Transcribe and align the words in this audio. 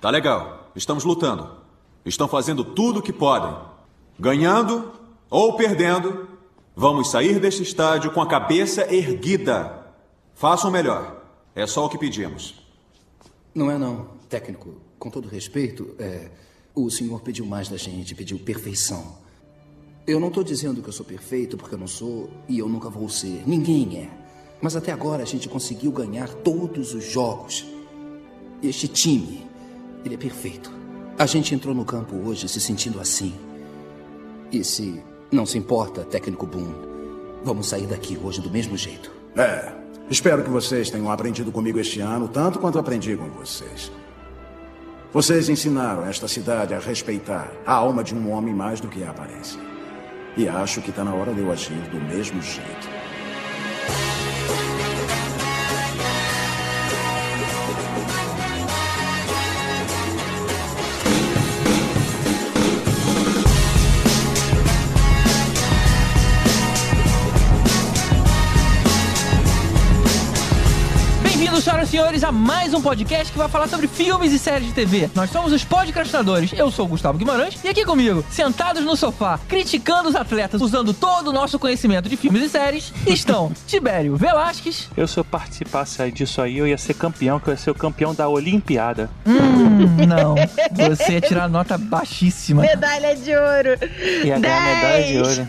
Tá 0.00 0.10
legal. 0.10 0.70
Estamos 0.74 1.04
lutando. 1.04 1.50
Estão 2.04 2.28
fazendo 2.28 2.64
tudo 2.64 3.00
o 3.00 3.02
que 3.02 3.12
podem. 3.12 3.54
Ganhando 4.18 4.92
ou 5.30 5.56
perdendo, 5.56 6.28
vamos 6.74 7.10
sair 7.10 7.38
deste 7.40 7.62
estádio 7.62 8.12
com 8.12 8.20
a 8.20 8.26
cabeça 8.26 8.92
erguida. 8.94 9.86
Façam 10.34 10.70
melhor. 10.70 11.22
É 11.54 11.66
só 11.66 11.84
o 11.84 11.88
que 11.88 11.98
pedimos. 11.98 12.54
Não 13.54 13.70
é 13.70 13.76
não, 13.76 14.08
técnico. 14.28 14.74
Com 14.98 15.10
todo 15.10 15.28
respeito, 15.28 15.94
é, 15.98 16.30
o 16.74 16.90
senhor 16.90 17.20
pediu 17.20 17.44
mais 17.44 17.68
da 17.68 17.76
gente, 17.76 18.14
pediu 18.14 18.38
perfeição. 18.38 19.18
Eu 20.06 20.18
não 20.20 20.28
estou 20.28 20.44
dizendo 20.44 20.80
que 20.80 20.88
eu 20.88 20.92
sou 20.92 21.04
perfeito, 21.04 21.56
porque 21.56 21.74
eu 21.74 21.78
não 21.78 21.86
sou 21.86 22.30
e 22.48 22.58
eu 22.58 22.68
nunca 22.68 22.88
vou 22.88 23.08
ser. 23.08 23.42
Ninguém 23.46 23.98
é. 23.98 24.10
Mas 24.62 24.74
até 24.74 24.92
agora 24.92 25.22
a 25.22 25.26
gente 25.26 25.48
conseguiu 25.48 25.90
ganhar 25.92 26.28
todos 26.28 26.94
os 26.94 27.04
jogos. 27.04 27.66
Este 28.62 28.88
time, 28.88 29.47
ele 30.04 30.14
é 30.14 30.18
perfeito. 30.18 30.70
A 31.18 31.26
gente 31.26 31.54
entrou 31.54 31.74
no 31.74 31.84
campo 31.84 32.16
hoje 32.16 32.48
se 32.48 32.60
sentindo 32.60 33.00
assim. 33.00 33.34
E 34.52 34.62
se 34.64 35.02
não 35.30 35.44
se 35.44 35.58
importa, 35.58 36.04
técnico 36.04 36.46
Boone, 36.46 36.74
vamos 37.44 37.68
sair 37.68 37.86
daqui 37.86 38.18
hoje 38.22 38.40
do 38.40 38.50
mesmo 38.50 38.76
jeito. 38.76 39.10
É, 39.36 39.72
espero 40.08 40.42
que 40.42 40.50
vocês 40.50 40.90
tenham 40.90 41.10
aprendido 41.10 41.52
comigo 41.52 41.78
este 41.78 42.00
ano, 42.00 42.28
tanto 42.28 42.58
quanto 42.58 42.78
aprendi 42.78 43.16
com 43.16 43.28
vocês. 43.30 43.90
Vocês 45.12 45.48
ensinaram 45.48 46.06
esta 46.06 46.28
cidade 46.28 46.74
a 46.74 46.78
respeitar 46.78 47.50
a 47.66 47.72
alma 47.72 48.04
de 48.04 48.14
um 48.14 48.30
homem 48.30 48.54
mais 48.54 48.80
do 48.80 48.88
que 48.88 49.02
a 49.02 49.10
aparência. 49.10 49.60
E 50.36 50.48
acho 50.48 50.80
que 50.82 50.90
está 50.90 51.02
na 51.02 51.14
hora 51.14 51.32
de 51.32 51.40
eu 51.40 51.50
agir 51.50 51.80
do 51.90 52.00
mesmo 52.00 52.40
jeito. 52.40 52.88
Senhores, 71.98 72.22
a 72.22 72.30
mais 72.30 72.72
um 72.72 72.80
podcast 72.80 73.32
que 73.32 73.36
vai 73.36 73.48
falar 73.48 73.66
sobre 73.66 73.88
filmes 73.88 74.32
e 74.32 74.38
séries 74.38 74.68
de 74.68 74.72
TV. 74.72 75.10
Nós 75.16 75.30
somos 75.30 75.52
os 75.52 75.64
podcastinadores. 75.64 76.52
Eu 76.52 76.70
sou 76.70 76.86
o 76.86 76.88
Gustavo 76.90 77.18
Guimarães 77.18 77.58
e 77.64 77.68
aqui 77.68 77.84
comigo, 77.84 78.24
sentados 78.30 78.84
no 78.84 78.96
sofá, 78.96 79.40
criticando 79.48 80.08
os 80.08 80.14
atletas, 80.14 80.60
usando 80.60 80.94
todo 80.94 81.30
o 81.30 81.32
nosso 81.32 81.58
conhecimento 81.58 82.08
de 82.08 82.16
filmes 82.16 82.40
e 82.44 82.48
séries, 82.48 82.92
estão 83.04 83.50
Tibério 83.66 84.14
Velasquez. 84.14 84.88
Eu, 84.96 85.08
se 85.08 85.18
eu 85.18 85.24
participasse 85.24 86.08
disso 86.12 86.40
aí, 86.40 86.58
eu 86.58 86.68
ia 86.68 86.78
ser 86.78 86.94
campeão, 86.94 87.40
que 87.40 87.48
eu 87.48 87.54
ia 87.54 87.58
ser 87.58 87.72
o 87.72 87.74
campeão 87.74 88.14
da 88.14 88.28
Olimpíada. 88.28 89.10
Hum, 89.26 89.96
não. 90.06 90.36
Você 90.88 91.14
ia 91.14 91.20
tirar 91.20 91.48
nota 91.48 91.76
baixíssima. 91.76 92.62
Medalha 92.62 93.16
de 93.16 93.32
ouro. 93.34 93.70
Ia 94.24 94.38
ganhar 94.38 94.60
Dez. 94.60 94.76
medalha 94.76 95.04
de 95.04 95.18
ouro. 95.18 95.48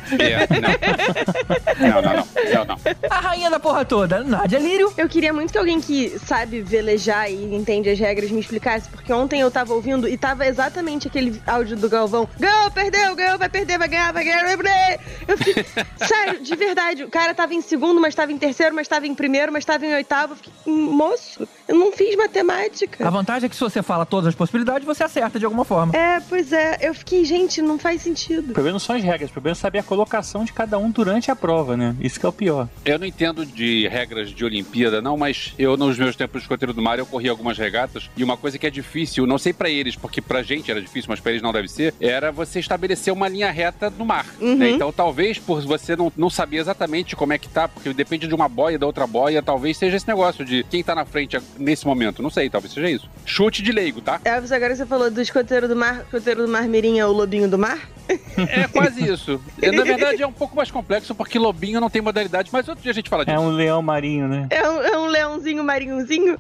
Não. 1.80 2.02
não, 2.02 2.02
não, 2.02 2.14
não, 2.16 2.28
não, 2.56 2.66
não. 2.66 2.78
A 3.08 3.20
rainha 3.20 3.52
da 3.52 3.60
porra 3.60 3.86
toda, 3.86 4.24
Nádia 4.24 4.58
Lírio. 4.58 4.92
Eu 4.98 5.08
queria 5.08 5.32
muito 5.32 5.52
que 5.52 5.60
alguém 5.60 5.80
que 5.80 6.18
sabe 6.18 6.39
velejar 6.46 7.32
e 7.32 7.56
entende 7.56 7.90
as 7.90 8.00
regras 8.00 8.32
me 8.32 8.40
explicasse, 8.40 8.90
porque 8.90 9.12
ontem 9.12 9.42
eu 9.42 9.52
tava 9.52 9.74
ouvindo 9.74 10.08
e 10.08 10.18
tava 10.18 10.46
exatamente 10.46 11.08
aquele 11.08 11.42
áudio 11.46 11.76
do 11.78 11.90
Galvão. 11.90 12.28
Ganhou, 12.40 12.72
perdeu, 12.72 13.16
ganhou, 13.16 13.38
vai 13.38 13.50
perder, 13.50 13.78
vai 13.78 13.88
ganhar, 13.88 14.12
vai 14.12 14.24
ganhar, 14.24 14.44
vai 14.44 14.58
perder. 14.58 15.00
Eu 15.28 15.38
fiquei, 15.38 15.66
sério, 16.08 16.42
de 16.42 16.56
verdade, 16.56 17.04
o 17.04 17.10
cara 17.10 17.34
tava 17.34 17.54
em 17.54 17.62
segundo, 17.62 18.00
mas 18.00 18.16
tava 18.16 18.32
em 18.32 18.38
terceiro, 18.38 18.76
mas 18.76 18.88
tava 18.88 19.08
em 19.08 19.16
primeiro, 19.16 19.52
mas 19.52 19.66
tava 19.66 19.86
em 19.86 19.94
oitavo. 19.94 20.34
Eu 20.34 20.38
fiquei, 20.38 20.54
moço, 20.66 21.48
eu 21.70 21.76
não 21.76 21.92
fiz 21.92 22.16
matemática. 22.16 23.08
A 23.08 23.12
vantagem 23.12 23.46
é 23.46 23.50
que 23.50 23.56
se 23.56 23.62
você 23.62 23.84
fala 23.84 24.06
todas 24.06 24.28
as 24.28 24.36
possibilidades, 24.36 24.86
você 24.86 25.04
acerta 25.04 25.38
de 25.38 25.46
alguma 25.46 25.64
forma. 25.64 25.96
É, 25.96 26.20
pois 26.20 26.52
é, 26.52 26.80
eu 26.82 26.94
fiquei, 26.96 27.24
gente, 27.24 27.62
não 27.62 27.78
faz 27.78 28.02
O 28.02 28.04
sentido. 28.06 28.54
problema 28.54 28.72
não 28.74 28.80
são 28.80 28.96
as 28.96 29.04
regras, 29.04 29.30
o 29.30 29.34
problema 29.34 29.54
é 29.54 29.56
saber 29.56 29.80
a 29.80 29.84
colocação 29.84 30.44
de 30.44 30.52
cada 30.52 30.78
um 30.80 30.90
durante 30.90 31.30
a 31.30 31.36
prova, 31.36 31.78
né? 31.78 31.96
Isso 32.02 32.20
que 32.20 32.26
é 32.26 32.30
o 32.30 32.34
pior. 32.34 32.68
Eu 32.84 32.98
não 32.98 33.06
entendo 33.06 33.46
de 33.46 33.88
regras 33.88 34.30
de 34.32 34.44
Olimpíada, 34.44 35.00
não, 35.02 35.16
mas 35.16 35.54
eu, 35.60 35.78
nos 35.78 35.98
meus 35.98 36.16
tempos 36.16 36.42
de 36.42 36.46
escoteiro 36.46 36.74
do 36.74 36.82
mar, 36.82 36.98
eu 36.98 37.06
corri 37.06 37.30
algumas 37.30 37.58
regatas 37.58 38.10
e 38.18 38.24
uma 38.24 38.36
coisa 38.36 38.58
que 38.58 38.66
é 38.66 38.70
difícil, 38.72 39.28
não 39.28 39.38
sei 39.38 39.54
pra 39.54 39.70
eles, 39.70 39.96
porque 39.96 40.22
pra 40.22 40.42
gente 40.42 40.72
era 40.72 40.82
difícil, 40.82 41.10
mas 41.10 41.20
pra 41.20 41.32
eles 41.32 41.44
não 41.44 41.54
deve 41.54 41.68
ser, 41.68 41.94
era 42.00 42.32
você 42.32 42.60
estabelecer 42.60 43.14
uma 43.14 43.28
linha 43.28 43.52
reta 43.52 43.90
no 43.96 44.06
mar. 44.06 44.26
Uhum. 44.42 44.56
né? 44.56 44.72
Então, 44.72 44.92
talvez 44.92 45.38
por 45.38 45.62
você 45.62 45.96
não, 45.96 46.12
não 46.18 46.30
saber 46.30 46.58
exatamente 46.58 47.16
como 47.16 47.34
é 47.34 47.38
que 47.38 47.48
tá, 47.48 47.68
porque 47.68 47.94
depende 47.94 48.28
de 48.28 48.34
uma 48.34 48.50
boia 48.50 48.80
da 48.80 48.86
outra 48.88 49.06
boia, 49.06 49.42
talvez 49.44 49.78
seja 49.78 49.98
esse 49.98 50.08
negócio 50.08 50.44
de 50.44 50.64
quem 50.70 50.84
tá 50.84 50.96
na 50.96 51.06
frente 51.06 51.38
nesse 51.60 51.86
momento. 51.86 52.22
Não 52.24 52.30
sei, 52.30 52.50
talvez 52.50 52.74
seja 52.74 52.90
isso. 52.90 53.10
Chute 53.26 53.62
de 53.62 53.72
leigo, 53.72 54.02
tá? 54.02 54.20
É, 54.24 54.40
você- 54.40 54.56
agora 54.56 54.76
você 54.76 54.86
falou 54.86 55.12
do 55.12 55.22
escoteiro 55.22 55.68
do 55.68 55.76
mar, 55.76 56.02
escoteiro 56.02 56.44
do 56.46 56.52
mar 56.52 56.64
mirim 56.68 57.00
é 57.00 57.06
o 57.06 57.12
lobinho 57.12 57.50
do 57.50 57.58
mar? 57.58 57.80
É 58.38 58.68
quase 58.68 59.08
isso. 59.08 59.40
É, 59.62 59.72
Na 59.72 59.84
verdade, 59.84 60.24
é 60.24 60.26
um 60.28 60.32
pouco 60.32 60.56
mais 60.56 60.72
complexo, 60.72 61.14
porque 61.14 61.38
lobinho 61.38 61.80
não 61.80 61.90
tem 61.90 62.02
modalidade, 62.02 62.50
mas 62.52 62.68
outro 62.68 62.82
dia 62.82 62.92
a 62.92 62.96
gente 62.96 63.10
fala 63.10 63.24
disso. 63.24 63.36
É 63.36 63.40
um 63.40 63.50
leão 63.52 63.82
marinho, 63.84 64.28
né? 64.28 64.48
É 64.50 64.68
um, 64.68 64.82
é 64.82 64.98
um 64.98 65.06
leãozinho 65.06 65.64
marinhozinho? 65.64 66.38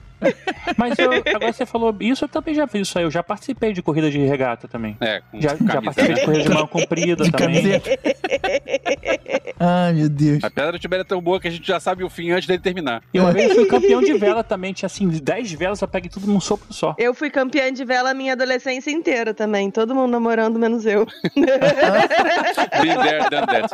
Mas 0.78 0.98
eu- 1.00 1.12
agora 1.14 1.52
você 1.54 1.66
falou 1.66 1.96
isso, 2.00 2.26
eu 2.26 2.30
também 2.30 2.54
já 2.54 2.68
fiz 2.68 2.88
isso 2.88 2.98
aí. 2.98 3.04
Eu 3.06 3.12
já 3.12 3.24
participei 3.24 3.74
de 3.74 3.82
corrida 3.82 4.10
de 4.12 4.18
regata 4.20 4.68
também. 4.68 4.98
É, 5.02 5.22
com 5.32 5.40
Já, 5.42 5.50
já 5.56 5.82
participei 5.82 6.08
né? 6.10 6.14
de 6.16 6.26
corrida 6.26 6.44
de 6.44 6.50
mão 6.50 6.68
comprida 6.68 7.24
De 7.24 7.32
também. 7.32 7.62
camiseta. 7.62 7.90
Ai, 9.60 9.94
meu 9.94 10.10
Deus. 10.10 10.44
A 10.44 10.50
pedra 10.50 10.72
de 10.74 10.80
Tibério 10.80 11.02
é 11.02 11.06
tão 11.06 11.22
boa 11.22 11.40
que 11.40 11.48
a 11.48 11.52
gente 11.52 11.68
já 11.68 11.80
sabe 11.80 12.04
o 12.04 12.10
fim 12.10 12.32
antes 12.32 12.48
dele 12.48 12.62
terminar. 12.62 13.02
E 13.14 13.20
uma 13.20 13.32
vez 13.34 13.50
eu 13.50 13.56
fui 13.56 13.66
campeão 13.66 14.02
de 14.02 14.14
vela 14.14 14.44
também. 14.44 14.72
Tinha 14.74 14.88
assim, 14.88 15.08
10 15.08 15.52
velas, 15.54 15.82
eu 15.82 15.88
peguei 15.88 16.10
tudo 16.10 16.28
num 16.28 16.40
sopro 16.40 16.74
só. 16.74 16.96
Eu 16.98 17.14
fui 17.14 17.30
campeã 17.30 17.72
de 17.72 17.84
vela 17.84 18.12
a 18.12 18.14
minha 18.14 18.34
adolescência 18.34 18.90
inteira 18.92 19.34
também. 19.34 19.70
Todo 19.70 19.94
mundo 19.94 20.12
namorando, 20.12 20.58
menos 20.58 20.86
eu. 20.86 21.06
Been 21.36 22.98
there, 22.98 23.30
done 23.30 23.48
that. 23.48 23.70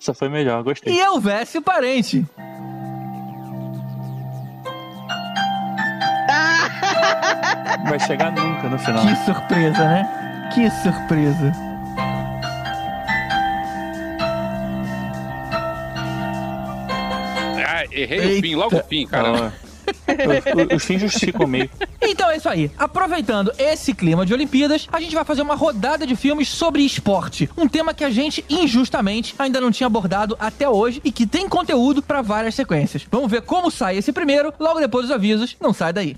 Só 0.00 0.12
foi 0.14 0.28
melhor, 0.28 0.62
gostei. 0.62 0.92
E 0.94 0.98
Elvésio 1.00 1.62
Parente. 1.62 2.24
Vai 7.88 7.98
chegar 8.00 8.32
nunca 8.32 8.68
no 8.68 8.78
final. 8.78 9.06
Que 9.06 9.16
surpresa, 9.24 9.84
né? 9.88 10.50
Que 10.54 10.70
surpresa. 10.70 11.52
Ah, 17.68 17.84
errei 17.90 18.18
o 18.20 18.22
Eita. 18.30 18.42
fim, 18.42 18.54
logo 18.54 18.76
o 18.76 18.84
fim, 18.84 19.06
cara. 19.06 19.52
Os- 20.74 20.84
fins 20.84 21.00
justificam 21.00 21.46
o 21.46 21.48
meio. 21.48 21.70
Então 22.02 22.30
é 22.30 22.36
isso 22.36 22.48
aí. 22.48 22.70
Aproveitando 22.78 23.52
esse 23.58 23.94
clima 23.94 24.24
de 24.26 24.32
Olimpíadas, 24.34 24.88
a 24.92 25.00
gente 25.00 25.14
vai 25.14 25.24
fazer 25.24 25.42
uma 25.42 25.54
rodada 25.54 26.06
de 26.06 26.14
filmes 26.16 26.48
sobre 26.48 26.82
esporte. 26.84 27.48
Um 27.56 27.68
tema 27.68 27.94
que 27.94 28.04
a 28.04 28.10
gente, 28.10 28.44
injustamente, 28.48 29.34
ainda 29.38 29.60
não 29.60 29.70
tinha 29.70 29.86
abordado 29.86 30.36
até 30.40 30.68
hoje 30.68 31.00
e 31.04 31.12
que 31.12 31.26
tem 31.26 31.48
conteúdo 31.48 32.02
pra 32.02 32.20
várias 32.22 32.54
sequências. 32.54 33.06
Vamos 33.10 33.30
ver 33.30 33.42
como 33.42 33.70
sai 33.70 33.96
esse 33.96 34.12
primeiro, 34.12 34.52
logo 34.58 34.80
depois 34.80 35.06
dos 35.06 35.14
avisos. 35.14 35.56
Não 35.60 35.72
sai 35.72 35.92
daí. 35.92 36.16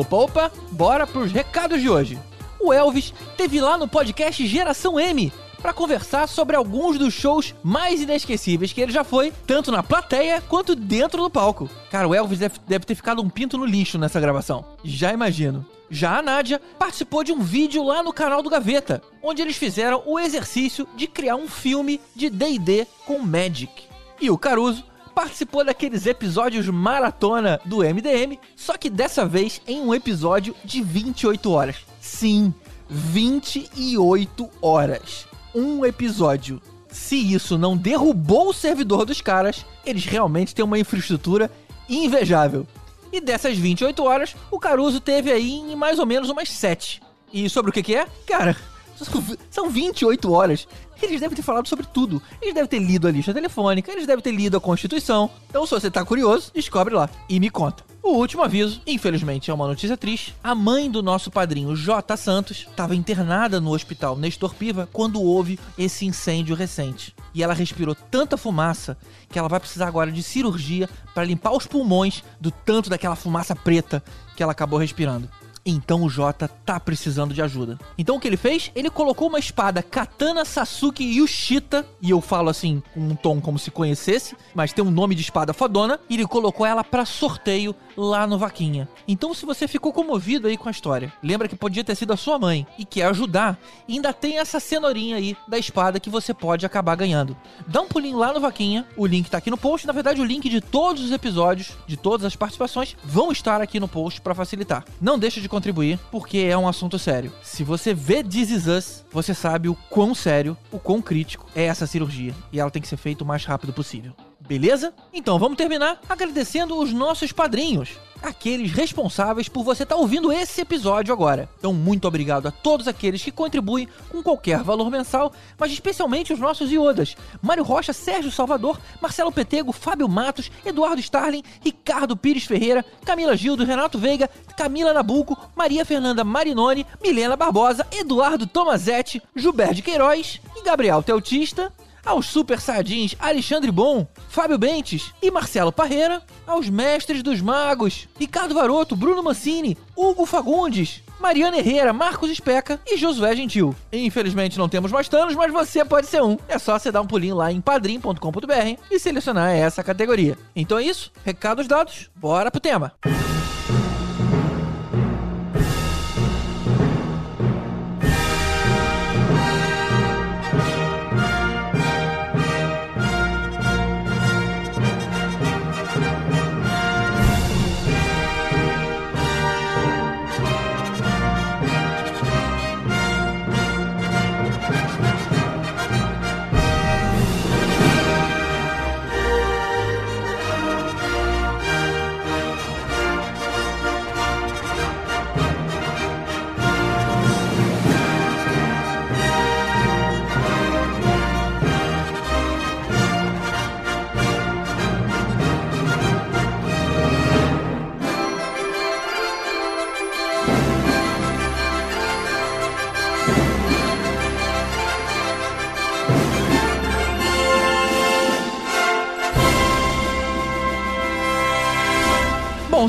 Opa, 0.00 0.16
opa, 0.16 0.52
bora 0.70 1.06
pros 1.06 1.30
recados 1.30 1.78
de 1.78 1.90
hoje. 1.90 2.18
O 2.58 2.72
Elvis 2.72 3.12
teve 3.36 3.60
lá 3.60 3.76
no 3.76 3.86
podcast 3.86 4.46
Geração 4.46 4.98
M 4.98 5.30
para 5.60 5.74
conversar 5.74 6.26
sobre 6.26 6.56
alguns 6.56 6.98
dos 6.98 7.12
shows 7.12 7.54
mais 7.62 8.00
inesquecíveis 8.00 8.72
que 8.72 8.80
ele 8.80 8.92
já 8.92 9.04
foi, 9.04 9.30
tanto 9.46 9.70
na 9.70 9.82
plateia 9.82 10.40
quanto 10.40 10.74
dentro 10.74 11.20
do 11.20 11.28
palco. 11.28 11.68
Cara, 11.90 12.08
o 12.08 12.14
Elvis 12.14 12.38
deve, 12.38 12.54
deve 12.66 12.86
ter 12.86 12.94
ficado 12.94 13.20
um 13.20 13.28
pinto 13.28 13.58
no 13.58 13.66
lixo 13.66 13.98
nessa 13.98 14.18
gravação. 14.18 14.64
Já 14.82 15.12
imagino. 15.12 15.66
Já 15.90 16.16
a 16.16 16.22
Nádia 16.22 16.62
participou 16.78 17.22
de 17.22 17.32
um 17.32 17.40
vídeo 17.40 17.84
lá 17.84 18.02
no 18.02 18.10
canal 18.10 18.42
do 18.42 18.48
Gaveta, 18.48 19.02
onde 19.22 19.42
eles 19.42 19.58
fizeram 19.58 20.02
o 20.06 20.18
exercício 20.18 20.88
de 20.96 21.06
criar 21.06 21.36
um 21.36 21.46
filme 21.46 22.00
de 22.16 22.30
D&D 22.30 22.86
com 23.04 23.18
Magic. 23.18 23.82
E 24.18 24.30
o 24.30 24.38
Caruso 24.38 24.82
participou 25.20 25.62
daqueles 25.62 26.06
episódios 26.06 26.66
maratona 26.68 27.60
do 27.66 27.80
MDM, 27.80 28.38
só 28.56 28.78
que 28.78 28.88
dessa 28.88 29.26
vez 29.26 29.60
em 29.66 29.78
um 29.78 29.94
episódio 29.94 30.56
de 30.64 30.82
28 30.82 31.50
horas. 31.50 31.76
Sim, 32.00 32.54
28 32.88 34.48
horas. 34.62 35.26
Um 35.54 35.84
episódio. 35.84 36.58
Se 36.88 37.16
isso 37.16 37.58
não 37.58 37.76
derrubou 37.76 38.48
o 38.48 38.54
servidor 38.54 39.04
dos 39.04 39.20
caras, 39.20 39.66
eles 39.84 40.06
realmente 40.06 40.54
têm 40.54 40.64
uma 40.64 40.78
infraestrutura 40.78 41.50
invejável. 41.86 42.66
E 43.12 43.20
dessas 43.20 43.58
28 43.58 44.02
horas, 44.02 44.34
o 44.50 44.58
Caruso 44.58 45.00
teve 45.00 45.30
aí 45.30 45.52
em 45.52 45.76
mais 45.76 45.98
ou 45.98 46.06
menos 46.06 46.30
umas 46.30 46.48
7. 46.48 47.02
E 47.30 47.46
sobre 47.50 47.68
o 47.70 47.74
que 47.74 47.82
que 47.82 47.94
é? 47.94 48.06
Cara, 48.26 48.56
são 49.50 49.68
28 49.68 50.32
horas. 50.32 50.66
Eles 51.02 51.20
devem 51.20 51.36
ter 51.36 51.42
falado 51.42 51.68
sobre 51.68 51.86
tudo. 51.86 52.22
Eles 52.40 52.54
devem 52.54 52.68
ter 52.68 52.78
lido 52.78 53.08
a 53.08 53.10
lista 53.10 53.34
telefônica, 53.34 53.90
eles 53.90 54.06
devem 54.06 54.22
ter 54.22 54.32
lido 54.32 54.56
a 54.56 54.60
Constituição. 54.60 55.30
Então, 55.48 55.66
se 55.66 55.72
você 55.72 55.90
tá 55.90 56.04
curioso, 56.04 56.50
descobre 56.54 56.94
lá 56.94 57.08
e 57.28 57.40
me 57.40 57.50
conta. 57.50 57.90
O 58.02 58.12
último 58.14 58.42
aviso, 58.42 58.80
infelizmente 58.86 59.50
é 59.50 59.54
uma 59.54 59.66
notícia 59.66 59.96
triste. 59.96 60.34
A 60.42 60.54
mãe 60.54 60.90
do 60.90 61.02
nosso 61.02 61.30
padrinho 61.30 61.76
J. 61.76 62.16
Santos 62.16 62.66
estava 62.68 62.96
internada 62.96 63.60
no 63.60 63.72
hospital 63.72 64.16
Nestor 64.16 64.54
Piva 64.54 64.88
quando 64.90 65.20
houve 65.20 65.60
esse 65.76 66.06
incêndio 66.06 66.56
recente. 66.56 67.14
E 67.34 67.42
ela 67.42 67.52
respirou 67.52 67.94
tanta 67.94 68.38
fumaça 68.38 68.96
que 69.28 69.38
ela 69.38 69.48
vai 69.48 69.60
precisar 69.60 69.86
agora 69.86 70.10
de 70.10 70.22
cirurgia 70.22 70.88
para 71.14 71.24
limpar 71.24 71.52
os 71.52 71.66
pulmões 71.66 72.24
do 72.40 72.50
tanto 72.50 72.88
daquela 72.88 73.14
fumaça 73.14 73.54
preta 73.54 74.02
que 74.34 74.42
ela 74.42 74.52
acabou 74.52 74.78
respirando. 74.78 75.28
Então 75.70 76.02
o 76.02 76.10
Jota 76.10 76.48
tá 76.48 76.80
precisando 76.80 77.32
de 77.32 77.40
ajuda. 77.40 77.78
Então 77.96 78.16
o 78.16 78.20
que 78.20 78.26
ele 78.26 78.36
fez? 78.36 78.72
Ele 78.74 78.90
colocou 78.90 79.28
uma 79.28 79.38
espada 79.38 79.82
Katana 79.82 80.44
Sasuke 80.44 81.04
Yushita, 81.04 81.86
e 82.02 82.10
eu 82.10 82.20
falo 82.20 82.50
assim 82.50 82.82
com 82.92 83.00
um 83.00 83.14
tom 83.14 83.40
como 83.40 83.58
se 83.58 83.70
conhecesse, 83.70 84.36
mas 84.54 84.72
tem 84.72 84.84
um 84.84 84.90
nome 84.90 85.14
de 85.14 85.22
espada 85.22 85.52
fodona, 85.52 86.00
e 86.08 86.14
ele 86.14 86.26
colocou 86.26 86.66
ela 86.66 86.82
para 86.82 87.04
sorteio 87.04 87.74
lá 87.96 88.26
no 88.26 88.38
Vaquinha. 88.38 88.88
Então 89.06 89.32
se 89.32 89.46
você 89.46 89.68
ficou 89.68 89.92
comovido 89.92 90.48
aí 90.48 90.56
com 90.56 90.68
a 90.68 90.72
história, 90.72 91.12
lembra 91.22 91.48
que 91.48 91.54
podia 91.54 91.84
ter 91.84 91.94
sido 91.94 92.12
a 92.12 92.16
sua 92.16 92.38
mãe 92.38 92.66
e 92.78 92.84
quer 92.84 93.06
ajudar, 93.06 93.58
ainda 93.88 94.12
tem 94.12 94.38
essa 94.38 94.58
cenourinha 94.58 95.16
aí 95.16 95.36
da 95.46 95.58
espada 95.58 96.00
que 96.00 96.10
você 96.10 96.34
pode 96.34 96.66
acabar 96.66 96.96
ganhando. 96.96 97.36
Dá 97.66 97.80
um 97.80 97.88
pulinho 97.88 98.18
lá 98.18 98.32
no 98.32 98.40
Vaquinha, 98.40 98.86
o 98.96 99.06
link 99.06 99.30
tá 99.30 99.38
aqui 99.38 99.50
no 99.50 99.56
post, 99.56 99.86
na 99.86 99.92
verdade 99.92 100.20
o 100.20 100.24
link 100.24 100.48
de 100.48 100.60
todos 100.60 101.04
os 101.04 101.12
episódios, 101.12 101.76
de 101.86 101.96
todas 101.96 102.26
as 102.26 102.34
participações, 102.34 102.96
vão 103.04 103.30
estar 103.30 103.60
aqui 103.60 103.78
no 103.78 103.86
post 103.86 104.20
para 104.20 104.34
facilitar. 104.34 104.84
Não 105.00 105.18
deixa 105.18 105.40
de 105.40 105.48
contribuir, 105.60 105.98
porque 106.10 106.38
é 106.38 106.56
um 106.56 106.66
assunto 106.66 106.98
sério. 106.98 107.30
Se 107.42 107.62
você 107.62 107.92
vê 107.92 108.24
This 108.24 108.50
Is 108.50 108.66
Us, 108.66 109.04
você 109.12 109.34
sabe 109.34 109.68
o 109.68 109.74
quão 109.90 110.14
sério, 110.14 110.56
o 110.72 110.78
quão 110.78 111.02
crítico 111.02 111.46
é 111.54 111.64
essa 111.64 111.86
cirurgia. 111.86 112.34
E 112.50 112.58
ela 112.58 112.70
tem 112.70 112.80
que 112.80 112.88
ser 112.88 112.96
feita 112.96 113.22
o 113.22 113.26
mais 113.26 113.44
rápido 113.44 113.72
possível. 113.72 114.14
Beleza? 114.50 114.92
Então 115.12 115.38
vamos 115.38 115.56
terminar 115.56 116.00
agradecendo 116.08 116.76
os 116.76 116.92
nossos 116.92 117.30
padrinhos. 117.30 117.90
Aqueles 118.20 118.72
responsáveis 118.72 119.48
por 119.48 119.62
você 119.62 119.84
estar 119.84 119.94
ouvindo 119.94 120.32
esse 120.32 120.60
episódio 120.60 121.14
agora. 121.14 121.48
Então, 121.56 121.72
muito 121.72 122.08
obrigado 122.08 122.48
a 122.48 122.50
todos 122.50 122.88
aqueles 122.88 123.22
que 123.22 123.30
contribuem 123.30 123.88
com 124.08 124.20
qualquer 124.20 124.64
valor 124.64 124.90
mensal, 124.90 125.32
mas 125.56 125.70
especialmente 125.70 126.32
os 126.32 126.40
nossos 126.40 126.72
iodas: 126.72 127.16
Mário 127.40 127.62
Rocha, 127.62 127.92
Sérgio 127.92 128.32
Salvador, 128.32 128.80
Marcelo 129.00 129.30
Petego, 129.30 129.70
Fábio 129.70 130.08
Matos, 130.08 130.50
Eduardo 130.66 131.00
Starling, 131.00 131.44
Ricardo 131.64 132.16
Pires 132.16 132.42
Ferreira, 132.42 132.84
Camila 133.04 133.36
Gildo, 133.36 133.64
Renato 133.64 134.00
Veiga, 134.00 134.28
Camila 134.56 134.92
Nabuco, 134.92 135.38
Maria 135.54 135.84
Fernanda 135.84 136.24
Marinoni, 136.24 136.84
Milena 137.00 137.36
Barbosa, 137.36 137.86
Eduardo 137.92 138.48
Tomazetti, 138.48 139.22
Gilberto 139.36 139.80
Queiroz 139.80 140.40
e 140.56 140.64
Gabriel 140.64 141.04
Teutista 141.04 141.72
aos 142.04 142.26
Super 142.26 142.60
Saiyajins 142.60 143.14
Alexandre 143.18 143.70
Bom, 143.70 144.06
Fábio 144.28 144.58
Bentes 144.58 145.12
e 145.22 145.30
Marcelo 145.30 145.72
Parreira, 145.72 146.22
aos 146.46 146.68
Mestres 146.68 147.22
dos 147.22 147.40
Magos, 147.40 148.08
Ricardo 148.18 148.54
Varoto, 148.54 148.96
Bruno 148.96 149.22
Mancini, 149.22 149.76
Hugo 149.96 150.26
Fagundes, 150.26 151.02
Mariana 151.20 151.58
Herrera, 151.58 151.92
Marcos 151.92 152.30
Especa 152.30 152.80
e 152.86 152.96
Josué 152.96 153.36
Gentil. 153.36 153.74
Infelizmente 153.92 154.58
não 154.58 154.68
temos 154.68 154.90
mais 154.90 155.08
tanos, 155.08 155.34
mas 155.34 155.52
você 155.52 155.84
pode 155.84 156.06
ser 156.06 156.22
um. 156.22 156.38
É 156.48 156.58
só 156.58 156.78
você 156.78 156.90
dar 156.90 157.02
um 157.02 157.06
pulinho 157.06 157.36
lá 157.36 157.52
em 157.52 157.60
padrim.com.br 157.60 158.80
e 158.90 158.98
selecionar 158.98 159.50
essa 159.50 159.84
categoria. 159.84 160.38
Então 160.56 160.78
é 160.78 160.84
isso, 160.84 161.12
recados 161.24 161.68
dados, 161.68 162.10
bora 162.16 162.50
pro 162.50 162.60
tema. 162.60 162.92
Bom, 163.04 163.39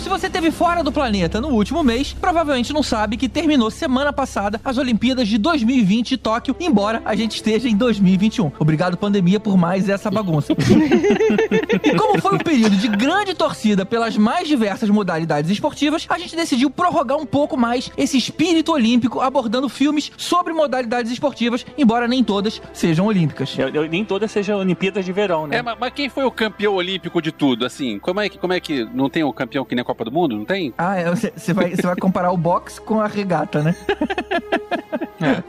se 0.02 0.10
você 0.10 0.28
esteve 0.28 0.50
fora 0.52 0.84
do 0.84 0.92
planeta 0.92 1.40
no 1.40 1.50
último 1.50 1.84
mês, 1.84 2.14
provavelmente 2.20 2.74
não 2.74 2.82
sabe 2.82 3.18
que 3.18 3.30
terminou 3.30 3.70
semana 3.70 4.12
passada 4.12 4.60
as 4.66 4.78
Olimpíadas 4.78 5.28
de 5.28 5.38
2020 5.38 6.10
de 6.10 6.18
Tóquio, 6.18 6.56
embora 6.60 7.02
a 7.06 7.16
gente 7.16 7.36
esteja 7.36 7.70
em 7.70 7.76
2021. 7.76 8.52
Obrigado, 8.60 8.98
pandemia, 8.98 9.40
por 9.40 9.56
mais 9.58 9.88
essa 9.88 10.10
bagunça. 10.10 10.54
e 11.84 11.96
como 11.96 12.20
foi 12.20 12.36
um 12.36 12.40
período 12.40 12.76
de 12.76 12.88
grande 12.88 13.34
torcida 13.36 13.86
pelas 13.86 14.18
mais 14.18 14.48
diversas 14.48 14.90
modalidades 14.90 15.52
esportivas, 15.52 16.06
a 16.10 16.18
gente 16.18 16.36
decidiu 16.36 16.70
prorrogar 16.70 17.18
um 17.18 17.26
pouco 17.26 17.56
mais 17.56 17.92
esse 17.96 18.18
espírito 18.18 18.72
olímpico, 18.72 19.20
abordando 19.22 19.70
filmes 19.70 20.12
sobre 20.18 20.52
modalidades 20.54 21.12
esportivas, 21.12 21.66
embora 21.78 22.08
nem 22.08 22.24
todas 22.24 22.62
sejam 22.74 23.06
olímpicas. 23.06 23.56
Eu- 23.58 23.70
eu- 23.70 23.88
nem 23.88 24.04
todas 24.04 24.32
sejam 24.32 24.58
Olimpíadas 24.60 25.06
de 25.06 25.12
verão, 25.12 25.46
né? 25.48 25.58
É, 25.58 25.62
mas, 25.62 25.78
mas 25.80 25.94
quem 25.94 26.10
foi 26.10 26.24
o 26.24 26.32
campeão 26.32 26.74
olímpico 26.74 27.22
de 27.22 27.32
tudo? 27.32 27.66
Assim, 27.66 28.00
como 28.00 28.20
é 28.20 28.30
que, 28.30 28.38
como 28.38 28.54
é 28.54 28.60
que 28.60 28.84
não 28.94 29.10
tem 29.10 29.24
o 29.24 29.32
campeão 29.34 29.64
que 29.64 29.76
nem 29.76 29.82
Copa 29.92 30.06
do 30.06 30.12
Mundo? 30.12 30.38
Não 30.38 30.46
tem? 30.46 30.74
Ah, 30.78 30.96
você 31.36 31.54
vai, 31.54 31.76
você 31.76 31.82
vai 31.82 31.96
comparar 31.98 32.32
o 32.32 32.38
boxe 32.38 32.80
com 32.80 33.02
a 33.02 33.08
regata, 33.08 33.62
né? 33.62 33.76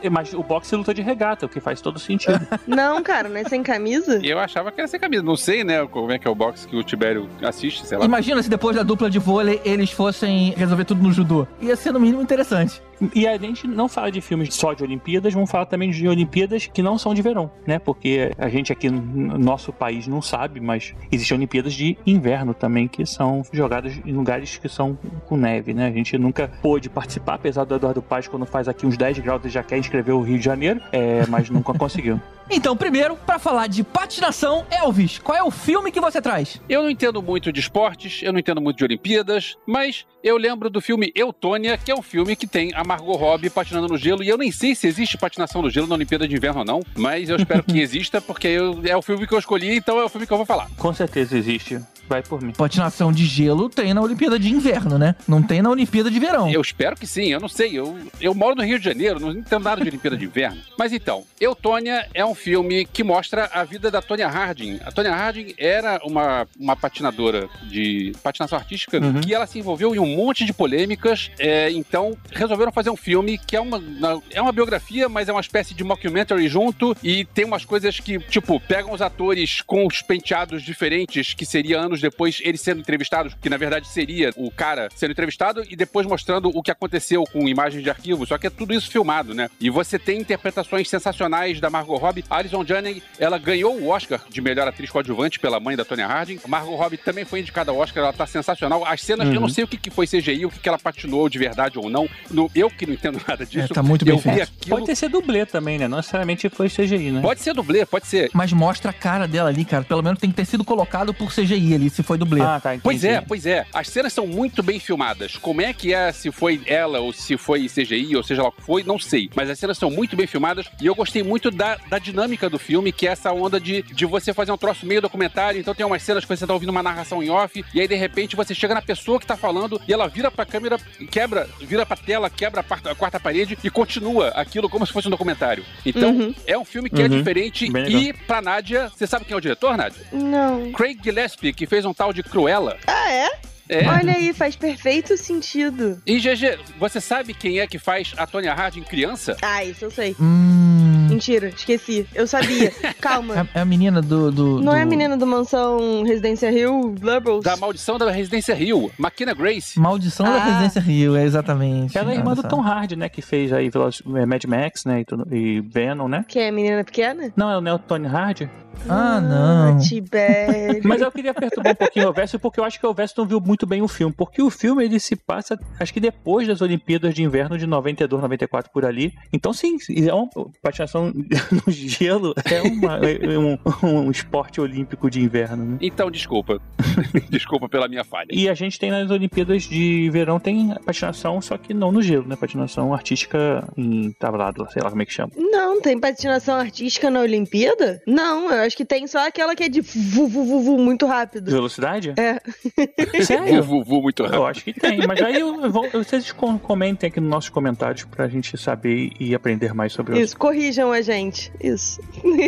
É, 0.03 0.11
Mas 0.11 0.35
o 0.35 0.43
boxe 0.43 0.75
luta 0.77 0.93
de 0.93 1.01
regata, 1.01 1.47
o 1.47 1.49
que 1.49 1.61
faz 1.61 1.81
todo 1.81 1.99
sentido. 1.99 2.47
Não, 2.67 3.03
cara, 3.03 3.29
não 3.29 3.37
é 3.37 3.45
sem 3.45 3.63
camisa? 3.63 4.21
Eu 4.23 4.39
achava 4.39 4.71
que 4.71 4.81
era 4.81 4.89
sem 4.89 5.01
camisa. 5.01 5.23
Não 5.23 5.37
sei, 5.37 5.65
né, 5.65 5.87
como 5.87 6.13
é 6.13 6.19
que 6.19 6.27
é 6.27 6.31
o 6.31 6.35
boxe 6.35 6.67
que 6.67 6.77
o 6.77 6.83
Tibério 6.83 7.29
assiste, 7.43 7.87
sei 7.87 7.97
lá. 7.97 8.05
Imagina 8.05 8.43
se 8.43 8.51
depois 8.51 8.77
da 8.77 8.83
dupla 8.83 9.09
de 9.09 9.19
vôlei 9.19 9.61
eles 9.65 9.91
fossem 9.91 10.51
resolver 10.57 10.85
tudo 10.85 11.03
no 11.03 11.13
judô. 11.13 11.47
Ia 11.61 11.77
ser 11.77 11.93
no 11.93 12.01
mínimo 12.01 12.21
interessante. 12.21 12.83
E 13.15 13.27
a 13.27 13.37
gente 13.37 13.67
não 13.67 13.89
fala 13.89 14.11
de 14.11 14.21
filmes 14.21 14.55
só 14.55 14.73
de 14.73 14.83
Olimpíadas, 14.83 15.33
vamos 15.35 15.51
falar 15.51 15.67
também 15.67 15.91
de 15.91 16.07
Olimpíadas 16.09 16.67
que 16.67 16.83
não 16.83 16.99
são 16.99 17.15
de 17.15 17.23
verão, 17.23 17.51
né? 17.67 17.79
Porque 17.79 18.33
a 18.39 18.49
gente 18.49 18.73
aqui 18.73 18.89
no 18.91 19.39
nosso 19.39 19.73
país 19.73 20.07
não 20.07 20.23
sabe, 20.23 20.61
mas 20.61 20.95
existem 21.11 21.37
Olimpíadas 21.37 21.75
de 21.75 21.97
inverno 22.07 22.55
também, 22.55 22.87
que 22.87 23.05
são 23.07 23.43
jogadas 23.53 24.01
em 24.05 24.13
lugares 24.13 24.57
que 24.57 24.69
são 24.69 24.99
com 25.27 25.37
neve, 25.37 25.75
né? 25.75 25.87
A 25.87 25.93
gente 25.93 26.17
nunca 26.19 26.49
pôde 26.61 26.89
participar, 26.89 27.35
apesar 27.35 27.65
do 27.65 27.75
Eduardo 27.75 28.03
Paz, 28.03 28.29
quando 28.29 28.47
faz 28.47 28.69
aqui 28.69 28.87
uns 28.87 28.97
10 28.97 29.19
graus, 29.19 29.43
ele 29.43 29.53
já 29.53 29.63
quer 29.63 29.79
inscrever 29.79 30.15
o 30.15 30.21
Rio 30.21 30.39
de 30.39 30.45
Janeiro, 30.45 30.81
é, 30.93 31.27
mas 31.27 31.51
nunca 31.51 31.73
conseguiu. 31.75 32.21
Então, 32.51 32.77
primeiro, 32.77 33.17
pra 33.17 33.39
falar 33.39 33.67
de 33.67 33.83
patinação, 33.83 34.67
Elvis, 34.71 35.19
qual 35.19 35.37
é 35.37 35.43
o 35.43 35.51
filme 35.51 35.91
que 35.91 36.01
você 36.01 36.21
traz? 36.21 36.61
Eu 36.69 36.83
não 36.83 36.91
entendo 36.91 37.23
muito 37.23 37.51
de 37.53 37.61
esportes, 37.61 38.21
eu 38.23 38.33
não 38.33 38.39
entendo 38.39 38.61
muito 38.61 38.77
de 38.79 38.85
Olimpíadas, 38.85 39.57
mas 39.67 40.05
eu 40.23 40.37
lembro 40.37 40.69
do 40.69 40.81
filme 40.81 41.11
Eutônia, 41.15 41.79
que 41.79 41.91
é 41.91 41.95
um 41.95 42.03
filme 42.03 42.37
que 42.37 42.47
tem 42.47 42.71
a 42.75 42.85
Margot 42.85 43.17
Robbie 43.17 43.49
patinando 43.51 43.89
no 43.89 43.97
gelo, 43.97 44.23
e 44.23 44.29
eu 44.29 44.37
nem 44.37 44.53
sei 44.53 44.75
se 44.75 44.87
existe 44.87 45.17
patinação 45.17 45.63
no 45.63 45.71
gelo 45.71 45.87
na 45.87 45.95
Olimpíada 45.95 46.29
de 46.29 46.37
Inverno 46.37 46.61
ou 46.61 46.65
não, 46.67 46.81
mas 46.97 47.29
eu 47.31 47.37
espero 47.37 47.63
que 47.63 47.79
exista, 47.81 48.21
porque 48.21 48.49
eu- 48.49 48.81
é 48.85 48.97
o 48.97 49.03
filme 49.03 49.27
que 49.27 49.35
eu 49.35 49.39
escolhi, 49.39 49.75
então 49.77 49.99
é 49.99 50.05
o 50.05 50.09
filme 50.09 50.27
que 50.27 50.33
eu 50.33 50.37
vou 50.37 50.47
falar. 50.47 50.69
Com 50.77 50.93
certeza 50.93 51.37
existe. 51.37 51.81
Vai 52.09 52.21
por 52.21 52.43
mim. 52.43 52.53
Patinação 52.53 53.13
de 53.13 53.25
gelo 53.25 53.71
tem 53.71 53.95
na 53.95 54.03
Olimpíada 54.03 54.39
de 54.39 54.53
Inverno, 54.53 54.99
né? 54.99 55.15
Não 55.27 55.41
tem 55.43 55.63
na 55.63 55.71
Olimpíada 55.71 56.11
de 56.11 56.19
Verão. 56.19 56.51
Eu 56.51 56.61
espero 56.61 56.97
que 56.97 57.07
sim, 57.07 57.29
eu 57.33 57.41
não 57.41 57.49
sei. 57.49 57.79
Eu, 57.79 57.97
eu 58.21 58.35
moro 58.35 58.57
no 58.57 58.63
Rio 58.65 58.79
de 58.79 58.85
Janeiro, 58.85 59.21
não 59.21 59.31
entendo 59.31 59.63
nada 59.63 59.81
de 59.81 59.89
Olimpíada 59.89 60.17
de 60.17 60.25
Inverno. 60.25 60.61
Mas 60.77 60.93
então, 60.93 61.25
Eutônia 61.41 62.07
é 62.13 62.25
um 62.25 62.35
filme 62.43 62.85
que 62.85 63.05
mostra 63.05 63.49
a 63.53 63.65
vida 63.65 63.91
da 63.91 64.03
Tonya 64.03 64.27
Harding. 64.29 64.81
A 64.85 64.91
Tonya 64.91 65.15
Harding 65.15 65.55
era 65.57 66.01
uma, 66.05 66.47
uma 66.59 66.75
patinadora 66.77 67.49
de 67.69 68.13
patinação 68.23 68.59
artística 68.59 68.99
Uhum. 68.99 69.21
que 69.21 69.33
ela 69.35 69.47
se 69.47 69.59
envolveu 69.59 69.95
em 69.95 69.99
um 69.99 70.17
monte 70.17 70.45
de 70.45 70.53
polêmicas. 70.53 71.31
é, 71.39 71.71
então, 71.71 72.17
resolveram 72.33 72.73
fazer 72.73 72.91
um 72.91 72.97
filme 72.97 73.39
que 73.39 73.55
é 73.57 73.61
uma, 73.61 73.79
na- 73.79 74.21
é 74.31 74.41
uma 74.43 74.53
biografia, 74.53 75.09
mas 75.09 75.29
é 75.29 75.33
uma 75.33 75.41
espécie 75.41 75.75
de 75.75 75.85
mockumentary 75.85 76.49
junto. 76.49 76.97
E 77.03 77.25
tem 77.25 77.45
umas 77.45 77.65
coisas 77.65 77.99
que, 78.01 78.19
tipo, 78.19 78.59
pegam 78.61 78.93
os 78.93 79.01
atores 79.01 79.61
com 79.63 79.87
os 79.87 80.03
penteados 80.03 80.63
diferentes, 80.63 81.33
que 81.35 81.47
seria 81.47 81.79
anos 81.81 82.01
depois 82.01 82.41
eles 82.43 82.61
sendo 82.61 82.81
entrevistados, 82.81 83.35
que 83.41 83.49
na 83.49 83.57
verdade 83.57 83.87
seria 83.89 84.31
o 84.37 84.51
cara 84.51 84.89
sendo 84.95 85.13
entrevistado 85.13 85.63
e 85.69 85.77
depois 85.77 86.07
mostrando 86.07 86.51
o 86.55 86.63
que 86.63 86.71
aconteceu 86.71 87.25
com 87.25 87.49
imagens 87.49 87.83
de 87.83 87.91
arquivo, 87.91 88.27
só 88.27 88.37
que 88.39 88.47
é 88.47 88.51
tudo 88.51 88.75
isso 88.75 88.91
filmado, 88.91 89.35
né? 89.35 89.49
E 89.61 89.71
você 89.71 89.99
tem 89.99 90.19
interpretações 90.21 90.89
sensacionais 90.89 91.61
da 91.61 91.71
Margot 91.71 91.97
Robbie. 91.97 92.22
A 92.31 92.37
Alison 92.39 92.65
Janney, 92.65 93.03
ela 93.19 93.39
ganhou 93.39 93.77
o 93.79 93.89
Oscar 93.89 94.21
de 94.29 94.41
melhor 94.41 94.67
atriz 94.67 94.91
coadjuvante 94.91 95.39
pela 95.39 95.61
mãe 95.61 95.77
da 95.77 95.85
Tonya 95.85 96.07
Harding. 96.07 96.39
A 96.45 96.49
Margot 96.49 96.75
Robbie 96.77 96.97
também 96.97 97.25
foi 97.25 97.41
indicada 97.41 97.71
ao 97.71 97.77
Oscar, 97.79 98.03
ela 98.05 98.13
tá 98.13 98.27
sensacional. 98.27 98.85
As 98.87 99.01
cenas, 99.03 99.29
Uhum. 99.29 99.35
eu 99.35 99.41
não 99.41 99.49
sei 99.49 99.65
o 99.65 99.69
que, 99.69 99.77
que 99.77 99.91
foi 99.91 100.07
CGI, 100.07 100.47
o 100.47 100.51
que, 100.51 100.59
que 100.61 100.69
ela 100.69 100.79
patinou 100.79 101.29
de 101.29 101.39
verdade 101.39 101.79
ou 101.79 101.89
não. 101.91 102.09
No- 102.31 102.51
eu 102.55 102.71
que 102.71 102.87
não 102.87 102.95
entendo 102.95 103.21
nada 103.29 103.45
disso. 103.47 103.65
É, 103.73 103.75
tá 103.75 103.83
muito 103.83 104.05
bem 104.05 104.19
feito. 104.19 104.43
aquilo. 104.43 104.77
Pode 104.77 104.87
ter 104.87 104.97
ser 104.97 105.09
dublê 105.09 105.45
também, 105.47 105.79
né? 105.79 105.87
Não 105.89 105.99
necessariamente 105.99 106.49
foi 106.49 106.69
CGI, 106.69 107.11
né? 107.13 107.21
Pode 107.21 107.41
ser 107.41 107.55
dublê, 107.55 107.85
pode 107.87 108.07
ser. 108.07 108.31
Mas 108.33 108.53
mostra 108.53 108.91
a 108.91 108.95
cara 108.95 109.27
dela 109.29 109.49
ali, 109.51 109.65
cara. 109.65 109.85
Pelo 109.85 110.03
menos 110.03 110.19
tem 110.19 110.31
que 110.31 110.37
ter 110.37 110.45
sido 110.45 110.65
colocado 110.65 111.13
por 111.13 111.33
CGI 111.33 111.75
ali, 111.75 111.91
se 111.91 112.03
foi 112.03 112.17
dublê. 112.19 112.41
Ah, 112.41 112.61
tá, 112.61 112.71
entendi. 112.75 112.83
Pois 112.83 113.05
é, 113.05 113.21
pois 113.21 113.47
é. 113.47 113.67
As 113.73 113.89
cenas 113.89 114.13
são 114.13 114.27
muito 114.27 114.63
bem 114.63 114.79
filmadas. 114.81 115.37
Como 115.37 115.61
é 115.61 115.73
que 115.73 115.93
é, 115.95 116.11
se 116.13 116.31
foi 116.31 116.61
ela 116.67 117.01
ou 117.01 117.13
se 117.13 117.37
foi 117.37 117.69
CGI, 117.69 118.17
ou 118.17 118.23
seja 118.23 118.43
lá 118.43 118.49
o 118.49 118.53
que 118.53 118.63
foi, 118.63 118.83
não 118.83 118.99
sei. 118.99 119.29
Mas 119.35 119.51
as 119.51 119.59
cenas 119.59 119.77
são 119.79 119.91
muito 119.91 120.17
bem 120.17 120.27
filmadas 120.27 120.67
e 120.81 120.87
eu 120.87 120.95
gostei 120.95 121.23
muito 121.23 121.51
da, 121.51 121.77
da 121.89 121.99
dinâmica 121.99 122.12
do 122.13 122.59
filme, 122.59 122.93
que 122.93 123.07
é 123.07 123.13
essa 123.13 123.33
onda 123.33 123.59
de, 123.61 123.83
de 123.83 124.05
você 124.07 124.33
fazer 124.35 124.53
um 124.53 124.57
troço 124.57 124.85
meio 124.87 125.01
documentário. 125.03 125.61
Então 125.61 125.75
tem 125.75 125.85
umas 125.87 126.03
cenas 126.03 126.25
que 126.25 126.29
você 126.37 126.47
tá 126.47 126.53
ouvindo 126.53 126.71
uma 126.71 126.83
narração 126.83 127.23
em 127.23 127.31
off, 127.31 127.65
e 127.75 127.81
aí 127.81 127.89
de 127.89 127.95
repente 127.95 128.37
você 128.37 128.55
chega 128.55 128.75
na 128.75 128.83
pessoa 128.83 129.19
que 129.19 129.27
tá 129.27 129.37
falando 129.37 129.81
e 129.87 129.93
ela 129.93 130.09
vira 130.09 130.31
pra 130.31 130.45
câmera, 130.45 130.79
quebra, 131.11 131.49
vira 131.61 131.85
pra 131.87 131.97
tela, 131.97 132.29
quebra 132.31 132.61
a, 132.61 132.65
quarta- 132.65 132.91
a 132.91 132.95
quarta 132.95 133.19
parede 133.21 133.59
e 133.63 133.71
continua 133.71 134.29
aquilo 134.29 134.69
como 134.69 134.87
se 134.87 134.93
fosse 134.93 135.09
um 135.09 135.11
documentário. 135.11 135.65
Então 135.85 136.11
Uhum. 136.11 136.35
é 136.47 136.57
um 136.59 136.65
filme 136.65 136.89
que 136.91 137.01
é 137.01 137.05
Uhum. 137.05 137.09
diferente. 137.19 137.71
Bem 137.71 137.85
legal. 137.85 138.01
E 138.03 138.13
pra 138.13 138.41
Nádia, 138.43 138.89
você 138.89 139.07
sabe 139.07 139.25
quem 139.25 139.35
é 139.35 139.37
o 139.37 139.41
diretor, 139.41 139.77
Nádia? 139.77 140.03
Não. 140.13 140.73
Craig 140.73 140.99
Gillespie, 141.03 141.53
que 141.53 141.67
fez 141.67 141.85
um 141.85 141.95
tal 141.95 142.13
de 142.13 142.23
Cruella. 142.23 142.77
Ah, 142.87 143.11
é? 143.11 143.31
É. 143.69 143.89
Olha 143.89 144.13
aí, 144.15 144.33
faz 144.35 144.55
perfeito 144.57 145.17
sentido. 145.17 146.03
E 146.07 146.19
GG, 146.19 146.59
você 146.79 147.01
sabe 147.01 147.33
quem 147.33 147.61
é 147.61 147.67
que 147.67 147.79
faz 147.79 148.13
a 148.19 148.27
Tonya 148.27 148.53
Harding 148.53 148.83
criança? 148.83 149.37
Ah, 149.41 149.65
isso 149.65 149.85
eu 149.85 149.91
sei. 149.91 150.15
Hum. 150.21 150.92
Mentira, 151.13 151.49
esqueci. 151.49 152.07
Eu 152.15 152.27
sabia. 152.27 152.71
Calma. 153.01 153.41
É, 153.55 153.59
é 153.59 153.61
a 153.61 153.65
menina 153.65 154.01
do. 154.01 154.31
do 154.31 154.61
Não 154.61 154.73
do- 154.73 154.79
é 154.79 154.83
a 154.83 154.87
menina 154.87 155.17
do 155.17 155.27
Mansão 155.27 156.03
Residência 156.05 156.51
Hill, 156.53 156.95
Lubbles? 157.01 157.43
Da 157.43 157.57
maldição 157.57 157.99
da 157.99 158.11
Residência 158.11 158.55
Rio, 158.55 158.91
Makina 158.99 159.35
Grace. 159.35 159.79
Maldição 159.79 160.27
da 160.27 160.37
Ah. 160.37 160.45
Residência 160.45 160.81
Rio, 160.81 161.17
é 161.17 161.25
exatamente. 161.25 161.97
Ela 161.97 162.13
é 162.13 162.17
irmã 162.17 162.35
do. 162.35 162.43
Tom 162.43 162.61
Hardy, 162.61 162.97
né? 162.97 163.09
Que 163.09 163.23
fez 163.23 163.53
aí 163.53 163.71
é, 164.17 164.27
Mad 164.27 164.45
Max, 164.45 164.85
né? 164.85 165.01
E, 165.01 165.05
tudo, 165.05 165.27
e 165.35 165.61
Venom, 165.61 166.09
né? 166.09 166.25
Que 166.29 166.39
é 166.41 166.49
a 166.49 166.53
menina 166.53 166.85
pequena? 166.85 167.33
Não, 167.37 167.51
é 167.51 167.57
o 167.57 167.61
Neo 167.61 167.79
Tony 167.79 168.07
Hardy. 168.07 168.51
Ah, 168.89 169.21
não. 169.21 169.79
Tibério. 169.79 170.81
Mas 170.85 171.01
eu 171.01 171.11
queria 171.13 171.33
perturbar 171.33 171.73
um 171.73 171.77
pouquinho 171.77 172.09
o 172.09 172.13
Verso, 172.13 172.39
porque 172.39 172.59
eu 172.59 172.65
acho 172.65 172.79
que 172.81 172.87
o 172.87 172.93
Verso 172.93 173.15
não 173.19 173.27
viu 173.27 173.41
muito 173.41 173.67
bem 173.67 173.81
o 173.83 173.89
filme. 173.89 174.15
Porque 174.17 174.43
o 174.43 174.51
filme, 174.51 174.85
ele 174.85 174.99
se 174.99 175.15
passa, 175.17 175.59
acho 175.79 175.93
que 175.93 176.01
depois 176.01 176.47
das 176.49 176.61
Olimpíadas 176.61 177.15
de 177.15 177.23
Inverno 177.23 177.57
de 177.57 177.67
92, 177.67 178.21
94, 178.23 178.71
por 178.73 178.85
ali. 178.85 179.13
Então, 179.33 179.53
sim, 179.53 179.77
é 180.07 180.13
uma 180.13 180.29
patinação 180.63 181.02
no 181.67 181.73
gelo 181.73 182.35
é, 182.45 182.61
uma- 182.63 182.99
é 182.99 183.39
um, 183.39 183.59
um 184.07 184.11
esporte 184.11 184.61
olímpico 184.61 185.11
de 185.11 185.21
inverno, 185.21 185.65
né? 185.65 185.79
Então, 185.81 186.11
desculpa. 186.11 186.61
desculpa 187.31 187.69
pela 187.69 187.89
minha 187.89 188.05
falha. 188.05 188.29
E 188.31 188.49
a 188.49 188.55
gente 188.55 188.79
tem 188.79 188.91
nas 188.91 189.11
Olimpíadas 189.11 189.63
de 189.65 190.09
Verão, 190.11 190.39
tem 190.39 190.75
patinação, 190.85 191.41
só 191.41 191.57
que 191.57 191.73
não 191.75 191.91
no 191.93 192.03
gelo, 192.03 192.27
né? 192.27 192.37
Patinação 192.37 192.93
artística 192.93 193.67
em 193.77 194.13
tablado, 194.13 194.67
sei 194.73 194.83
lá 194.83 194.91
como 194.91 195.03
é 195.03 195.07
que 195.07 195.13
chama. 195.13 195.33
Não, 195.37 195.81
tem 195.81 195.99
patinação 195.99 196.57
artística 196.57 197.11
na 197.11 197.21
Olimpíada? 197.21 198.01
Não, 198.07 198.51
eu 198.51 198.63
acho 198.65 198.77
que 198.77 198.85
tem 198.85 199.07
só 199.07 199.27
aquela 199.27 199.55
que 199.55 199.65
é 199.65 199.69
de 199.69 199.81
vu, 199.81 200.27
vu, 200.27 200.45
vu, 200.45 200.61
vu, 200.63 200.79
muito 200.79 201.07
rápido. 201.07 201.51
Velocidade? 201.51 202.15
É. 202.17 202.39
Sério? 203.25 203.63
Vu, 203.63 203.83
vu, 203.83 203.85
vu, 203.85 204.03
muito 204.03 204.23
rápido. 204.23 204.37
Eu 204.37 204.47
acho 204.47 204.65
que 204.65 204.73
tem, 204.73 205.07
mas 205.07 205.21
aí 205.23 205.39
eu, 205.41 205.71
vou- 205.71 205.89
vocês 205.91 206.33
com- 206.33 206.59
comentem 206.59 207.09
aqui 207.09 207.21
nos 207.21 207.31
nossos 207.31 207.51
comentários 207.51 208.05
pra 208.05 208.29
gente 208.29 208.57
saber 208.59 209.11
e 209.19 209.35
aprender 209.35 209.73
mais 209.75 209.93
sobre 209.93 210.15
o 210.15 210.19
Isso, 210.19 210.37
corrijam 210.37 210.92
a 210.93 211.01
gente. 211.01 211.53
Isso. 211.61 212.01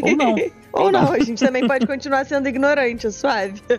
Ou 0.03 0.17
não. 0.17 0.37
Ou 0.77 0.91
não, 0.91 1.13
a 1.13 1.19
gente 1.21 1.45
também 1.45 1.67
pode 1.67 1.87
continuar 1.87 2.25
sendo 2.27 2.49
ignorante, 2.49 3.07
é 3.07 3.11
suave. 3.11 3.63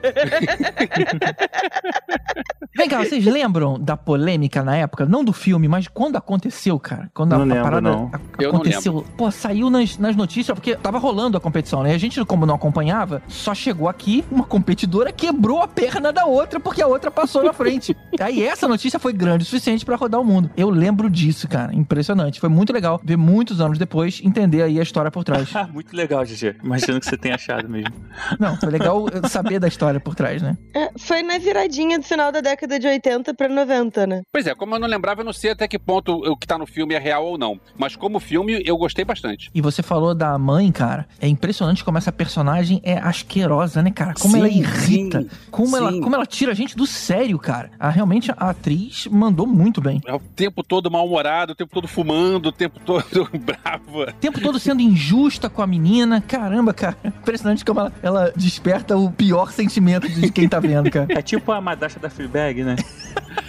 Vem 2.77 2.89
cá, 2.89 2.99
vocês 3.03 3.23
lembram 3.25 3.79
da 3.79 3.95
polêmica 3.95 4.61
na 4.63 4.75
época? 4.75 5.05
Não 5.05 5.23
do 5.23 5.31
filme, 5.31 5.67
mas 5.67 5.87
quando 5.87 6.17
aconteceu, 6.17 6.77
cara? 6.79 7.09
Quando 7.13 7.33
a, 7.33 7.37
Não 7.37 7.43
a 7.43 7.47
lembro, 7.47 7.63
parada 7.63 7.81
não. 7.81 8.11
a- 8.13 8.19
Eu 8.41 8.51
não 8.51 8.59
aconteceu. 8.59 9.05
Pô, 9.17 9.31
saiu 9.31 9.69
nas, 9.69 9.97
nas 9.97 10.15
notícias, 10.15 10.53
porque 10.53 10.75
tava 10.75 10.97
rolando 10.97 11.37
a 11.37 11.39
competição, 11.39 11.83
né? 11.83 11.91
E 11.91 11.95
a 11.95 11.97
gente, 11.97 12.23
como 12.25 12.45
não 12.45 12.55
acompanhava, 12.55 13.21
só 13.27 13.53
chegou 13.55 13.87
aqui, 13.87 14.25
uma 14.29 14.43
competidora 14.43 15.11
quebrou 15.11 15.61
a 15.61 15.67
perna 15.67 16.11
da 16.11 16.25
outra 16.25 16.59
porque 16.59 16.81
a 16.81 16.87
outra 16.87 17.09
passou 17.09 17.43
na 17.43 17.53
frente. 17.53 17.95
Aí 18.19 18.43
essa 18.43 18.67
notícia 18.67 18.99
foi 18.99 19.13
grande 19.13 19.43
o 19.43 19.45
suficiente 19.45 19.85
pra 19.85 19.95
rodar 19.95 20.19
o 20.19 20.25
mundo. 20.25 20.49
Eu 20.57 20.69
lembro 20.69 21.09
disso, 21.09 21.47
cara. 21.47 21.73
Impressionante. 21.73 22.39
Foi 22.41 22.49
muito 22.49 22.73
legal 22.73 22.99
ver 23.03 23.15
muitos 23.17 23.61
anos 23.61 23.77
depois 23.77 24.21
entender 24.23 24.61
aí 24.63 24.79
a 24.79 24.83
história 24.83 25.09
por 25.09 25.23
trás. 25.23 25.49
Ah, 25.55 25.67
muito 25.71 25.95
legal, 25.95 26.23
GG. 26.25 26.55
Que 26.85 27.05
você 27.05 27.17
tenha 27.17 27.35
achado 27.35 27.67
mesmo. 27.69 27.93
Não, 28.39 28.55
foi 28.57 28.69
legal 28.69 29.05
saber 29.29 29.59
da 29.59 29.67
história 29.67 29.99
por 29.99 30.15
trás, 30.15 30.41
né? 30.41 30.57
É, 30.73 30.91
foi 30.97 31.21
na 31.23 31.37
viradinha 31.37 31.97
do 31.99 32.05
final 32.05 32.31
da 32.31 32.41
década 32.41 32.79
de 32.79 32.87
80 32.87 33.33
pra 33.33 33.49
90, 33.49 34.07
né? 34.07 34.21
Pois 34.31 34.47
é, 34.47 34.55
como 34.55 34.75
eu 34.75 34.79
não 34.79 34.87
lembrava, 34.87 35.21
eu 35.21 35.25
não 35.25 35.33
sei 35.33 35.51
até 35.51 35.67
que 35.67 35.79
ponto 35.79 36.13
o 36.13 36.37
que 36.37 36.47
tá 36.47 36.57
no 36.57 36.65
filme 36.65 36.93
é 36.93 36.99
real 36.99 37.25
ou 37.25 37.37
não. 37.37 37.59
Mas 37.77 37.95
como 37.95 38.19
filme, 38.19 38.61
eu 38.65 38.77
gostei 38.77 39.03
bastante. 39.03 39.49
E 39.53 39.61
você 39.61 39.81
falou 39.81 40.13
da 40.13 40.37
mãe, 40.37 40.71
cara. 40.71 41.07
É 41.19 41.27
impressionante 41.27 41.83
como 41.83 41.97
essa 41.97 42.11
personagem 42.11 42.81
é 42.83 42.97
asquerosa, 42.97 43.81
né, 43.81 43.91
cara? 43.91 44.13
Como 44.13 44.33
Sim, 44.33 44.39
ela 44.39 44.49
irrita. 44.49 45.21
sim, 45.21 45.29
como, 45.51 45.75
ela, 45.75 45.91
sim. 45.91 46.01
como 46.01 46.15
ela 46.15 46.25
tira 46.25 46.51
a 46.51 46.55
gente 46.55 46.75
do 46.75 46.85
sério, 46.85 47.37
cara. 47.39 47.71
Ah, 47.79 47.89
realmente 47.89 48.31
a 48.31 48.49
atriz 48.49 49.07
mandou 49.07 49.47
muito 49.47 49.81
bem. 49.81 50.01
É 50.05 50.13
o 50.13 50.19
tempo 50.19 50.63
todo 50.63 50.89
mal-humorado, 50.91 51.53
o 51.53 51.55
tempo 51.55 51.73
todo 51.73 51.87
fumando, 51.87 52.47
o 52.47 52.51
tempo 52.51 52.79
todo 52.79 53.29
brava. 53.39 54.09
O 54.09 54.13
tempo 54.13 54.39
todo 54.41 54.59
sendo 54.59 54.81
injusta 54.81 55.49
com 55.49 55.61
a 55.61 55.67
menina. 55.67 56.21
Caramba, 56.21 56.73
cara. 56.75 56.97
Impressionante 57.03 57.63
como 57.65 57.79
ela, 57.79 57.93
ela 58.03 58.33
desperta 58.35 58.97
o 58.97 59.11
pior 59.11 59.51
sentimento 59.51 60.07
de 60.07 60.31
quem 60.31 60.47
tá 60.47 60.59
vendo, 60.59 60.89
cara. 60.91 61.07
É 61.09 61.21
tipo 61.21 61.51
a 61.51 61.61
Madasha 61.61 61.99
da 61.99 62.09
Fleabag, 62.09 62.63
né? 62.63 62.75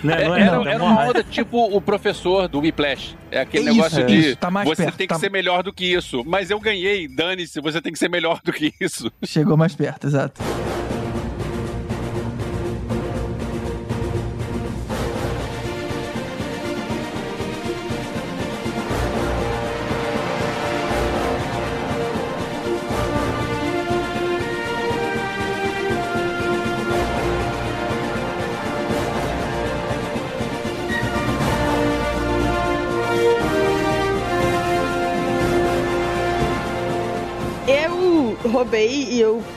né? 0.02 0.24
Não 0.24 0.34
é, 0.34 0.40
Era, 0.42 0.56
não, 0.56 0.62
era 0.66 0.72
é 0.72 0.82
uma 0.82 1.08
onda 1.08 1.22
tipo 1.24 1.64
o 1.76 1.80
professor 1.80 2.48
do 2.48 2.60
Whiplash. 2.60 3.16
É 3.30 3.40
aquele 3.40 3.64
Isso, 3.66 3.74
negócio 3.76 4.00
é. 4.00 4.04
de 4.04 4.16
Isso, 4.16 4.36
tá 4.36 4.50
mais 4.50 4.68
você 4.68 4.84
perto, 4.84 4.96
tem 4.96 5.06
que 5.06 5.14
tá- 5.14 5.20
ser 5.20 5.30
melhor 5.30 5.62
do 5.62 5.72
que 5.72 5.84
isso. 5.84 6.22
Mas 6.26 6.50
eu 6.50 6.60
ganhei, 6.60 7.08
dane-se, 7.08 7.60
você 7.60 7.80
tem 7.82 7.92
que 7.92 7.98
ser 7.98 8.08
melhor 8.08 8.40
do 8.44 8.52
que 8.52 8.72
isso. 8.80 9.10
Chegou 9.24 9.56
mais 9.56 9.74
perto, 9.74 10.06
exato. 10.06 10.40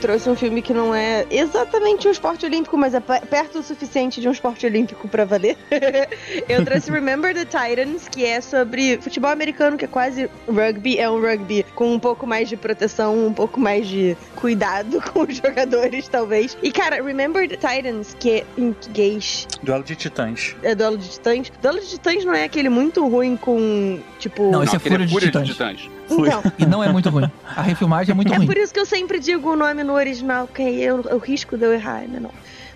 Trouxe 0.00 0.28
um 0.30 0.34
filme 0.36 0.62
que 0.62 0.72
não 0.72 0.94
é 0.94 1.26
exatamente 1.30 2.08
um 2.08 2.10
esporte 2.10 2.44
olímpico, 2.46 2.76
mas 2.76 2.94
é 2.94 3.00
pe- 3.00 3.20
perto 3.26 3.58
o 3.58 3.62
suficiente 3.62 4.20
de 4.20 4.28
um 4.28 4.32
esporte 4.32 4.64
olímpico 4.66 5.06
pra 5.08 5.24
valer. 5.24 5.56
eu 6.48 6.64
trouxe 6.64 6.90
Remember 6.90 7.34
the 7.34 7.44
Titans, 7.44 8.08
que 8.08 8.24
é 8.24 8.40
sobre 8.40 8.98
futebol 9.00 9.30
americano, 9.30 9.76
que 9.76 9.84
é 9.84 9.88
quase 9.88 10.28
rugby, 10.48 10.98
é 10.98 11.08
um 11.10 11.20
rugby 11.20 11.64
com 11.74 11.92
um 11.92 11.98
pouco 11.98 12.26
mais 12.26 12.48
de 12.48 12.56
proteção, 12.56 13.26
um 13.26 13.32
pouco 13.32 13.60
mais 13.60 13.86
de 13.86 14.16
cuidado 14.36 15.00
com 15.12 15.20
os 15.22 15.36
jogadores, 15.36 16.08
talvez. 16.08 16.56
E 16.62 16.70
cara, 16.72 17.02
Remember 17.02 17.48
the 17.48 17.56
Titans, 17.56 18.16
que 18.18 18.30
é 18.30 18.44
em 18.56 18.72
português 18.72 19.46
Duelo 19.62 19.84
de 19.84 19.94
Titãs. 19.94 20.56
é 20.62 20.74
Duelo 20.74 20.96
de 20.98 21.08
Titãs. 21.08 21.52
Duelo 21.60 21.80
de 21.80 21.86
Titãs 21.88 22.24
não 22.24 22.34
é 22.34 22.44
aquele 22.44 22.68
muito 22.68 23.06
ruim 23.06 23.36
com, 23.36 23.98
tipo... 24.18 24.50
Não, 24.50 24.62
Esse 24.62 24.74
é 24.74 24.78
aquele 24.78 24.94
Fúria 24.94 25.06
de 25.06 25.12
Fúria 25.12 25.26
Titãs. 25.28 25.48
Titãs. 25.48 25.99
Então, 26.10 26.42
E 26.58 26.66
não 26.66 26.82
é 26.82 26.90
muito 26.92 27.08
ruim. 27.10 27.30
A 27.56 27.62
refilmagem 27.62 28.12
é 28.12 28.14
muito 28.14 28.32
É 28.32 28.36
ruim. 28.36 28.46
por 28.46 28.56
isso 28.56 28.72
que 28.72 28.80
eu 28.80 28.86
sempre 28.86 29.18
digo 29.18 29.50
o 29.52 29.56
nome 29.56 29.82
no 29.84 29.92
original, 29.94 30.46
que 30.46 30.62
eu, 30.62 31.02
eu 31.08 31.18
risco 31.18 31.56
de 31.56 31.64
eu 31.64 31.72
errar, 31.72 32.02
né? 32.08 32.18
Não. 32.20 32.30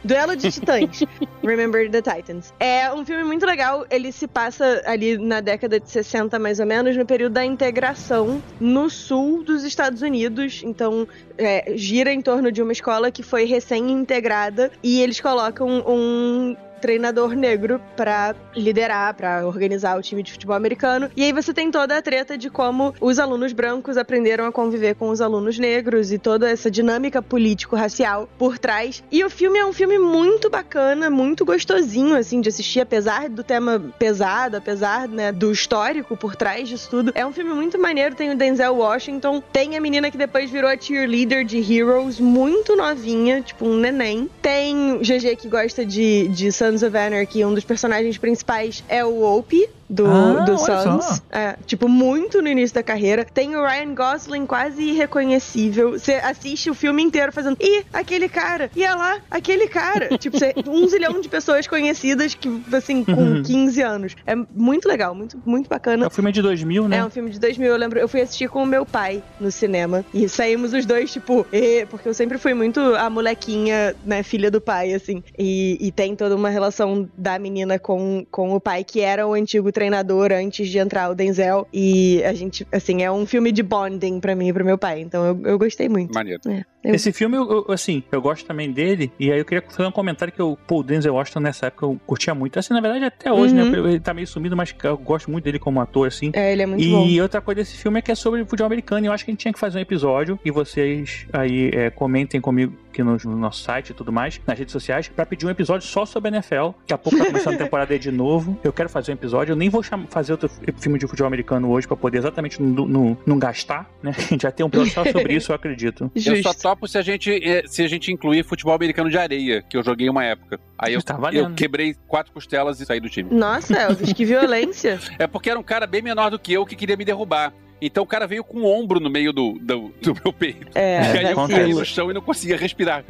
Duelo 0.07 0.37
de 0.37 0.53
Titãs. 0.53 1.03
Remember 1.43 1.91
the 1.91 2.03
Titans. 2.03 2.53
É 2.61 2.93
um 2.93 3.07
filme 3.07 3.25
muito 3.25 3.47
legal. 3.47 3.87
Ele 3.91 4.13
se 4.13 4.27
passa 4.29 4.83
ali 4.85 5.17
na 5.17 5.41
década 5.41 5.81
de 5.81 5.89
60, 5.91 6.39
mais 6.39 6.61
ou 6.61 6.67
menos, 6.67 6.95
no 6.95 7.07
período 7.07 7.33
da 7.33 7.45
integração 7.45 8.43
no 8.61 8.91
sul 8.91 9.43
dos 9.43 9.65
Estados 9.65 10.03
Unidos. 10.03 10.61
Então, 10.63 11.09
é, 11.39 11.73
gira 11.75 12.13
em 12.13 12.21
torno 12.21 12.53
de 12.53 12.61
uma 12.63 12.73
escola 12.73 13.11
que 13.11 13.23
foi 13.23 13.47
recém-integrada 13.47 14.71
e 14.83 15.01
eles 15.01 15.21
colocam 15.23 15.83
um 15.87 16.55
treinador 16.85 17.35
negro 17.35 17.81
pra 17.97 18.35
liderar, 18.55 19.15
pra 19.15 19.47
organizar 19.47 19.99
o 19.99 20.03
time 20.03 20.23
de 20.23 20.31
futebol 20.31 20.55
americano. 20.55 21.11
E 21.17 21.25
aí 21.25 21.33
você 21.33 21.55
tem 21.55 21.71
toda 21.71 21.97
a 21.97 22.03
treta 22.03 22.37
de 22.37 22.51
como 22.51 22.95
os 23.01 23.19
alunos 23.19 23.55
brancos 23.55 23.97
aprenderam 23.97 24.45
a 24.45 24.53
conviver 24.53 24.95
com 24.95 25.09
os 25.09 25.23
alunos 25.23 25.59
negros 25.59 26.13
e 26.13 26.19
toda 26.19 26.51
essa 26.51 26.71
dinâmica 26.71 27.23
político-racial 27.23 28.29
por 28.39 28.59
trás. 28.59 29.03
E 29.11 29.25
o 29.25 29.31
filme 29.31 29.59
é 29.59 29.65
um 29.65 29.73
filme 29.73 29.97
muito 29.97 30.51
bacana, 30.51 31.09
muito 31.09 31.43
gostosinho, 31.43 32.15
assim, 32.15 32.43
de 32.43 32.51
assistir, 32.51 32.81
apesar 32.81 33.31
do 33.31 33.43
tema 33.43 33.83
pesado, 33.99 34.59
apesar, 34.59 35.09
né, 35.09 35.33
do 35.33 35.51
histórico 35.51 36.19
por 36.19 36.37
trás 36.37 36.69
disso 36.69 36.91
tudo. 36.91 37.13
É 37.15 37.25
um 37.25 37.33
filme 37.33 37.55
muito 37.55 37.79
maneiro, 37.79 38.15
tem 38.15 38.31
o 38.31 38.37
Denzel 38.37 38.77
Washington, 38.77 39.43
tem 39.51 39.75
a 39.75 39.81
menina 39.81 40.11
que 40.11 40.19
depois 40.19 40.51
virou 40.51 40.69
a 40.69 40.79
cheerleader 40.79 41.47
de 41.47 41.57
Heroes, 41.57 42.21
muito 42.21 42.77
novinha, 42.77 43.41
tipo 43.41 43.67
um 43.67 43.79
neném. 43.79 44.29
Tem 44.43 44.99
GG 44.99 45.37
que 45.37 45.49
gosta 45.49 45.83
de, 45.83 46.29
de 46.29 46.53
Sons 46.75 46.83
of 46.83 46.97
Anarchy, 46.97 47.45
um 47.45 47.55
dos 47.55 47.63
personagens 47.63 48.19
principais 48.19 48.83
é 48.89 49.05
o 49.05 49.23
Opie, 49.23 49.69
do, 49.95 50.07
Ah, 50.07 50.45
do 50.45 50.59
Sons. 50.59 51.23
É, 51.31 51.57
tipo, 51.67 51.89
muito 51.89 52.43
no 52.43 52.49
início 52.49 52.75
da 52.75 52.83
carreira. 52.83 53.25
Tem 53.25 53.55
o 53.55 53.65
Ryan 53.65 53.95
Gosling 53.95 54.45
quase 54.47 54.83
irreconhecível. 54.83 55.93
Você 55.93 56.15
assiste 56.15 56.69
o 56.69 56.75
filme 56.75 57.03
inteiro 57.03 57.33
fazendo, 57.33 57.57
ih, 57.61 57.85
aquele 57.93 58.29
cara, 58.29 58.71
e 58.75 58.83
é 58.83 58.95
lá, 58.95 59.19
aquele 59.31 59.69
cara. 59.69 60.09
tipo, 60.19 60.39
cê, 60.39 60.53
um 60.67 60.87
zilhão 60.89 61.21
de 61.21 61.29
pessoas 61.29 61.67
conhecidas 61.67 62.35
que, 62.35 62.49
assim, 62.73 63.05
com 63.05 63.43
15 63.43 63.83
anos. 63.83 64.17
É 64.27 64.35
muito 64.35 64.89
legal, 64.89 65.15
muito, 65.15 65.41
muito 65.47 65.69
bacana. 65.69 66.09
O 66.09 66.11
filme 66.11 66.31
é 66.31 66.33
de 66.33 66.43
2000, 66.43 66.89
né? 66.89 66.97
É 66.99 67.05
um 67.05 67.11
filme 67.11 67.31
de 67.31 67.39
2000, 67.39 67.69
eu 67.69 67.77
lembro. 67.77 67.99
Eu 67.99 68.09
fui 68.09 68.21
assistir 68.21 68.49
com 68.49 68.63
o 68.63 68.67
meu 68.67 68.85
pai 68.85 69.23
no 69.39 69.51
cinema. 69.51 70.05
E 70.13 70.29
saímos 70.29 70.73
os 70.73 70.85
dois, 70.85 71.13
tipo, 71.13 71.47
"Ê", 71.53 71.87
porque 71.89 72.09
eu 72.09 72.15
sempre 72.15 72.37
fui 72.39 72.53
muito 72.55 72.81
a 72.81 73.09
molequinha, 73.09 73.95
né, 74.05 74.23
filha 74.23 74.51
do 74.51 74.61
pai, 74.61 74.93
assim. 74.93 75.23
E, 75.39 75.79
e 75.81 75.93
tem 75.93 76.17
toda 76.17 76.35
uma 76.35 76.49
relação 76.49 77.09
da 77.17 77.39
menina 77.39 77.79
com, 77.79 78.27
com 78.31 78.55
o 78.55 78.61
pai, 78.61 78.83
que 78.83 79.01
era 79.01 79.27
o 79.27 79.35
antigo 79.35 79.71
treinador 79.71 79.84
antes 80.33 80.69
de 80.69 80.79
entrar 80.79 81.11
o 81.11 81.15
Denzel. 81.15 81.67
E 81.73 82.23
a 82.25 82.33
gente, 82.33 82.67
assim, 82.73 83.03
é 83.03 83.11
um 83.11 83.27
filme 83.27 83.53
de 83.53 83.63
bonding 83.63 84.21
pra 84.21 84.35
mim 84.35 84.49
e 84.49 84.53
pro 84.53 84.65
meu 84.65 84.79
pai. 84.79 85.01
Então 85.01 85.25
eu, 85.25 85.41
eu 85.45 85.59
gostei 85.59 85.89
muito. 85.89 86.13
Maneiro. 86.13 86.41
É, 86.49 86.65
eu- 86.85 86.95
Esse 86.95 87.13
filme, 87.13 87.37
eu, 87.37 87.51
eu- 87.69 87.73
assim, 87.73 88.03
eu 88.13 88.21
gosto 88.21 88.45
também 88.47 88.71
dele, 88.71 89.11
e 89.19 89.33
aí 89.33 89.39
eu 89.39 89.45
queria 89.45 89.63
fazer 89.69 89.89
um 89.89 89.93
comentário 89.93 90.33
que 90.33 90.43
o 90.43 90.57
Paul 90.67 90.83
Denzel 90.83 91.15
Washington 91.15 91.41
nessa 91.41 91.67
época 91.67 91.87
eu 91.87 92.01
curtia 92.07 92.35
muito. 92.35 92.59
Assim, 92.59 92.73
na 92.75 92.81
verdade, 92.81 93.05
até 93.05 93.33
hoje, 93.33 93.55
Uhum. 93.55 93.71
né? 93.71 93.79
Ele 93.91 94.01
tá 94.01 94.13
meio 94.15 94.27
sumido, 94.27 94.57
mas 94.57 94.75
eu 94.83 94.97
gosto 94.99 95.31
muito 95.31 95.45
dele 95.45 95.59
como 95.59 95.81
ator, 95.81 96.07
assim. 96.07 96.31
É, 96.35 96.53
ele 96.53 96.63
é 96.63 96.67
muito 96.67 96.83
e 96.85 96.91
bom. 96.91 97.23
outra 97.23 97.41
coisa 97.41 97.61
desse 97.63 97.77
filme 97.77 97.99
é 97.99 98.03
que 98.03 98.13
é 98.13 98.15
sobre 98.15 98.45
futebol 98.45 98.67
americano. 98.67 99.07
E 99.07 99.09
eu 99.09 99.13
acho 99.13 99.25
que 99.25 99.31
a 99.31 99.33
gente 99.33 99.41
tinha 99.41 99.53
que 99.53 99.59
fazer 99.59 99.79
um 99.79 99.83
episódio. 99.83 100.39
E 100.45 100.51
vocês 100.51 101.27
aí 101.33 101.71
é, 101.73 101.91
comentem 101.91 102.41
comigo 102.41 102.75
aqui 102.91 103.03
no, 103.03 103.17
no 103.25 103.37
nosso 103.37 103.63
site 103.63 103.91
e 103.91 103.95
tudo 103.95 104.13
mais, 104.13 104.41
nas 104.47 104.57
redes 104.59 104.71
sociais, 104.73 105.09
pra 105.09 105.27
pedir 105.27 105.47
um 105.47 105.51
episódio 105.51 105.87
só 105.87 106.07
sobre 106.07 106.29
a 106.29 106.33
NFL. 106.35 106.71
Daqui 106.81 106.93
a 106.95 106.99
pouco 106.99 107.19
tá 107.19 107.27
começando 107.27 107.55
a 107.55 107.59
temporada 107.59 107.93
aí 107.93 107.99
de 107.99 108.11
novo. 108.13 108.57
Eu 108.63 108.73
quero 108.73 108.89
fazer 108.89 109.11
um 109.11 109.15
episódio. 109.15 109.53
Eu 109.53 109.57
nem 109.57 109.69
vou 109.69 109.83
fazer 110.11 110.33
outro 110.33 110.49
filme 110.79 110.99
de 110.99 111.07
futebol 111.07 111.27
americano 111.27 111.71
hoje 111.71 111.87
pra 111.89 111.97
poder 111.97 112.19
exatamente 112.19 112.63
não, 112.63 112.87
não, 112.87 113.19
não 113.27 113.39
gastar, 113.39 113.91
né? 114.03 114.13
A 114.17 114.21
gente 114.23 114.43
já 114.43 114.51
tem 114.53 114.65
um 114.65 114.69
episódio 114.69 114.93
só 114.93 115.05
sobre 115.05 115.35
isso, 115.35 115.51
eu 115.51 115.57
acredito. 115.57 116.11
Eu 116.15 116.43
só 116.43 116.53
Se 116.87 116.99
a 116.99 117.03
gente 117.03 117.31
eh, 117.33 117.63
se 117.67 117.83
a 117.83 117.89
gente 117.89 118.13
incluir 118.13 118.45
futebol 118.45 118.75
americano 118.75 119.11
de 119.11 119.19
areia, 119.19 119.63
que 119.63 119.77
eu 119.77 119.83
joguei 119.83 120.09
uma 120.09 120.25
época. 120.25 120.59
Aí 120.79 120.95
eu, 120.95 121.03
Tá 121.03 121.19
eu 121.33 121.53
quebrei 121.55 121.95
quatro 122.07 122.33
costelas 122.33 122.81
e 122.81 122.87
saí 122.87 123.01
do 123.01 123.09
time. 123.09 123.33
Nossa, 123.33 123.75
Elvis, 123.77 124.13
que 124.13 124.25
violência. 124.25 124.99
É 125.19 125.27
porque 125.27 125.49
era 125.51 125.59
um 125.59 125.63
cara 125.63 125.87
bem 125.87 126.03
menor 126.03 126.31
do 126.31 126.39
que 126.39 126.53
eu 126.53 126.67
que 126.67 126.75
queria 126.75 126.97
me 126.97 127.05
derrubar. 127.05 127.53
Então 127.81 128.03
o 128.03 128.07
cara 128.07 128.27
veio 128.27 128.43
com 128.43 128.61
o 128.61 128.65
ombro 128.67 128.99
no 128.99 129.11
meio 129.11 129.33
do, 129.33 129.59
do, 129.61 129.93
do 130.01 130.15
meu 130.23 130.33
peito. 130.33 130.67
É, 130.75 131.01
e 131.03 131.19
aí 131.19 131.31
eu 131.33 131.37
caí 131.37 131.49
vacilo. 131.49 131.79
no 131.79 131.85
chão 131.85 132.11
e 132.11 132.15
não 132.15 132.21
conseguia 132.23 132.57
respirar. 132.57 133.05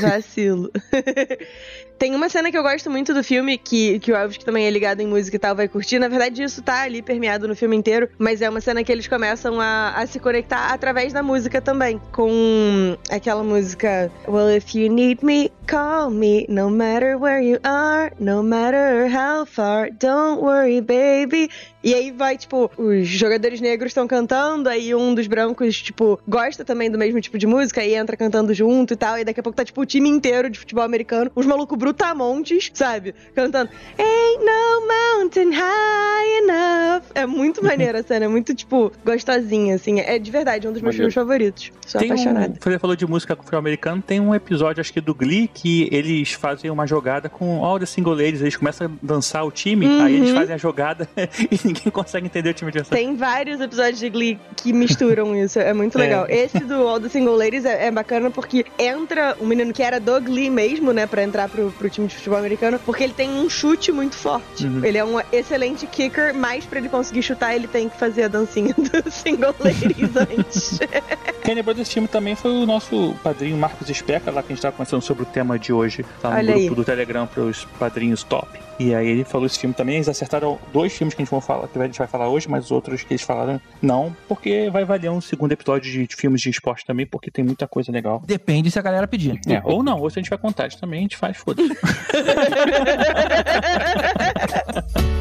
Vacilo. 0.00 0.70
Tem 1.98 2.14
uma 2.14 2.28
cena 2.28 2.50
que 2.50 2.58
eu 2.58 2.62
gosto 2.62 2.90
muito 2.90 3.14
do 3.14 3.22
filme, 3.22 3.56
que, 3.56 3.98
que 4.00 4.12
o 4.12 4.16
Elvis, 4.16 4.36
que 4.36 4.44
também 4.44 4.66
é 4.66 4.70
ligado 4.70 5.00
em 5.00 5.06
música 5.06 5.36
e 5.36 5.38
tal, 5.38 5.54
vai 5.54 5.68
curtir. 5.68 5.98
Na 5.98 6.08
verdade, 6.08 6.42
isso 6.42 6.62
tá 6.62 6.82
ali 6.82 7.00
permeado 7.00 7.46
no 7.46 7.54
filme 7.54 7.76
inteiro, 7.76 8.08
mas 8.18 8.42
é 8.42 8.48
uma 8.48 8.60
cena 8.60 8.82
que 8.82 8.90
eles 8.90 9.06
começam 9.06 9.60
a, 9.60 9.94
a 9.96 10.06
se 10.06 10.18
conectar 10.18 10.72
através 10.72 11.12
da 11.12 11.22
música 11.22 11.60
também. 11.60 12.00
Com 12.12 12.96
aquela 13.10 13.42
música 13.42 14.10
Well, 14.26 14.50
if 14.50 14.74
you 14.74 14.92
need 14.92 15.24
me, 15.24 15.50
call 15.66 16.10
me. 16.10 16.46
No 16.48 16.70
matter 16.70 17.16
where 17.18 17.42
you 17.42 17.58
are, 17.62 18.12
no 18.18 18.42
matter 18.42 19.08
how 19.08 19.46
far, 19.46 19.90
don't 19.90 20.42
worry, 20.42 20.80
baby. 20.80 21.48
E 21.82 21.94
aí 21.94 22.10
vai, 22.10 22.36
tipo, 22.38 22.70
os 22.78 23.06
jogadores 23.06 23.60
negros 23.60 23.90
estão 23.90 24.06
cantando, 24.06 24.70
aí 24.70 24.94
um 24.94 25.14
dos 25.14 25.26
brancos, 25.26 25.82
tipo, 25.82 26.18
gosta 26.26 26.64
também 26.64 26.90
do 26.90 26.96
mesmo 26.96 27.20
tipo 27.20 27.36
de 27.36 27.46
música 27.46 27.84
e 27.84 27.94
entra 27.94 28.16
cantando 28.16 28.54
junto 28.54 28.94
e 28.94 28.96
tal. 28.96 29.18
E 29.18 29.24
daqui 29.24 29.40
a 29.40 29.42
pouco 29.42 29.56
tá, 29.56 29.64
tipo, 29.64 29.80
o 29.82 29.86
time 29.86 30.08
inteiro 30.08 30.48
de 30.48 30.58
futebol 30.58 30.82
americano, 30.82 31.30
os 31.34 31.44
malucos 31.44 31.76
brutamontes, 31.94 32.70
sabe? 32.74 33.14
Cantando 33.34 33.70
Ain't 33.98 34.44
no 34.44 34.86
mountain 35.20 35.50
high 35.52 36.38
enough. 36.42 37.02
É 37.14 37.26
muito 37.26 37.62
maneira 37.64 38.00
a 38.00 38.02
cena, 38.04 38.24
é 38.24 38.28
muito, 38.28 38.54
tipo, 38.54 38.92
gostosinha, 39.04 39.76
assim. 39.76 40.00
É 40.00 40.18
de 40.18 40.30
verdade 40.30 40.66
um 40.68 40.72
dos 40.72 40.82
meus 40.82 40.94
Maneiro. 40.94 41.12
filmes 41.12 41.14
favoritos. 41.14 41.72
Sou 41.86 42.00
Tem 42.00 42.10
um, 42.10 42.14
apaixonada. 42.14 42.54
você 42.60 42.78
falou 42.78 42.96
de 42.96 43.06
música 43.06 43.36
com 43.36 43.42
futebol 43.42 43.58
americano, 43.60 44.02
tem 44.02 44.20
um 44.20 44.34
episódio, 44.34 44.80
acho 44.80 44.92
que 44.92 45.00
do 45.00 45.14
Glee, 45.14 45.48
que 45.52 45.88
eles 45.92 46.32
fazem 46.32 46.70
uma 46.70 46.86
jogada 46.86 47.28
com 47.28 47.64
all 47.64 47.78
the 47.78 47.86
single 47.86 48.14
ladies, 48.14 48.40
eles 48.40 48.56
começam 48.56 48.86
a 48.86 48.90
dançar 49.02 49.44
o 49.46 49.50
time, 49.50 49.86
Uhum. 49.86 50.02
aí 50.02 50.16
eles 50.16 50.30
fazem 50.30 50.54
a 50.54 50.58
jogada 50.58 51.08
e 51.16 51.58
ninguém 51.66 51.90
consegue 51.92 52.26
entender 52.26 52.50
o 52.50 52.54
time 52.54 52.70
de 52.72 52.78
dançar. 52.78 52.96
Tem 52.96 53.14
vários 53.16 53.60
episódios 53.60 53.98
de 53.98 54.08
Glee 54.08 54.38
que 54.56 54.72
misturam 54.72 55.34
isso, 55.36 55.58
é 55.58 55.72
muito 55.72 55.96
É. 55.98 56.00
legal. 56.00 56.26
Esse 56.28 56.60
do 56.60 56.74
All 56.88 57.00
the 57.00 57.08
Single 57.08 57.36
Ladies 57.36 57.64
é, 57.64 57.86
é 57.86 57.90
bacana 57.90 58.30
porque 58.30 58.64
entra 58.78 59.36
um 59.40 59.46
menino 59.46 59.72
que 59.72 59.82
era 59.82 60.00
do 60.00 60.20
Glee 60.20 60.48
mesmo, 60.50 60.92
né, 60.92 61.06
pra 61.06 61.22
entrar 61.22 61.48
pro, 61.48 61.72
pro 61.74 61.90
time 61.90 62.06
de 62.06 62.14
futebol 62.16 62.38
americano, 62.38 62.78
porque 62.84 63.04
ele 63.04 63.12
tem 63.12 63.30
um 63.30 63.48
chute 63.48 63.92
muito 63.92 64.14
forte. 64.14 64.66
Uhum. 64.66 64.84
Ele 64.84 64.98
é 64.98 65.04
um 65.04 65.20
excelente 65.32 65.86
kicker, 65.86 66.34
mas 66.34 66.64
pra 66.64 66.78
ele 66.78 66.88
conseguir 66.88 67.22
chutar, 67.22 67.54
ele 67.54 67.66
tem 67.66 67.88
que 67.88 67.98
fazer 67.98 68.24
a 68.24 68.28
dancinha 68.28 68.74
do 68.78 69.10
Single 69.10 69.54
Ladies 69.60 70.16
antes. 70.16 70.80
Quem 71.44 71.54
lembrou 71.54 71.74
desse 71.74 71.92
filme 71.92 72.08
também 72.08 72.34
foi 72.34 72.50
o 72.50 72.64
nosso 72.64 73.14
padrinho 73.22 73.56
Marcos 73.56 73.90
Especa, 73.90 74.30
lá 74.30 74.42
que 74.42 74.52
a 74.52 74.54
gente 74.54 74.62
tava 74.62 74.72
conversando 74.74 75.02
sobre 75.02 75.24
o 75.24 75.26
tema 75.26 75.58
de 75.58 75.72
hoje, 75.72 76.04
lá 76.22 76.30
no 76.30 76.36
Olha 76.36 76.52
grupo 76.52 76.68
aí. 76.70 76.74
do 76.74 76.84
Telegram 76.84 77.26
pros 77.26 77.66
padrinhos 77.78 78.22
top. 78.22 78.48
E 78.78 78.94
aí 78.94 79.08
ele 79.08 79.24
falou 79.24 79.46
esse 79.46 79.58
filme 79.58 79.74
também, 79.74 79.96
eles 79.96 80.08
acertaram 80.08 80.58
dois 80.72 80.92
filmes 80.92 81.14
que 81.14 81.22
a 81.22 81.24
gente, 81.24 81.32
vai 81.32 81.40
falar, 81.40 81.68
que 81.68 81.78
a 81.78 81.86
gente 81.86 81.98
vai 81.98 82.08
falar 82.08 82.28
hoje, 82.28 82.48
mas 82.48 82.66
os 82.66 82.70
outros 82.70 83.02
que 83.02 83.12
eles 83.12 83.22
falaram 83.22 83.60
não, 83.80 84.14
porque 84.28 84.68
vai 84.70 84.84
valer 84.84 85.10
um 85.10 85.20
segundo 85.20 85.52
episódio 85.52 85.90
de, 85.90 86.06
de 86.06 86.16
filmes 86.16 86.40
de 86.40 86.50
esporte 86.50 86.84
também, 86.84 87.06
porque 87.06 87.30
tem 87.30 87.44
muita 87.44 87.66
coisa 87.66 87.92
legal. 87.92 88.22
Depende 88.26 88.70
se 88.70 88.78
a 88.78 88.82
galera 88.82 89.06
pedir. 89.06 89.40
É, 89.46 89.60
ou 89.64 89.82
não, 89.82 90.00
ou 90.00 90.10
se 90.10 90.18
a 90.18 90.22
gente 90.22 90.30
vai 90.30 90.38
contar, 90.38 90.66
isso 90.66 90.78
também 90.78 91.00
a 91.00 91.02
gente 91.02 91.16
faz, 91.16 91.36
foda-se. 91.36 91.68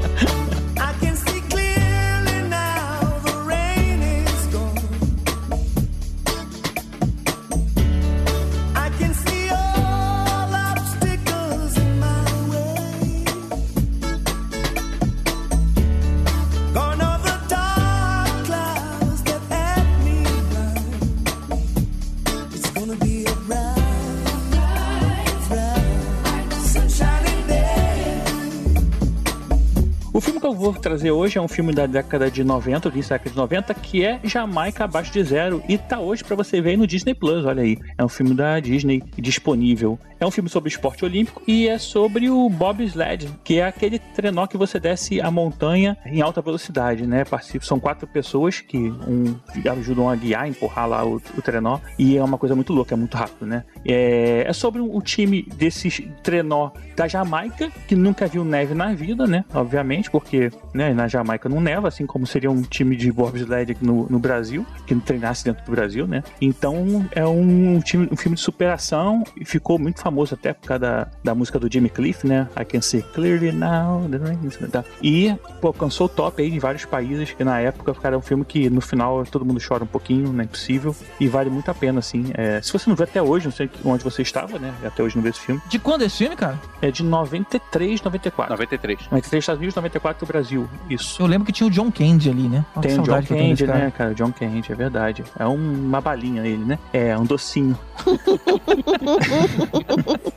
O 30.13 30.21
filme 30.21 30.39
que 30.39 30.45
eu 30.45 30.53
vou 30.53 30.71
trazer 30.71 31.09
hoje 31.09 31.39
é 31.39 31.41
um 31.41 31.47
filme 31.47 31.73
da 31.73 31.87
década 31.87 32.29
de 32.29 32.43
90, 32.43 32.91
do 32.91 32.99
década 32.99 33.29
de 33.31 33.35
90, 33.35 33.73
que 33.73 34.05
é 34.05 34.19
Jamaica 34.23 34.83
Abaixo 34.83 35.11
de 35.11 35.23
Zero. 35.23 35.63
E 35.67 35.75
tá 35.75 35.99
hoje 35.99 36.23
pra 36.23 36.35
você 36.35 36.61
ver 36.61 36.69
aí 36.69 36.77
no 36.77 36.85
Disney 36.85 37.15
Plus, 37.15 37.43
olha 37.43 37.63
aí. 37.63 37.79
É 37.97 38.05
um 38.05 38.07
filme 38.07 38.35
da 38.35 38.59
Disney 38.59 39.01
disponível. 39.17 39.97
É 40.19 40.25
um 40.25 40.29
filme 40.29 40.51
sobre 40.51 40.69
esporte 40.69 41.03
olímpico 41.03 41.41
e 41.47 41.67
é 41.67 41.79
sobre 41.79 42.29
o 42.29 42.47
bobsled, 42.47 43.27
que 43.43 43.59
é 43.59 43.65
aquele 43.65 43.97
trenó 43.97 44.45
que 44.45 44.55
você 44.55 44.79
desce 44.79 45.19
a 45.19 45.31
montanha 45.31 45.97
em 46.05 46.21
alta 46.21 46.41
velocidade, 46.41 47.07
né? 47.07 47.23
São 47.59 47.79
quatro 47.79 48.07
pessoas 48.07 48.61
que 48.61 48.77
um, 48.77 49.35
ajudam 49.71 50.07
a 50.09 50.15
guiar, 50.15 50.47
empurrar 50.47 50.87
lá 50.87 51.03
o, 51.03 51.15
o 51.15 51.41
trenó. 51.41 51.79
E 51.97 52.17
é 52.17 52.23
uma 52.23 52.37
coisa 52.37 52.55
muito 52.55 52.71
louca, 52.71 52.93
é 52.93 52.97
muito 52.97 53.17
rápido, 53.17 53.47
né? 53.47 53.63
É, 53.83 54.45
é 54.47 54.53
sobre 54.53 54.79
o 54.79 55.01
time 55.01 55.41
desses 55.57 56.03
trenó 56.21 56.69
da 56.95 57.07
Jamaica, 57.07 57.71
que 57.87 57.95
nunca 57.95 58.27
viu 58.27 58.45
neve 58.45 58.75
na 58.75 58.93
vida, 58.93 59.25
né? 59.25 59.43
Obviamente, 59.53 60.02
porque 60.09 60.51
né, 60.73 60.93
na 60.93 61.07
Jamaica 61.07 61.49
não 61.49 61.59
neva, 61.59 61.87
assim 61.87 62.05
como 62.05 62.25
seria 62.25 62.51
um 62.51 62.61
time 62.61 62.95
de 62.95 63.11
bobsled 63.11 63.71
aqui 63.71 63.85
no, 63.85 64.07
no 64.09 64.19
Brasil, 64.19 64.65
que 64.85 64.93
não 64.93 65.01
treinasse 65.01 65.43
dentro 65.43 65.63
do 65.65 65.71
Brasil, 65.71 66.07
né? 66.07 66.23
Então 66.39 67.07
é 67.11 67.25
um, 67.25 67.79
time, 67.79 68.07
um 68.11 68.15
filme 68.15 68.35
de 68.35 68.41
superação 68.41 69.23
e 69.39 69.45
ficou 69.45 69.79
muito 69.79 69.99
famoso 69.99 70.33
até 70.33 70.53
por 70.53 70.67
causa 70.67 70.79
da, 70.79 71.07
da 71.23 71.35
música 71.35 71.59
do 71.59 71.71
Jimmy 71.71 71.89
Cliff, 71.89 72.27
né? 72.27 72.47
I 72.59 72.65
Can 72.65 72.81
See 72.81 73.01
Clearly 73.01 73.51
Now. 73.51 74.03
Tá. 74.71 74.83
E 75.01 75.35
pô, 75.61 75.67
alcançou 75.67 76.07
o 76.07 76.09
top 76.09 76.41
aí 76.41 76.53
em 76.53 76.59
vários 76.59 76.85
países, 76.85 77.31
que 77.31 77.43
na 77.43 77.59
época 77.59 77.93
cara, 77.93 78.15
é 78.15 78.17
um 78.17 78.21
filme 78.21 78.43
que 78.45 78.69
no 78.69 78.81
final 78.81 79.23
todo 79.25 79.45
mundo 79.45 79.59
chora 79.65 79.83
um 79.83 79.87
pouquinho, 79.87 80.31
não 80.31 80.41
é 80.41 80.43
impossível, 80.43 80.95
e 81.19 81.27
vale 81.27 81.49
muito 81.49 81.69
a 81.69 81.73
pena, 81.73 81.99
assim. 81.99 82.25
É, 82.33 82.61
se 82.61 82.71
você 82.71 82.89
não 82.89 82.95
viu 82.95 83.03
até 83.03 83.21
hoje, 83.21 83.45
não 83.45 83.51
sei 83.51 83.69
onde 83.83 84.03
você 84.03 84.21
estava, 84.21 84.59
né? 84.59 84.73
Até 84.83 85.03
hoje 85.03 85.15
não 85.15 85.23
viu 85.23 85.31
esse 85.31 85.39
filme. 85.39 85.61
De 85.67 85.79
quando 85.79 86.03
é 86.03 86.05
esse 86.05 86.17
filme, 86.17 86.35
cara? 86.35 86.59
É 86.81 86.91
de 86.91 87.03
93, 87.03 88.01
94. 88.01 88.53
93. 88.53 88.99
93 89.05 89.43
Estados 89.43 89.59
Unidos, 89.59 89.75
94 89.75 89.92
Brasil. 90.25 90.69
Isso. 90.89 91.21
Eu 91.21 91.25
lembro 91.27 91.45
que 91.45 91.51
tinha 91.51 91.67
o 91.67 91.69
John 91.71 91.91
Candy 91.91 92.29
ali, 92.29 92.43
né? 92.47 92.65
Nossa, 92.75 92.87
Tem 92.87 92.99
o 92.99 93.03
John 93.03 93.21
Candy, 93.23 93.65
cara. 93.65 93.79
né, 93.79 93.91
cara? 93.95 94.13
John 94.13 94.31
Candy, 94.31 94.71
é 94.71 94.75
verdade. 94.75 95.23
É 95.37 95.45
um- 95.45 95.73
uma 95.85 96.01
balinha 96.01 96.45
ele, 96.45 96.63
né? 96.63 96.79
É, 96.91 97.17
um 97.17 97.25
docinho. 97.25 97.77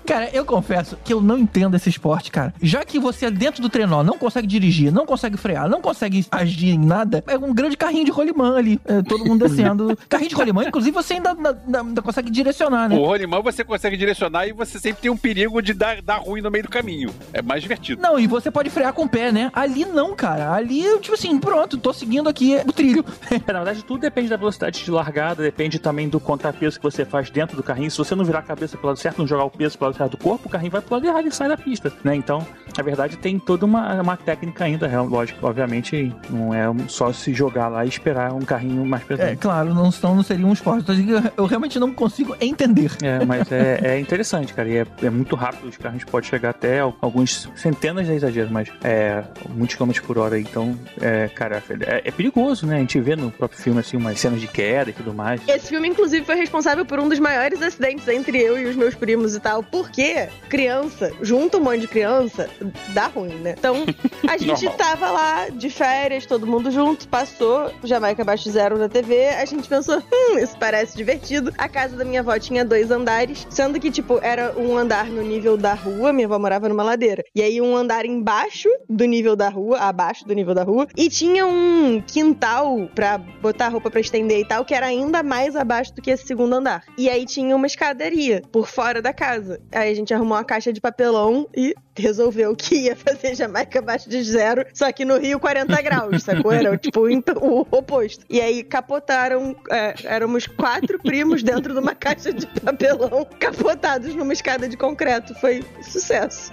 Cara, 0.07 0.31
eu 0.33 0.45
confesso 0.45 0.97
que 1.05 1.13
eu 1.13 1.21
não 1.21 1.37
entendo 1.39 1.75
esse 1.77 1.89
esporte, 1.89 2.31
cara. 2.31 2.55
Já 2.63 2.85
que 2.85 2.99
você 2.99 3.31
dentro 3.31 3.61
do 3.61 3.69
trenó 3.69 4.03
não 4.03 4.17
consegue 4.19 4.47
dirigir, 4.47 4.93
não 4.93 5.05
consegue 5.05 5.37
frear, 5.37 5.69
não 5.69 5.81
consegue 5.81 6.25
agir 6.31 6.71
em 6.71 6.79
nada, 6.79 7.25
é 7.27 7.37
um 7.37 7.53
grande 7.53 7.77
carrinho 7.77 8.05
de 8.05 8.11
rolimã 8.11 8.57
ali. 8.57 8.81
é, 8.85 9.03
todo 9.03 9.25
mundo 9.25 9.49
descendo. 9.49 9.97
carrinho 10.09 10.29
de 10.31 10.35
rolimã, 10.35 10.65
inclusive, 10.65 10.93
você 10.95 11.15
ainda, 11.15 11.31
ainda- 11.33 11.81
ainda 11.81 12.03
consegue 12.03 12.31
direcionar, 12.31 12.89
né? 12.89 12.97
O 12.97 13.05
rolimão 13.05 13.43
você 13.43 13.65
consegue 13.65 13.97
direcionar 13.97 14.47
e 14.47 14.53
você 14.53 14.79
sempre 14.79 15.03
tem 15.03 15.11
um 15.11 15.17
perigo 15.17 15.61
de 15.61 15.73
dar, 15.75 16.01
dar 16.03 16.19
ruim 16.19 16.41
no 16.41 16.51
meio 16.51 16.65
do 16.65 16.71
caminho. 16.71 17.11
É 17.33 17.43
mais 17.43 17.63
divertido. 17.63 18.01
Não, 18.01 18.19
e 18.19 18.27
você 18.27 18.51
pode 18.51 18.71
frear 18.71 18.93
com 18.93 19.05
o 19.05 19.09
pé, 19.09 19.33
né? 19.33 19.46
Ali 19.53 19.85
não, 19.85 20.15
cara. 20.15 20.53
Ali, 20.53 20.85
eu, 20.85 21.01
tipo 21.01 21.15
assim, 21.15 21.39
pronto, 21.39 21.77
tô 21.79 21.93
seguindo 21.93 22.29
aqui 22.29 22.57
o 22.67 22.73
trilho. 22.73 23.05
É, 23.47 23.53
na 23.53 23.59
verdade, 23.61 23.85
tudo 23.85 24.01
depende 24.01 24.29
da 24.29 24.37
velocidade 24.37 24.83
de 24.85 24.91
largada, 24.91 25.43
depende 25.43 25.79
também 25.79 26.09
do 26.09 26.19
contrapeso 26.21 26.79
que 26.79 26.83
você 26.83 27.05
faz 27.05 27.29
dentro 27.31 27.57
do 27.57 27.63
carrinho. 27.63 27.91
Se 27.91 27.99
você 27.99 28.15
não 28.15 28.25
virar 28.25 28.39
a 28.41 28.43
cabeça 28.43 28.77
pro 28.77 28.87
lado 28.89 28.99
certo, 28.99 29.19
não 29.19 29.27
jogar 29.27 29.45
o 29.45 29.51
peso 29.51 29.77
pro 29.77 29.87
lado 29.89 29.97
certo 29.97 30.13
do 30.13 30.17
corpo, 30.17 30.47
o 30.49 30.51
carrinho 30.51 30.71
vai 30.71 30.81
pro 30.81 30.95
lado 30.95 31.07
errado 31.07 31.27
e 31.27 31.33
sai 31.33 31.49
da 31.49 31.57
pista, 31.57 31.93
né? 32.05 32.15
Então, 32.15 32.47
na 32.77 32.83
verdade, 32.83 33.17
tem 33.17 33.39
toda 33.39 33.65
uma, 33.67 34.01
uma 34.01 34.17
técnica 34.17 34.65
ainda, 34.65 34.87
real- 34.87 35.07
lógico. 35.07 35.45
Obviamente, 35.47 36.15
não 36.31 36.55
é 36.55 36.67
só 36.89 37.13
se 37.13 37.33
jogar 37.35 37.69
lá 37.69 37.85
e 37.85 37.89
esperar 37.89 38.33
um 38.33 38.41
carrinho 38.41 38.85
mais 38.85 39.03
É, 39.03 39.07
pesado. 39.07 39.37
claro, 39.39 39.75
não, 39.75 39.91
senão 39.91 40.15
não 40.15 40.23
seria 40.23 40.47
um 40.47 40.53
esporte. 40.53 40.91
Então, 40.91 41.23
eu, 41.37 41.47
realmente 41.47 41.79
não 41.79 41.93
consigo 41.93 42.37
entender. 42.41 42.91
É, 43.03 43.25
mas 43.25 43.51
é, 43.53 43.81
é 43.97 44.01
interessante, 44.01 44.53
cara. 44.55 44.69
E 44.69 44.77
é, 44.79 44.87
é 45.03 45.11
muito 45.11 45.35
rápido. 45.37 45.69
Os 45.69 45.77
carros 45.77 46.05
podem 46.05 46.29
chegar 46.29 46.51
até 46.51 46.81
al- 46.81 46.97
alguns 47.01 47.49
centenas 47.57 48.07
de 48.07 48.13
exageros, 48.13 48.51
mas 48.51 48.69
é 48.85 49.25
muitos 49.49 49.77
quilômetros 49.77 50.05
por 50.05 50.19
hora. 50.19 50.39
Então, 50.39 50.79
é, 51.01 51.29
cara, 51.29 51.63
é, 51.87 52.03
é 52.05 52.11
perigoso, 52.11 52.67
né? 52.67 52.77
A 52.77 52.81
gente 52.81 53.01
vê 53.01 53.17
no 53.17 53.31
próprio 53.31 53.61
filme, 53.61 53.81
assim, 53.81 53.97
umas 53.97 54.19
cenas 54.19 54.41
de 54.41 54.47
queda 54.47 54.91
e 54.91 54.93
tudo 54.93 55.13
mais. 55.13 55.41
Esse 55.49 55.69
filme, 55.69 55.89
inclusive, 55.89 56.25
foi 56.25 56.37
responsável 56.37 56.85
por 56.85 56.99
um 56.99 57.09
dos 57.09 57.19
maiores 57.19 57.61
acidentes 57.61 58.07
entre 58.09 58.39
eu 58.39 58.59
e 58.59 58.67
os 58.67 58.77
meus 58.77 58.95
primos 58.95 59.35
e 59.35 59.41
tal. 59.41 59.63
Porque 59.63 60.29
criança, 60.49 61.13
junto 61.23 61.59
um 61.59 61.61
monte 61.61 61.81
de 61.81 61.89
criança, 61.89 62.49
dá 62.89 63.07
ruim, 63.07 63.35
né? 63.35 63.55
Então, 63.59 63.85
a 64.29 64.37
gente 64.39 64.69
tava 64.77 65.11
lá 65.11 65.49
de 65.49 65.71
férias, 65.71 66.27
todo 66.27 66.47
mundo 66.47 66.71
junto, 66.71 67.09
passou 67.09 67.73
Jamaica 67.83 68.23
Abaixo 68.23 68.51
Zero 68.51 68.79
na 68.79 68.89
TV. 68.89 69.29
A 69.29 69.45
gente 69.45 69.69
pensou, 69.69 69.99
hum, 70.13 70.39
isso 70.39 70.57
parece 70.59 70.97
divertido. 70.97 71.53
A 71.59 71.69
casa 71.69 71.97
da 71.97 72.05
minha 72.05 72.21
avó 72.21 72.39
tinha 72.39 72.65
dois 72.65 72.91
andares, 72.91 73.47
sendo 73.51 73.81
que, 73.81 73.91
tipo, 73.91 74.19
era 74.23 74.55
um 74.57 74.77
andar 74.77 75.07
no 75.07 75.23
nível 75.23 75.57
da 75.57 75.75
rua, 75.75 76.13
minha 76.13 76.27
avó 76.27 76.39
morava 76.39 76.69
numa 76.69 76.83
ladeira. 76.83 77.25
E 77.35 77.43
aí, 77.43 77.61
um 77.61 77.77
andar 77.77 78.05
embaixo 78.05 78.69
do 78.89 79.05
nível 79.05 79.26
da 79.35 79.49
rua, 79.49 79.79
abaixo 79.79 80.27
do 80.27 80.35
nível 80.35 80.55
da 80.55 80.63
rua, 80.63 80.87
e 80.97 81.09
tinha 81.09 81.47
um 81.47 82.01
quintal 82.01 82.89
pra 82.95 83.19
botar 83.19 83.69
roupa 83.69 83.91
pra 83.91 84.01
estender 84.01 84.41
e 84.41 84.45
tal, 84.45 84.65
que 84.65 84.75
era 84.75 84.87
ainda 84.87 85.23
mais 85.23 85.57
abaixo 85.57 85.95
do 85.95 86.03
que 86.03 86.11
esse 86.11 86.27
segundo 86.27 86.55
andar. 86.55 86.85
E 86.99 87.09
aí 87.09 87.25
tinha 87.25 87.57
uma 87.57 87.67
escadaria 87.67 88.43
por 88.53 88.69
fora 88.69 89.01
da 89.01 89.13
casa. 89.13 89.61
Aí 89.73 89.91
a 89.91 89.95
gente 89.95 90.13
arrumou 90.13 90.37
uma 90.37 90.45
caixa 90.45 90.73
de 90.73 90.81
papelão 90.81 91.49
e 91.57 91.75
resolveu 91.97 92.55
que 92.55 92.77
ia 92.77 92.97
fazer 92.97 93.35
Jamaica 93.35 93.79
abaixo 93.79 94.09
de 94.09 94.23
zero, 94.23 94.65
só 94.75 94.93
que 94.93 95.05
no 95.05 95.19
Rio 95.19 95.41
40 95.41 95.83
graus, 95.83 96.23
sacou? 96.23 96.53
Era 96.53 96.77
tipo 96.77 97.01
o 97.09 97.67
oposto. 97.71 98.25
E 98.29 98.41
aí 98.41 98.63
capotaram, 98.63 99.57
é, 99.71 99.95
éramos 100.05 100.47
quatro 100.47 100.99
primos 100.99 101.43
dentro 101.43 101.73
de 101.73 101.81
uma 101.81 101.95
caixa 101.95 102.33
de 102.33 102.47
papelão, 102.61 103.27
capotados 103.39 104.15
numa 104.15 104.33
escada 104.33 104.69
de 104.69 104.77
concreto. 104.77 105.35
Foi 105.37 105.65
sucesso. 105.83 106.53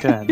Cara, 0.00 0.26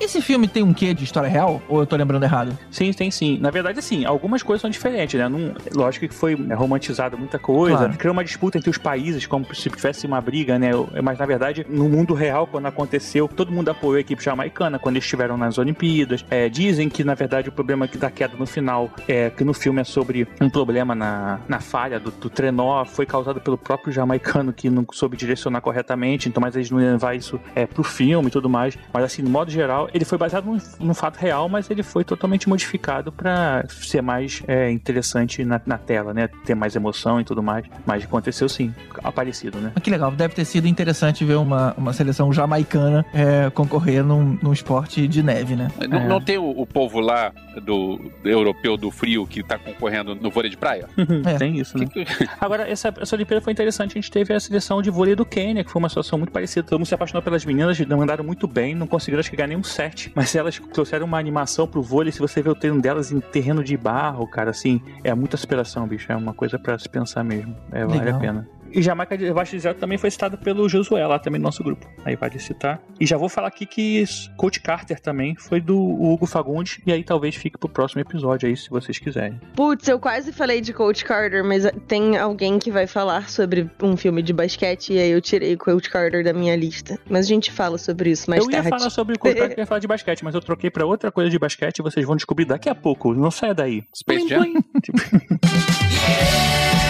Esse 0.00 0.20
filme 0.20 0.48
tem 0.48 0.62
um 0.62 0.72
quê 0.72 0.91
de 0.94 1.04
história 1.04 1.28
real? 1.28 1.62
Ou 1.68 1.80
eu 1.80 1.86
tô 1.86 1.96
lembrando 1.96 2.22
errado? 2.22 2.56
Sim, 2.70 2.92
tem 2.92 3.10
sim. 3.10 3.38
Na 3.40 3.50
verdade, 3.50 3.78
assim, 3.78 4.04
algumas 4.04 4.42
coisas 4.42 4.60
são 4.62 4.70
diferentes, 4.70 5.18
né? 5.18 5.28
Não, 5.28 5.54
lógico 5.74 6.08
que 6.08 6.14
foi 6.14 6.32
é, 6.50 6.54
romantizado 6.54 7.16
muita 7.18 7.38
coisa. 7.38 7.78
Claro. 7.78 7.96
Criou 7.96 8.12
uma 8.12 8.24
disputa 8.24 8.58
entre 8.58 8.70
os 8.70 8.78
países, 8.78 9.26
como 9.26 9.52
se 9.54 9.70
tivesse 9.70 10.06
uma 10.06 10.20
briga, 10.20 10.58
né? 10.58 10.70
Mas, 11.02 11.18
na 11.18 11.26
verdade, 11.26 11.66
no 11.68 11.88
mundo 11.88 12.14
real, 12.14 12.46
quando 12.46 12.66
aconteceu, 12.66 13.28
todo 13.28 13.52
mundo 13.52 13.70
apoiou 13.70 13.96
a 13.96 14.00
equipe 14.00 14.22
jamaicana 14.22 14.78
quando 14.78 14.96
eles 14.96 15.04
estiveram 15.04 15.36
nas 15.36 15.58
Olimpíadas. 15.58 16.24
É, 16.30 16.48
dizem 16.48 16.88
que, 16.88 17.04
na 17.04 17.14
verdade, 17.14 17.48
o 17.48 17.52
problema 17.52 17.86
que 17.88 17.98
da 17.98 18.10
queda 18.10 18.36
no 18.36 18.46
final, 18.46 18.90
é 19.06 19.30
que 19.30 19.44
no 19.44 19.54
filme 19.54 19.80
é 19.80 19.84
sobre 19.84 20.26
um 20.40 20.50
problema 20.50 20.94
na, 20.94 21.40
na 21.48 21.60
falha 21.60 21.98
do, 21.98 22.10
do 22.10 22.30
trenó, 22.30 22.84
foi 22.84 23.06
causado 23.06 23.40
pelo 23.40 23.58
próprio 23.58 23.92
jamaicano 23.92 24.52
que 24.52 24.68
não 24.68 24.86
soube 24.92 25.16
direcionar 25.16 25.60
corretamente, 25.60 26.28
então, 26.28 26.40
mas 26.40 26.54
eles 26.56 26.70
não 26.70 26.80
iam 26.80 26.92
levar 26.92 27.14
isso 27.14 27.40
é, 27.54 27.66
pro 27.66 27.82
filme 27.82 28.28
e 28.28 28.30
tudo 28.30 28.48
mais. 28.48 28.76
Mas, 28.92 29.04
assim, 29.04 29.22
no 29.22 29.30
modo 29.30 29.50
geral, 29.50 29.88
ele 29.92 30.04
foi 30.04 30.18
baseado 30.18 30.44
num, 30.44 30.58
num 30.82 30.94
fato 30.94 31.16
real, 31.18 31.48
mas 31.48 31.70
ele 31.70 31.82
foi 31.82 32.04
totalmente 32.04 32.48
modificado 32.48 33.10
pra 33.12 33.64
ser 33.68 34.02
mais 34.02 34.42
é, 34.46 34.70
interessante 34.70 35.44
na, 35.44 35.60
na 35.64 35.78
tela, 35.78 36.12
né? 36.12 36.28
Ter 36.44 36.54
mais 36.54 36.74
emoção 36.76 37.20
e 37.20 37.24
tudo 37.24 37.42
mais. 37.42 37.64
Mas 37.86 38.04
aconteceu 38.04 38.48
sim, 38.48 38.74
aparecido, 39.02 39.58
né? 39.58 39.72
Que 39.82 39.90
legal, 39.90 40.10
deve 40.10 40.34
ter 40.34 40.44
sido 40.44 40.66
interessante 40.66 41.24
ver 41.24 41.36
uma, 41.36 41.74
uma 41.76 41.92
seleção 41.92 42.32
jamaicana 42.32 43.04
é, 43.12 43.50
concorrer 43.50 44.04
num, 44.04 44.38
num 44.42 44.52
esporte 44.52 45.06
de 45.08 45.22
neve, 45.22 45.56
né? 45.56 45.68
Não, 45.88 45.98
É. 45.98 46.08
não 46.08 46.20
tem 46.20 46.38
o, 46.38 46.50
o 46.50 46.66
povo 46.66 47.00
lá 47.00 47.32
do, 47.64 47.98
do 48.22 48.28
europeu 48.28 48.76
do 48.76 48.90
frio 48.90 49.26
que 49.26 49.42
tá 49.42 49.58
concorrendo 49.58 50.14
no 50.14 50.30
vôlei 50.30 50.50
de 50.50 50.56
praia? 50.56 50.88
É. 51.24 51.36
Tem 51.38 51.56
isso, 51.58 51.78
né? 51.78 51.86
Agora, 52.40 52.68
essa, 52.68 52.92
essa 53.00 53.14
Olimpíada 53.14 53.40
foi 53.40 53.52
interessante. 53.52 53.92
A 53.92 53.94
gente 54.00 54.10
teve 54.10 54.32
a 54.34 54.40
seleção 54.40 54.82
de 54.82 54.90
vôlei 54.90 55.14
do 55.14 55.24
Quênia, 55.24 55.62
que 55.62 55.70
foi 55.70 55.78
uma 55.78 55.88
situação 55.88 56.18
muito 56.18 56.32
parecida. 56.32 56.66
Todo 56.66 56.78
mundo 56.80 56.86
se 56.86 56.94
apaixonou 56.94 57.22
pelas 57.22 57.44
meninas, 57.44 57.78
mandaram 57.80 58.24
muito 58.24 58.48
bem, 58.48 58.74
não 58.74 58.86
conseguiram 58.86 59.22
chegar 59.22 59.46
nenhum 59.46 59.62
set. 59.62 60.10
Mas 60.14 60.34
elas 60.34 60.58
trouxeram 60.72 61.06
uma 61.06 61.18
animação 61.18 61.66
pro 61.66 61.82
vôlei. 61.82 62.12
Se 62.12 62.18
você 62.18 62.42
vê 62.42 62.50
o 62.50 62.54
treino 62.54 62.80
delas 62.80 63.12
em 63.12 63.20
terreno 63.20 63.62
de 63.62 63.76
barro, 63.76 64.26
cara, 64.26 64.50
assim, 64.50 64.80
é 65.04 65.14
muita 65.14 65.36
superação, 65.36 65.86
bicho. 65.86 66.10
É 66.10 66.16
uma 66.16 66.34
coisa 66.34 66.58
pra 66.58 66.78
se 66.78 66.88
pensar 66.88 67.22
mesmo. 67.22 67.56
É, 67.70 67.84
vale 67.84 68.00
Legal. 68.00 68.16
a 68.16 68.20
pena. 68.20 68.48
E 68.74 68.82
Jamaica 68.82 69.16
de 69.16 69.28
Abaixo 69.28 69.52
de 69.52 69.60
Zero 69.60 69.78
também 69.78 69.98
foi 69.98 70.10
citado 70.10 70.38
pelo 70.38 70.68
Josué 70.68 71.06
lá 71.06 71.18
também 71.18 71.38
no 71.38 71.44
nosso 71.44 71.62
grupo. 71.62 71.86
Aí 72.04 72.16
vale 72.16 72.38
citar. 72.38 72.80
E 72.98 73.06
já 73.06 73.16
vou 73.16 73.28
falar 73.28 73.48
aqui 73.48 73.66
que 73.66 74.04
Coach 74.36 74.60
Carter 74.60 75.00
também 75.00 75.34
foi 75.36 75.60
do 75.60 75.78
Hugo 75.78 76.26
Fagundes. 76.26 76.80
E 76.86 76.92
aí 76.92 77.04
talvez 77.04 77.34
fique 77.34 77.58
pro 77.58 77.68
próximo 77.68 78.00
episódio 78.00 78.48
aí, 78.48 78.56
se 78.56 78.70
vocês 78.70 78.98
quiserem. 78.98 79.38
Putz, 79.54 79.86
eu 79.88 79.98
quase 79.98 80.32
falei 80.32 80.60
de 80.60 80.72
Coach 80.72 81.04
Carter, 81.04 81.44
mas 81.44 81.64
tem 81.86 82.16
alguém 82.16 82.58
que 82.58 82.70
vai 82.70 82.86
falar 82.86 83.28
sobre 83.28 83.70
um 83.82 83.96
filme 83.96 84.22
de 84.22 84.32
basquete 84.32 84.94
e 84.94 84.98
aí 84.98 85.10
eu 85.10 85.20
tirei 85.20 85.56
Coach 85.56 85.90
Carter 85.90 86.24
da 86.24 86.32
minha 86.32 86.56
lista. 86.56 86.98
Mas 87.08 87.26
a 87.26 87.28
gente 87.28 87.52
fala 87.52 87.78
sobre 87.78 88.10
isso 88.10 88.28
mais 88.28 88.44
eu 88.44 88.50
ia 88.50 88.62
tarde. 88.62 88.70
falar 88.70 88.90
sobre 88.90 89.16
o 89.16 89.18
Coach 89.18 89.36
Carter, 89.36 89.56
eu 89.58 89.62
ia 89.62 89.66
falar 89.66 89.80
de 89.80 89.86
basquete, 89.86 90.24
mas 90.24 90.34
eu 90.34 90.40
troquei 90.40 90.70
pra 90.70 90.86
outra 90.86 91.12
coisa 91.12 91.30
de 91.30 91.38
basquete 91.38 91.78
e 91.78 91.82
vocês 91.82 92.06
vão 92.06 92.16
descobrir 92.16 92.44
daqui 92.44 92.68
a 92.68 92.74
pouco. 92.74 93.14
Não 93.14 93.30
saia 93.30 93.54
daí. 93.54 93.84
Space 93.94 94.28
Jam? 94.28 94.52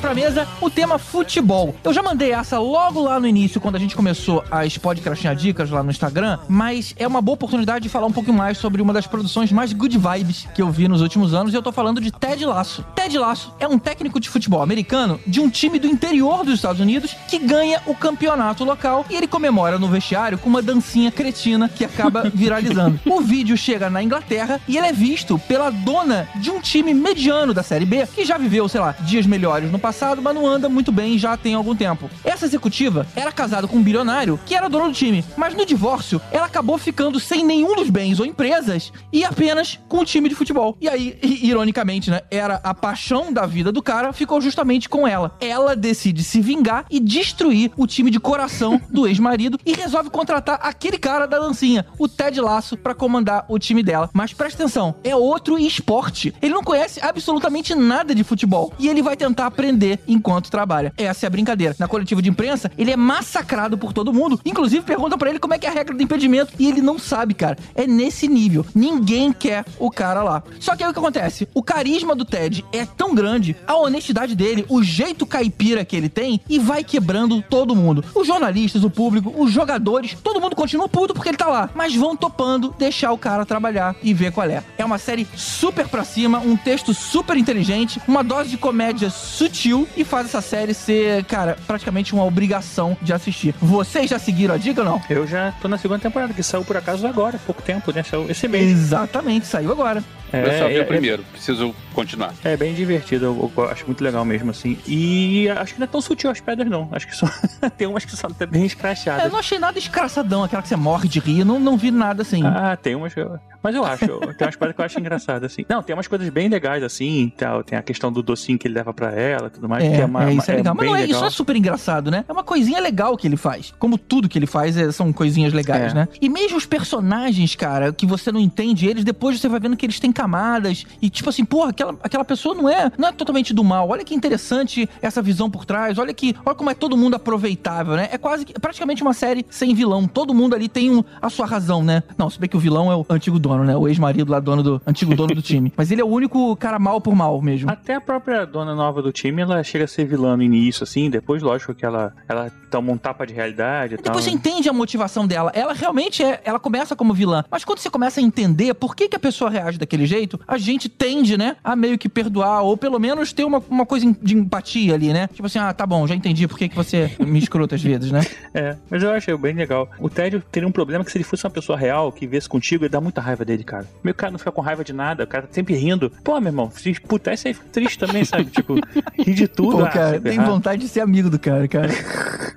pra 0.00 0.14
mesa 0.14 0.48
o 0.60 0.70
tema 0.70 0.98
futebol. 0.98 1.74
Eu 1.84 1.92
já 1.92 2.02
mandei 2.02 2.32
essa 2.32 2.58
logo 2.58 3.02
lá 3.02 3.20
no 3.20 3.26
início, 3.26 3.60
quando 3.60 3.76
a 3.76 3.78
gente 3.78 3.94
começou 3.94 4.42
as 4.50 4.78
Podcastinha 4.78 5.34
Dicas 5.34 5.70
lá 5.70 5.82
no 5.82 5.90
Instagram, 5.90 6.38
mas 6.48 6.94
é 6.98 7.06
uma 7.06 7.20
boa 7.20 7.34
oportunidade 7.34 7.82
de 7.82 7.88
falar 7.88 8.06
um 8.06 8.12
pouquinho 8.12 8.36
mais 8.36 8.56
sobre 8.56 8.80
uma 8.80 8.92
das 8.92 9.06
produções 9.06 9.52
mais 9.52 9.72
good 9.72 9.96
vibes 9.98 10.48
que 10.54 10.62
eu 10.62 10.70
vi 10.70 10.88
nos 10.88 11.02
últimos 11.02 11.34
anos, 11.34 11.52
e 11.52 11.56
eu 11.56 11.62
tô 11.62 11.70
falando 11.70 12.00
de 12.00 12.10
Ted 12.10 12.44
Lasso. 12.46 12.84
Ted 12.94 13.16
Lasso 13.18 13.54
é 13.60 13.68
um 13.68 13.78
técnico 13.78 14.18
de 14.18 14.28
futebol 14.28 14.62
americano 14.62 15.20
de 15.26 15.38
um 15.38 15.50
time 15.50 15.78
do 15.78 15.86
interior 15.86 16.44
dos 16.44 16.54
Estados 16.54 16.80
Unidos 16.80 17.14
que 17.28 17.38
ganha 17.38 17.82
o 17.86 17.94
campeonato 17.94 18.64
local 18.64 19.04
e 19.10 19.14
ele 19.14 19.26
comemora 19.26 19.78
no 19.78 19.88
vestiário 19.88 20.38
com 20.38 20.48
uma 20.48 20.62
dancinha 20.62 21.12
cretina 21.12 21.68
que 21.68 21.84
acaba 21.84 22.30
viralizando. 22.32 22.98
O 23.04 23.20
vídeo 23.20 23.56
chega 23.56 23.90
na 23.90 24.02
Inglaterra 24.02 24.60
e 24.66 24.78
ele 24.78 24.86
é 24.86 24.92
visto 24.92 25.38
pela 25.38 25.70
dona 25.70 26.26
de 26.36 26.50
um 26.50 26.58
time 26.60 26.94
mediano 26.94 27.52
da 27.52 27.62
Série 27.62 27.84
B, 27.84 28.06
que 28.06 28.24
já 28.24 28.38
viveu, 28.38 28.66
sei 28.68 28.80
lá, 28.80 28.94
dias 29.00 29.26
melhores 29.26 29.70
no 29.70 29.78
passado 29.78 29.89
engraçado, 29.90 30.22
mas 30.22 30.34
não 30.34 30.46
anda 30.46 30.68
muito 30.68 30.92
bem 30.92 31.18
já 31.18 31.36
tem 31.36 31.54
algum 31.54 31.74
tempo. 31.74 32.08
Essa 32.24 32.46
executiva 32.46 33.06
era 33.16 33.32
casada 33.32 33.66
com 33.66 33.76
um 33.76 33.82
bilionário 33.82 34.38
que 34.46 34.54
era 34.54 34.68
dono 34.68 34.88
do 34.88 34.94
time, 34.94 35.24
mas 35.36 35.52
no 35.52 35.66
divórcio 35.66 36.20
ela 36.30 36.46
acabou 36.46 36.78
ficando 36.78 37.18
sem 37.18 37.44
nenhum 37.44 37.74
dos 37.74 37.90
bens 37.90 38.20
ou 38.20 38.26
empresas 38.26 38.92
e 39.12 39.24
apenas 39.24 39.80
com 39.88 39.98
o 39.98 40.04
time 40.04 40.28
de 40.28 40.34
futebol. 40.36 40.76
E 40.80 40.88
aí, 40.88 41.18
ironicamente, 41.22 42.08
né, 42.08 42.20
era 42.30 42.60
a 42.62 42.72
paixão 42.72 43.32
da 43.32 43.46
vida 43.46 43.72
do 43.72 43.82
cara, 43.82 44.12
ficou 44.12 44.40
justamente 44.40 44.88
com 44.88 45.08
ela. 45.08 45.36
Ela 45.40 45.74
decide 45.74 46.22
se 46.22 46.40
vingar 46.40 46.84
e 46.88 47.00
destruir 47.00 47.72
o 47.76 47.86
time 47.86 48.10
de 48.10 48.20
coração 48.20 48.80
do 48.90 49.08
ex-marido 49.08 49.58
e 49.66 49.72
resolve 49.72 50.08
contratar 50.08 50.60
aquele 50.62 50.98
cara 50.98 51.26
da 51.26 51.38
lancinha, 51.40 51.84
o 51.98 52.06
Ted 52.06 52.40
Lasso, 52.40 52.76
pra 52.76 52.94
comandar 52.94 53.44
o 53.48 53.58
time 53.58 53.82
dela. 53.82 54.08
Mas 54.12 54.32
presta 54.32 54.62
atenção, 54.62 54.94
é 55.02 55.16
outro 55.16 55.58
esporte. 55.58 56.32
Ele 56.40 56.54
não 56.54 56.62
conhece 56.62 57.00
absolutamente 57.02 57.74
nada 57.74 58.14
de 58.14 58.22
futebol 58.22 58.72
e 58.78 58.88
ele 58.88 59.02
vai 59.02 59.16
tentar 59.16 59.46
aprender 59.46 59.79
enquanto 60.06 60.50
trabalha. 60.50 60.92
Essa 60.96 61.26
é 61.26 61.28
a 61.28 61.30
brincadeira. 61.30 61.74
Na 61.78 61.88
coletiva 61.88 62.20
de 62.20 62.28
imprensa, 62.28 62.70
ele 62.76 62.90
é 62.90 62.96
massacrado 62.96 63.78
por 63.78 63.92
todo 63.92 64.12
mundo. 64.12 64.40
Inclusive, 64.44 64.84
perguntam 64.84 65.18
pra 65.18 65.30
ele 65.30 65.38
como 65.38 65.54
é 65.54 65.58
que 65.58 65.66
é 65.66 65.70
a 65.70 65.72
regra 65.72 65.94
do 65.94 66.02
impedimento 66.02 66.52
e 66.58 66.68
ele 66.68 66.80
não 66.80 66.98
sabe, 66.98 67.34
cara. 67.34 67.56
É 67.74 67.86
nesse 67.86 68.28
nível. 68.28 68.64
Ninguém 68.74 69.32
quer 69.32 69.64
o 69.78 69.90
cara 69.90 70.22
lá. 70.22 70.42
Só 70.58 70.76
que 70.76 70.82
aí 70.82 70.90
o 70.90 70.92
que 70.92 70.98
acontece? 70.98 71.48
O 71.54 71.62
carisma 71.62 72.14
do 72.14 72.24
Ted 72.24 72.64
é 72.72 72.84
tão 72.84 73.14
grande, 73.14 73.56
a 73.66 73.76
honestidade 73.76 74.34
dele, 74.34 74.64
o 74.68 74.82
jeito 74.82 75.26
caipira 75.26 75.84
que 75.84 75.96
ele 75.96 76.08
tem 76.08 76.40
e 76.48 76.58
vai 76.58 76.84
quebrando 76.84 77.42
todo 77.42 77.76
mundo. 77.76 78.04
Os 78.14 78.26
jornalistas, 78.26 78.84
o 78.84 78.90
público, 78.90 79.32
os 79.36 79.50
jogadores, 79.50 80.16
todo 80.22 80.40
mundo 80.40 80.56
continua 80.56 80.88
puto 80.88 81.14
porque 81.14 81.28
ele 81.28 81.36
tá 81.36 81.46
lá, 81.46 81.70
mas 81.74 81.94
vão 81.94 82.16
topando 82.16 82.74
deixar 82.78 83.12
o 83.12 83.18
cara 83.18 83.46
trabalhar 83.46 83.94
e 84.02 84.12
ver 84.12 84.32
qual 84.32 84.48
é. 84.48 84.62
É 84.76 84.84
uma 84.84 84.98
série 84.98 85.26
super 85.36 85.88
pra 85.88 86.04
cima, 86.04 86.38
um 86.38 86.56
texto 86.56 86.92
super 86.92 87.36
inteligente, 87.36 88.00
uma 88.06 88.24
dose 88.24 88.50
de 88.50 88.56
comédia 88.56 89.10
sutil 89.10 89.69
e 89.96 90.04
faz 90.04 90.26
essa 90.26 90.40
série 90.40 90.74
ser, 90.74 91.24
cara, 91.24 91.56
praticamente 91.66 92.12
uma 92.14 92.24
obrigação 92.24 92.96
de 93.00 93.12
assistir. 93.12 93.54
Vocês 93.60 94.08
já 94.10 94.18
seguiram 94.18 94.54
a 94.54 94.58
dica 94.58 94.80
ou 94.80 94.86
não? 94.86 95.02
Eu 95.08 95.26
já 95.26 95.52
tô 95.60 95.68
na 95.68 95.78
segunda 95.78 96.00
temporada, 96.00 96.32
que 96.34 96.42
saiu 96.42 96.64
por 96.64 96.76
acaso 96.76 97.06
agora, 97.06 97.38
pouco 97.46 97.62
tempo, 97.62 97.92
né? 97.92 98.02
Saiu 98.02 98.30
esse 98.30 98.46
mês. 98.48 98.70
Exatamente, 98.70 99.46
saiu 99.46 99.70
agora. 99.72 100.02
eu 100.32 100.58
só 100.58 100.68
vi 100.68 100.76
é- 100.76 100.82
o 100.82 100.86
primeiro, 100.86 101.22
preciso 101.32 101.74
continuar. 101.94 102.32
É 102.44 102.56
bem 102.56 102.72
divertido, 102.74 103.26
eu, 103.26 103.52
eu 103.56 103.64
acho 103.68 103.84
muito 103.86 104.02
legal 104.02 104.24
mesmo, 104.24 104.50
assim. 104.50 104.78
E 104.86 105.48
acho 105.48 105.74
que 105.74 105.80
não 105.80 105.84
é 105.84 105.88
tão 105.88 106.00
sutil 106.00 106.30
as 106.30 106.40
pedras, 106.40 106.68
não. 106.68 106.88
Acho 106.92 107.06
que 107.06 107.16
só. 107.16 107.26
tem 107.76 107.86
umas 107.86 108.04
que 108.04 108.16
são 108.16 108.30
até 108.30 108.46
bem 108.46 108.62
É, 108.62 108.66
escrachadas. 108.66 109.24
eu 109.24 109.30
não 109.30 109.38
achei 109.38 109.58
nada 109.58 109.78
escraçadão, 109.78 110.44
aquela 110.44 110.62
que 110.62 110.68
você 110.68 110.76
morre 110.76 111.08
de 111.08 111.18
rir, 111.20 111.44
não, 111.44 111.58
não 111.60 111.76
vi 111.76 111.90
nada 111.90 112.22
assim. 112.22 112.42
Ah, 112.44 112.76
tem 112.80 112.94
umas. 112.94 113.12
que 113.14 113.20
eu- 113.20 113.38
Mas 113.62 113.74
eu 113.74 113.84
acho, 113.84 114.06
tem 114.06 114.46
umas 114.46 114.56
pedras 114.56 114.74
que 114.74 114.80
eu 114.80 114.84
acho 114.86 115.00
engraçadas, 115.00 115.52
assim. 115.52 115.64
Não, 115.68 115.82
tem 115.82 115.94
umas 115.94 116.06
coisas 116.08 116.28
bem 116.30 116.48
legais, 116.48 116.82
assim. 116.82 117.30
Tal. 117.36 117.62
Tem 117.62 117.76
a 117.78 117.82
questão 117.82 118.10
do 118.12 118.22
docinho 118.22 118.58
que 118.58 118.66
ele 118.68 118.74
leva 118.74 118.94
pra 118.94 119.12
ela 119.12 119.49
e 119.50 119.54
tudo 119.54 119.68
mais. 119.68 119.84
É, 119.84 119.90
que 119.96 120.00
é, 120.00 120.04
uma, 120.04 120.24
é, 120.30 120.34
isso 120.34 120.50
é 120.50 120.56
legal. 120.56 120.74
Mas 120.74 120.86
não 120.86 120.94
é, 120.96 120.98
isso 121.00 121.06
legal. 121.08 121.20
não 121.22 121.26
é 121.28 121.30
super 121.30 121.56
engraçado, 121.56 122.10
né? 122.10 122.24
É 122.28 122.32
uma 122.32 122.42
coisinha 122.44 122.80
legal 122.80 123.16
que 123.16 123.26
ele 123.26 123.36
faz. 123.36 123.72
Como 123.78 123.98
tudo 123.98 124.28
que 124.28 124.38
ele 124.38 124.46
faz 124.46 124.76
é- 124.76 124.90
são 124.92 125.12
coisinhas 125.12 125.52
legais, 125.52 125.92
É. 125.92 125.94
né? 125.94 126.08
E 126.20 126.28
mesmo 126.28 126.56
os 126.56 126.66
personagens, 126.66 127.54
cara, 127.54 127.92
que 127.92 128.06
você 128.06 128.30
não 128.32 128.40
entende 128.40 128.86
eles, 128.86 129.04
depois 129.04 129.40
você 129.40 129.48
vai 129.48 129.60
vendo 129.60 129.76
que 129.76 129.84
eles 129.86 129.98
têm 130.00 130.12
camadas. 130.12 130.84
E 131.00 131.08
tipo 131.10 131.28
assim, 131.28 131.44
porra, 131.44 131.70
aquela, 131.70 131.94
aquela 132.02 132.24
pessoa 132.24 132.54
não 132.54 132.68
é, 132.68 132.90
não 132.98 133.08
é 133.08 133.12
totalmente 133.12 133.52
do 133.54 133.62
mal. 133.64 133.88
Olha 133.88 134.04
que 134.04 134.14
interessante 134.14 134.88
essa 135.02 135.20
visão 135.22 135.50
por 135.50 135.64
trás. 135.64 135.98
Olha 135.98 136.12
que, 136.14 136.34
olha 136.44 136.54
como 136.54 136.70
é 136.70 136.74
todo 136.74 136.96
mundo 136.96 137.14
aproveitável, 137.14 137.96
né? 137.96 138.08
É 138.12 138.18
quase 138.18 138.44
que, 138.44 138.52
praticamente 138.58 139.02
uma 139.02 139.12
série 139.14 139.44
sem 139.50 139.74
vilão. 139.74 140.06
Todo 140.06 140.34
mundo 140.34 140.54
ali 140.54 140.68
tem 140.68 140.90
um- 140.90 141.04
a 141.20 141.28
sua 141.30 141.46
razão, 141.46 141.82
né? 141.82 142.02
Não, 142.18 142.28
se 142.30 142.38
bem 142.38 142.48
que 142.48 142.56
o 142.56 142.60
vilão 142.60 142.90
é 142.90 142.96
o 142.96 143.04
antigo 143.10 143.38
dono, 143.38 143.64
né? 143.64 143.76
O 143.76 143.88
ex-marido 143.88 144.30
lá, 144.30 144.40
dono 144.40 144.62
do 144.62 144.82
antigo 144.86 145.14
dono 145.14 145.34
do 145.34 145.42
time. 145.42 145.72
Mas 145.76 145.90
ele 145.90 146.00
é 146.00 146.04
o 146.04 146.08
único 146.08 146.54
cara 146.56 146.78
mal 146.78 147.00
por 147.00 147.14
mal 147.14 147.40
mesmo. 147.40 147.70
Até 147.70 147.94
a 147.94 148.00
própria 148.00 148.44
dona 148.44 148.74
nova 148.74 149.00
do 149.02 149.12
time, 149.12 149.39
ela 149.42 149.62
chega 149.62 149.84
a 149.84 149.88
ser 149.88 150.04
vilã 150.04 150.36
no 150.36 150.42
início, 150.42 150.84
assim. 150.84 151.10
Depois, 151.10 151.42
lógico, 151.42 151.74
que 151.74 151.84
ela, 151.84 152.14
ela 152.28 152.50
toma 152.70 152.92
um 152.92 152.98
tapa 152.98 153.26
de 153.26 153.34
realidade 153.34 153.94
e 153.94 153.96
tal. 153.96 154.04
Depois 154.04 154.24
você 154.24 154.30
entende 154.30 154.68
a 154.68 154.72
motivação 154.72 155.26
dela. 155.26 155.50
Ela 155.54 155.72
realmente 155.72 156.22
é. 156.22 156.40
Ela 156.44 156.58
começa 156.58 156.94
como 156.94 157.12
vilã. 157.12 157.44
Mas 157.50 157.64
quando 157.64 157.78
você 157.78 157.90
começa 157.90 158.20
a 158.20 158.22
entender 158.22 158.74
por 158.74 158.94
que, 158.94 159.08
que 159.08 159.16
a 159.16 159.20
pessoa 159.20 159.50
reage 159.50 159.78
daquele 159.78 160.06
jeito, 160.06 160.40
a 160.46 160.58
gente 160.58 160.88
tende, 160.88 161.36
né? 161.36 161.56
A 161.62 161.74
meio 161.74 161.98
que 161.98 162.08
perdoar. 162.08 162.62
Ou 162.62 162.76
pelo 162.76 162.98
menos 162.98 163.32
ter 163.32 163.44
uma, 163.44 163.62
uma 163.68 163.86
coisa 163.86 164.14
de 164.22 164.36
empatia 164.36 164.94
ali, 164.94 165.12
né? 165.12 165.28
Tipo 165.28 165.46
assim, 165.46 165.58
ah, 165.58 165.72
tá 165.72 165.86
bom, 165.86 166.06
já 166.06 166.14
entendi 166.14 166.46
por 166.46 166.58
que, 166.58 166.68
que 166.68 166.76
você 166.76 167.14
me 167.18 167.38
escrota 167.38 167.74
às 167.74 167.82
vezes, 167.82 168.10
né? 168.10 168.20
É, 168.52 168.76
mas 168.90 169.02
eu 169.02 169.12
achei 169.12 169.36
bem 169.36 169.54
legal. 169.54 169.88
O 169.98 170.08
Ted 170.10 170.42
teria 170.50 170.68
um 170.68 170.72
problema 170.72 171.04
que 171.04 171.12
se 171.12 171.16
ele 171.16 171.24
fosse 171.24 171.44
uma 171.44 171.50
pessoa 171.50 171.78
real, 171.78 172.10
que 172.10 172.26
viesse 172.26 172.48
contigo, 172.48 172.84
ele 172.84 172.88
dá 172.88 173.00
muita 173.00 173.20
raiva 173.20 173.44
dele, 173.44 173.62
cara. 173.62 173.86
Meu 174.02 174.12
cara 174.12 174.32
não 174.32 174.38
fica 174.38 174.50
com 174.50 174.60
raiva 174.60 174.82
de 174.82 174.92
nada, 174.92 175.22
o 175.22 175.26
cara 175.26 175.46
tá 175.46 175.52
sempre 175.52 175.74
rindo. 175.74 176.10
Pô, 176.24 176.40
meu 176.40 176.48
irmão, 176.48 176.70
se 176.70 176.92
putar, 177.00 177.34
isso 177.34 177.46
aí 177.46 177.54
fica 177.54 177.68
triste 177.70 177.98
também, 177.98 178.24
sabe? 178.24 178.46
Tipo, 178.46 178.74
rir 179.30 179.34
de 179.34 179.48
tudo. 179.48 179.78
Pô, 179.78 179.82
cara, 179.84 180.14
se 180.14 180.20
tem 180.20 180.38
vontade 180.38 180.82
de 180.82 180.88
ser 180.88 181.00
amigo 181.00 181.30
do 181.30 181.38
cara, 181.38 181.66
cara. 181.68 181.90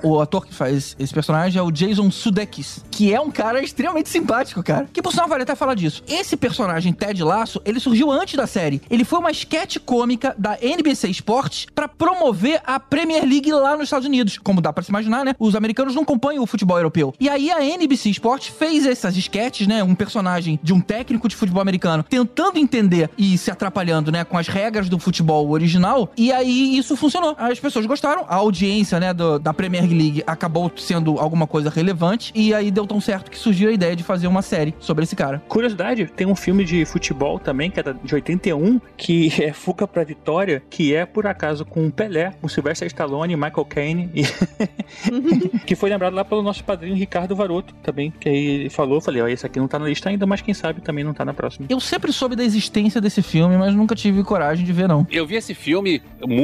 o 0.03 0.19
ator 0.19 0.45
que 0.45 0.53
faz 0.53 0.95
esse 0.99 1.13
personagem 1.13 1.59
é 1.59 1.62
o 1.62 1.71
Jason 1.71 2.12
Sudeikis, 2.12 2.83
que 2.91 3.13
é 3.13 3.19
um 3.19 3.31
cara 3.31 3.62
extremamente 3.63 4.09
simpático, 4.09 4.62
cara. 4.62 4.88
Que 4.91 5.01
por 5.01 5.12
sinal 5.12 5.27
vale 5.27 5.43
até 5.43 5.55
falar 5.55 5.75
disso. 5.75 6.03
Esse 6.07 6.36
personagem, 6.36 6.93
Ted 6.93 7.23
Lasso, 7.23 7.62
ele 7.65 7.79
surgiu 7.79 8.12
antes 8.12 8.36
da 8.36 8.45
série. 8.45 8.81
Ele 8.89 9.05
foi 9.05 9.19
uma 9.19 9.31
sketch 9.31 9.77
cômica 9.86 10.36
da 10.38 10.57
NBC 10.62 11.09
Sports 11.09 11.67
pra 11.73 11.88
promover 11.88 12.62
a 12.65 12.79
Premier 12.79 13.23
League 13.23 13.51
lá 13.51 13.75
nos 13.75 13.86
Estados 13.86 14.07
Unidos. 14.07 14.38
Como 14.38 14.62
dá 14.62 14.73
pra 14.73 14.83
se 14.83 14.91
imaginar, 14.91 15.23
né? 15.23 15.33
Os 15.39 15.55
americanos 15.55 15.95
não 15.95 16.03
acompanham 16.03 16.43
o 16.43 16.47
futebol 16.47 16.77
europeu. 16.77 17.13
E 17.19 17.29
aí 17.29 17.51
a 17.51 17.63
NBC 17.63 18.09
Sports 18.09 18.47
fez 18.47 18.86
essas 18.86 19.15
sketches, 19.15 19.67
né? 19.67 19.83
Um 19.83 19.95
personagem 19.95 20.59
de 20.62 20.73
um 20.73 20.81
técnico 20.81 21.27
de 21.27 21.36
futebol 21.36 21.62
americano 21.62 22.03
tentando 22.03 22.57
entender 22.57 23.09
e 23.17 23.38
se 23.38 23.51
atrapalhando, 23.51 24.12
né? 24.12 24.23
Com 24.23 24.38
as 24.38 24.47
regras 24.47 24.89
do 24.89 24.99
futebol 24.99 25.49
original. 25.49 26.12
E 26.17 26.31
aí 26.31 26.62
isso 26.63 26.95
funcionou. 26.95 27.36
As 27.38 27.60
pessoas 27.60 27.86
gostaram. 27.86 28.26
A 28.28 28.36
audiência, 28.36 28.99
né? 28.99 29.13
do- 29.13 29.38
da 29.39 29.54
Premier 29.54 29.84
League 29.88 30.23
acabou 30.26 30.71
sendo 30.76 31.19
alguma 31.19 31.45
coisa 31.47 31.69
relevante. 31.69 32.32
E 32.36 32.54
aí 32.54 32.71
deu 32.71 32.86
tão 32.88 32.99
certo 33.02 33.30
que 33.30 33.38
surgiu 33.38 33.69
a 33.69 33.71
ideia 33.71 33.95
de 33.95 34.04
fazer 34.04 34.28
uma 34.28 34.41
série 34.41 34.73
sobre 34.80 35.04
esse 35.04 35.15
cara. 35.15 35.41
Curiosidade, 35.47 36.06
tem 36.15 36.26
um 36.28 36.36
filme 36.36 36.63
de 36.65 36.86
futebol 36.86 37.39
também, 37.39 37.69
que 37.69 37.80
é 37.80 37.84
de 38.04 38.13
81, 38.15 38.80
que 38.97 39.32
é 39.43 39.52
Fuca 39.54 39.88
pra 39.88 40.04
Vitória, 40.04 40.63
que 40.69 40.93
é, 40.95 41.06
por 41.06 41.28
acaso, 41.28 41.65
com 41.65 41.86
o 41.88 41.91
Pelé, 41.91 42.34
com 42.41 42.47
Sylvester 42.47 42.88
Stallone, 42.88 43.36
Michael 43.36 43.65
Caine, 43.65 44.10
e... 44.13 44.23
que 45.65 45.76
foi 45.76 45.89
lembrado 45.89 46.13
lá 46.13 46.23
pelo 46.26 46.41
nosso 46.41 46.63
padrinho 46.63 46.95
Ricardo 46.95 47.36
Varoto 47.36 47.73
também, 47.84 48.12
que 48.19 48.30
aí 48.30 48.69
falou, 48.69 49.02
falei, 49.02 49.21
ó, 49.21 49.28
esse 49.28 49.45
aqui 49.45 49.60
não 49.60 49.67
tá 49.67 49.78
na 49.80 49.88
lista 49.88 50.10
ainda, 50.10 50.26
mas 50.26 50.41
quem 50.41 50.54
sabe 50.54 50.82
também 50.82 51.04
não 51.04 51.13
tá 51.13 51.23
na 51.26 51.34
próxima. 51.34 51.65
Eu 51.69 51.80
sempre 51.80 52.12
soube 52.12 52.36
da 52.36 52.43
existência 52.43 52.99
desse 53.02 53.21
filme, 53.21 53.58
mas 53.58 53.73
nunca 53.76 53.95
tive 53.95 54.23
coragem 54.23 54.65
de 54.65 54.73
ver, 54.73 54.88
não. 54.88 55.06
Eu 55.12 55.26
vi 55.26 55.36
esse 55.36 55.54
filme 55.54 56.02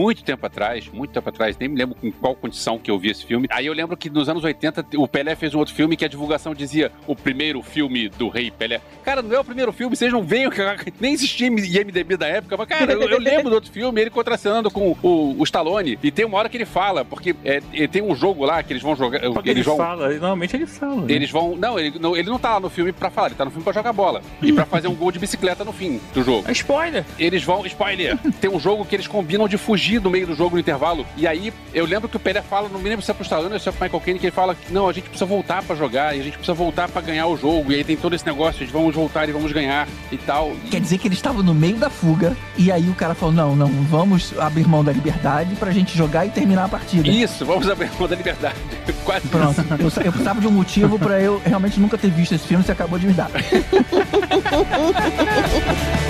muito 0.09 0.23
tempo 0.23 0.43
atrás, 0.43 0.87
muito 0.91 1.11
tempo 1.11 1.29
atrás, 1.29 1.55
nem 1.59 1.69
me 1.69 1.75
lembro 1.75 1.95
com 1.95 2.11
qual 2.11 2.33
condição 2.33 2.79
que 2.79 2.89
eu 2.89 2.97
vi 2.97 3.11
esse 3.11 3.23
filme. 3.23 3.47
Aí 3.51 3.67
eu 3.67 3.73
lembro 3.73 3.95
que 3.95 4.09
nos 4.09 4.27
anos 4.27 4.43
80 4.43 4.87
o 4.97 5.07
Pelé 5.07 5.35
fez 5.35 5.53
um 5.53 5.59
outro 5.59 5.73
filme 5.75 5.95
que 5.95 6.03
a 6.03 6.07
divulgação 6.07 6.55
dizia 6.55 6.91
o 7.05 7.15
primeiro 7.15 7.61
filme 7.61 8.09
do 8.09 8.27
Rei 8.27 8.49
Pelé. 8.49 8.81
Cara, 9.05 9.21
não 9.21 9.35
é 9.35 9.39
o 9.39 9.43
primeiro 9.43 9.71
filme, 9.71 9.95
vocês 9.95 10.11
não 10.11 10.23
veem, 10.23 10.49
nem 10.99 11.13
existia 11.13 11.45
IMDB 11.45 12.17
da 12.17 12.27
época, 12.27 12.57
mas 12.57 12.67
cara, 12.67 12.93
eu, 12.93 13.01
eu 13.03 13.19
lembro 13.19 13.49
do 13.49 13.55
outro 13.55 13.71
filme, 13.71 14.01
ele 14.01 14.09
contracenando 14.09 14.71
com 14.71 14.97
o, 15.03 15.35
o 15.39 15.43
Stallone, 15.43 15.99
e 16.01 16.09
tem 16.09 16.25
uma 16.25 16.39
hora 16.39 16.49
que 16.49 16.57
ele 16.57 16.65
fala, 16.65 17.05
porque 17.05 17.35
é, 17.45 17.61
é, 17.73 17.87
tem 17.87 18.01
um 18.01 18.15
jogo 18.15 18.43
lá 18.45 18.63
que 18.63 18.73
eles 18.73 18.81
vão 18.81 18.95
jogar, 18.95 19.19
Porque 19.19 19.49
eles 19.49 19.59
ele 19.59 19.63
vão... 19.63 19.77
fala, 19.77 20.09
normalmente 20.09 20.55
ele 20.55 20.65
fala. 20.65 21.01
né? 21.01 21.13
Eles 21.13 21.29
vão. 21.29 21.55
Não 21.55 21.77
ele, 21.77 21.99
não, 21.99 22.17
ele 22.17 22.29
não 22.29 22.39
tá 22.39 22.53
lá 22.53 22.59
no 22.59 22.69
filme 22.69 22.91
pra 22.91 23.11
falar, 23.11 23.27
ele 23.27 23.35
tá 23.35 23.45
no 23.45 23.51
filme 23.51 23.63
pra 23.63 23.73
jogar 23.73 23.93
bola. 23.93 24.21
E 24.41 24.51
pra 24.51 24.65
fazer 24.65 24.87
um 24.87 24.95
gol 24.95 25.11
de 25.11 25.19
bicicleta 25.19 25.63
no 25.63 25.71
fim 25.71 25.99
do 26.13 26.23
jogo. 26.23 26.45
É 26.47 26.51
spoiler! 26.51 27.05
Eles 27.19 27.43
vão. 27.43 27.65
Spoiler! 27.65 28.17
Tem 28.41 28.49
um 28.49 28.59
jogo 28.59 28.85
que 28.85 28.95
eles 28.95 29.07
combinam 29.07 29.47
de 29.47 29.57
fugir 29.57 29.98
no 30.01 30.09
meio 30.09 30.27
do 30.27 30.35
jogo 30.35 30.55
no 30.55 30.59
intervalo. 30.59 31.05
E 31.15 31.27
aí, 31.27 31.53
eu 31.73 31.85
lembro 31.85 32.07
que 32.07 32.17
o 32.17 32.19
Pelé 32.19 32.41
fala, 32.41 32.69
não 32.69 32.79
me 32.79 32.89
lembro 32.89 33.03
se 33.03 33.11
é 33.11 33.13
pro 33.13 33.23
Stallone 33.23 33.53
ou 33.53 33.59
se 33.59 33.69
é 33.69 33.71
pro 33.71 33.83
Michael 33.83 34.01
Caine, 34.01 34.19
que 34.19 34.25
ele 34.25 34.31
fala 34.31 34.55
que 34.55 34.71
não, 34.71 34.87
a 34.87 34.93
gente 34.93 35.09
precisa 35.09 35.25
voltar 35.25 35.63
pra 35.63 35.75
jogar 35.75 36.15
e 36.15 36.19
a 36.19 36.23
gente 36.23 36.37
precisa 36.37 36.53
voltar 36.53 36.89
pra 36.89 37.01
ganhar 37.01 37.27
o 37.27 37.37
jogo. 37.37 37.71
E 37.71 37.75
aí 37.75 37.83
tem 37.83 37.97
todo 37.97 38.15
esse 38.15 38.25
negócio 38.25 38.65
de 38.65 38.71
vamos 38.71 38.95
voltar 38.95 39.27
e 39.27 39.31
vamos 39.31 39.51
ganhar 39.51 39.87
e 40.11 40.17
tal. 40.17 40.51
Quer 40.69 40.81
dizer 40.81 40.97
que 40.97 41.07
eles 41.07 41.17
estavam 41.17 41.43
no 41.43 41.53
meio 41.53 41.77
da 41.77 41.89
fuga, 41.89 42.35
e 42.57 42.71
aí 42.71 42.89
o 42.89 42.95
cara 42.95 43.13
falou: 43.13 43.33
não, 43.33 43.55
não, 43.55 43.67
vamos 43.83 44.37
abrir 44.37 44.67
mão 44.67 44.83
da 44.83 44.91
liberdade 44.91 45.55
pra 45.55 45.71
gente 45.71 45.97
jogar 45.97 46.25
e 46.25 46.29
terminar 46.29 46.65
a 46.65 46.69
partida. 46.69 47.07
Isso, 47.07 47.45
vamos 47.45 47.69
abrir 47.69 47.89
mão 47.99 48.07
da 48.07 48.15
liberdade. 48.15 48.55
Quase 49.03 49.27
Pronto, 49.27 49.63
eu, 49.79 50.03
eu 50.03 50.11
precisava 50.11 50.41
de 50.41 50.47
um 50.47 50.51
motivo 50.51 50.99
pra 50.99 51.21
eu 51.21 51.41
realmente 51.45 51.79
nunca 51.79 51.97
ter 51.97 52.11
visto 52.11 52.35
esse 52.35 52.47
filme, 52.47 52.63
você 52.63 52.71
acabou 52.71 52.99
de 52.99 53.07
me 53.07 53.13
dar. 53.13 53.29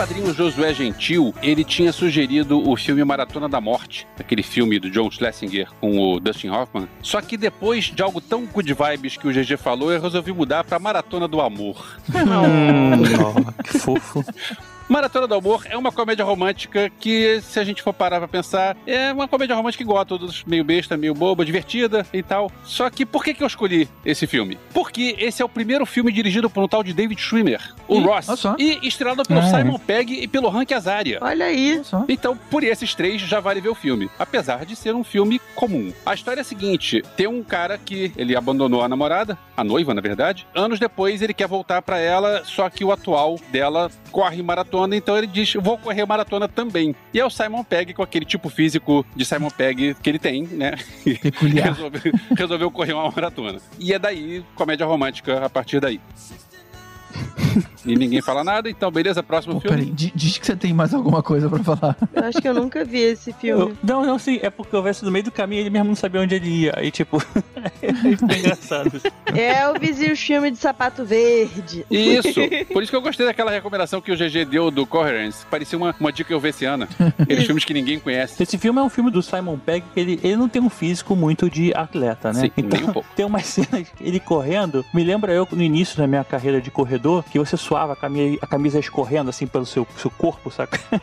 padrinho 0.00 0.32
Josué 0.32 0.72
Gentil, 0.72 1.34
ele 1.42 1.62
tinha 1.62 1.92
sugerido 1.92 2.66
o 2.66 2.74
filme 2.74 3.04
Maratona 3.04 3.46
da 3.46 3.60
Morte, 3.60 4.06
aquele 4.18 4.42
filme 4.42 4.78
do 4.78 4.90
John 4.90 5.10
Schlesinger 5.10 5.68
com 5.78 5.98
o 5.98 6.18
Dustin 6.18 6.48
Hoffman. 6.48 6.88
Só 7.02 7.20
que 7.20 7.36
depois 7.36 7.92
de 7.94 8.02
algo 8.02 8.18
tão 8.18 8.46
good 8.46 8.72
vibes 8.72 9.18
que 9.18 9.28
o 9.28 9.30
GG 9.30 9.58
falou, 9.58 9.92
eu 9.92 10.00
resolvi 10.00 10.32
mudar 10.32 10.64
pra 10.64 10.78
Maratona 10.78 11.28
do 11.28 11.38
Amor. 11.38 12.00
Hum, 12.08 13.02
ó, 13.22 13.62
que 13.62 13.78
fofo. 13.78 14.24
Maratona 14.90 15.28
do 15.28 15.36
Amor 15.36 15.62
é 15.70 15.78
uma 15.78 15.92
comédia 15.92 16.24
romântica 16.24 16.90
que, 16.98 17.40
se 17.42 17.60
a 17.60 17.64
gente 17.64 17.80
for 17.80 17.94
parar 17.94 18.18
pra 18.18 18.26
pensar, 18.26 18.76
é 18.84 19.12
uma 19.12 19.28
comédia 19.28 19.54
romântica 19.54 19.84
igual 19.84 20.00
a 20.00 20.04
todos, 20.04 20.42
meio 20.42 20.64
besta, 20.64 20.96
meio 20.96 21.14
boba, 21.14 21.44
divertida 21.44 22.04
e 22.12 22.24
tal. 22.24 22.50
Só 22.64 22.90
que 22.90 23.06
por 23.06 23.22
que, 23.22 23.32
que 23.32 23.40
eu 23.40 23.46
escolhi 23.46 23.88
esse 24.04 24.26
filme? 24.26 24.58
Porque 24.74 25.14
esse 25.20 25.40
é 25.40 25.44
o 25.44 25.48
primeiro 25.48 25.86
filme 25.86 26.10
dirigido 26.10 26.50
por 26.50 26.64
um 26.64 26.66
tal 26.66 26.82
de 26.82 26.92
David 26.92 27.22
Schwimmer, 27.22 27.72
o 27.86 27.98
Ih, 27.98 28.04
Ross, 28.04 28.26
e 28.58 28.80
estrelado 28.82 29.22
pelo 29.22 29.38
é. 29.38 29.48
Simon 29.48 29.78
Pegg 29.78 30.12
e 30.12 30.26
pelo 30.26 30.48
Hank 30.48 30.74
Azaria. 30.74 31.18
Olha 31.20 31.46
aí. 31.46 31.80
Então, 32.08 32.36
por 32.50 32.64
esses 32.64 32.92
três, 32.92 33.22
já 33.22 33.38
vale 33.38 33.60
ver 33.60 33.68
o 33.68 33.76
filme. 33.76 34.10
Apesar 34.18 34.66
de 34.66 34.74
ser 34.74 34.92
um 34.92 35.04
filme 35.04 35.40
comum. 35.54 35.92
A 36.04 36.14
história 36.14 36.40
é 36.40 36.42
a 36.42 36.44
seguinte: 36.44 37.00
tem 37.16 37.28
um 37.28 37.44
cara 37.44 37.78
que 37.78 38.12
ele 38.16 38.34
abandonou 38.34 38.82
a 38.82 38.88
namorada, 38.88 39.38
a 39.56 39.62
noiva, 39.62 39.94
na 39.94 40.00
verdade. 40.00 40.48
Anos 40.52 40.80
depois, 40.80 41.22
ele 41.22 41.32
quer 41.32 41.46
voltar 41.46 41.80
pra 41.80 42.00
ela, 42.00 42.42
só 42.44 42.68
que 42.68 42.84
o 42.84 42.90
atual 42.90 43.38
dela 43.52 43.88
corre 44.10 44.42
maratona, 44.42 44.79
então 44.92 45.16
ele 45.16 45.26
diz: 45.26 45.54
vou 45.54 45.78
correr 45.78 46.04
maratona 46.06 46.48
também. 46.48 46.94
E 47.12 47.20
é 47.20 47.24
o 47.24 47.30
Simon 47.30 47.64
Pegg, 47.64 47.94
com 47.94 48.02
aquele 48.02 48.24
tipo 48.24 48.48
físico 48.48 49.04
de 49.14 49.24
Simon 49.24 49.50
Pegg 49.50 49.94
que 50.02 50.08
ele 50.08 50.18
tem, 50.18 50.44
né? 50.44 50.72
Peculiar. 51.22 51.68
resolveu, 51.68 52.12
resolveu 52.36 52.70
correr 52.70 52.92
uma 52.92 53.10
maratona. 53.10 53.58
E 53.78 53.92
é 53.92 53.98
daí, 53.98 54.44
comédia 54.54 54.86
romântica 54.86 55.44
a 55.44 55.48
partir 55.48 55.80
daí. 55.80 56.00
E 57.84 57.96
ninguém 57.96 58.20
fala 58.20 58.44
nada, 58.44 58.68
então 58.70 58.90
beleza, 58.90 59.22
próximo 59.22 59.54
Pô, 59.54 59.60
filme. 59.60 59.76
peraí, 59.78 59.90
di- 59.92 60.12
diz 60.14 60.38
que 60.38 60.46
você 60.46 60.54
tem 60.54 60.72
mais 60.72 60.92
alguma 60.94 61.22
coisa 61.22 61.48
pra 61.48 61.58
falar. 61.64 61.96
Eu 62.14 62.24
acho 62.24 62.40
que 62.40 62.48
eu 62.48 62.54
nunca 62.54 62.84
vi 62.84 62.98
esse 63.00 63.32
filme. 63.32 63.62
Eu- 63.62 63.76
não, 63.82 64.04
não, 64.04 64.18
sim, 64.18 64.38
é 64.42 64.50
porque 64.50 64.74
eu 64.76 64.82
vi 64.82 64.90
no 65.02 65.10
meio 65.10 65.24
do 65.24 65.30
caminho 65.32 65.58
e 65.60 65.62
ele 65.62 65.70
mesmo 65.70 65.88
não 65.88 65.94
sabia 65.96 66.20
onde 66.20 66.34
ele 66.34 66.48
ia. 66.48 66.74
Aí, 66.76 66.90
tipo, 66.90 67.22
é 67.82 68.38
engraçado. 68.38 69.00
Elvis 69.34 70.00
e 70.00 70.12
o 70.12 70.16
filme 70.16 70.50
de 70.50 70.58
sapato 70.58 71.04
verde. 71.04 71.84
Isso, 71.90 72.34
por 72.72 72.82
isso 72.82 72.90
que 72.92 72.96
eu 72.96 73.02
gostei 73.02 73.26
daquela 73.26 73.50
recomendação 73.50 74.00
que 74.00 74.12
o 74.12 74.16
GG 74.16 74.44
deu 74.44 74.70
do 74.70 74.86
Coherence. 74.86 75.44
Parecia 75.50 75.78
uma, 75.78 75.94
uma 75.98 76.12
dica 76.12 76.32
elvesiana. 76.32 76.88
Aqueles 77.18 77.44
filmes 77.46 77.64
que 77.64 77.72
ninguém 77.74 77.98
conhece. 77.98 78.42
Esse 78.42 78.58
filme 78.58 78.78
é 78.78 78.82
um 78.82 78.88
filme 78.90 79.10
do 79.10 79.22
Simon 79.22 79.58
Pegg, 79.58 79.84
que 79.94 80.00
ele, 80.00 80.20
ele 80.22 80.36
não 80.36 80.48
tem 80.48 80.60
um 80.62 80.70
físico 80.70 81.16
muito 81.16 81.48
de 81.50 81.72
atleta, 81.74 82.32
né? 82.32 82.42
Sim, 82.42 82.52
nem 82.62 82.84
um 82.84 82.92
pouco. 82.92 83.08
tem 83.16 83.24
umas 83.24 83.46
cenas, 83.46 83.86
ele 84.00 84.20
correndo, 84.20 84.84
me 84.92 85.02
lembra 85.02 85.32
eu 85.32 85.46
no 85.50 85.62
início 85.62 85.96
da 85.96 86.06
minha 86.06 86.24
carreira 86.24 86.60
de 86.60 86.70
corredor, 86.70 86.99
que 87.30 87.38
você 87.38 87.56
suava 87.56 87.92
a 87.94 87.96
camisa, 87.96 88.38
a 88.40 88.46
camisa 88.46 88.78
escorrendo 88.78 89.30
assim 89.30 89.46
pelo 89.46 89.66
seu, 89.66 89.86
seu 89.96 90.10
corpo, 90.10 90.50
saca? 90.50 90.78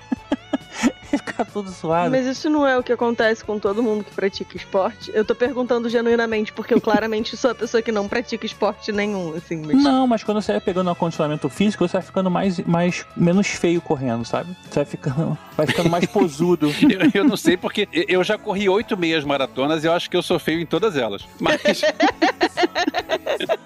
Fica 1.10 1.46
tudo 1.46 1.72
suado. 1.72 2.12
Mas 2.12 2.26
isso 2.26 2.50
não 2.50 2.68
é 2.68 2.78
o 2.78 2.84
que 2.84 2.92
acontece 2.92 3.44
com 3.44 3.58
todo 3.58 3.82
mundo 3.82 4.04
que 4.04 4.12
pratica 4.12 4.58
esporte. 4.58 5.10
Eu 5.14 5.24
tô 5.24 5.34
perguntando 5.34 5.90
genuinamente, 5.90 6.52
porque 6.52 6.74
eu 6.74 6.82
claramente 6.82 7.38
sou 7.38 7.52
a 7.52 7.56
pessoa 7.56 7.82
que 7.82 7.92
não 7.92 8.08
pratica 8.08 8.46
esporte 8.46 8.92
nenhum, 8.92 9.34
assim. 9.36 9.58
Mas... 9.66 9.82
Não, 9.82 10.06
mas 10.06 10.24
quando 10.24 10.42
você 10.42 10.52
vai 10.52 10.62
pegando 10.62 10.88
um 10.88 10.92
acondicionamento 10.92 11.48
físico, 11.48 11.88
você 11.88 11.94
vai 11.94 12.02
ficando 12.02 12.30
mais, 12.30 12.60
mais 12.60 13.06
menos 13.16 13.48
feio 13.48 13.80
correndo, 13.80 14.26
sabe? 14.26 14.56
Você 14.70 14.76
vai 14.76 14.86
ficando, 14.86 15.38
vai 15.56 15.68
ficando 15.68 15.90
mais 15.90 16.06
posudo. 16.06 16.68
Eu, 16.88 17.22
eu 17.22 17.24
não 17.24 17.38
sei 17.38 17.58
porque 17.58 17.88
eu 17.92 18.24
já 18.24 18.38
corri 18.38 18.68
oito 18.70 18.98
meias 18.98 19.24
maratonas 19.24 19.84
e 19.84 19.88
eu 19.88 19.94
acho 19.94 20.10
que 20.10 20.18
eu 20.18 20.24
sou 20.24 20.40
feio 20.40 20.60
em 20.60 20.66
todas 20.66 20.96
elas. 20.96 21.24
Mas 21.40 21.62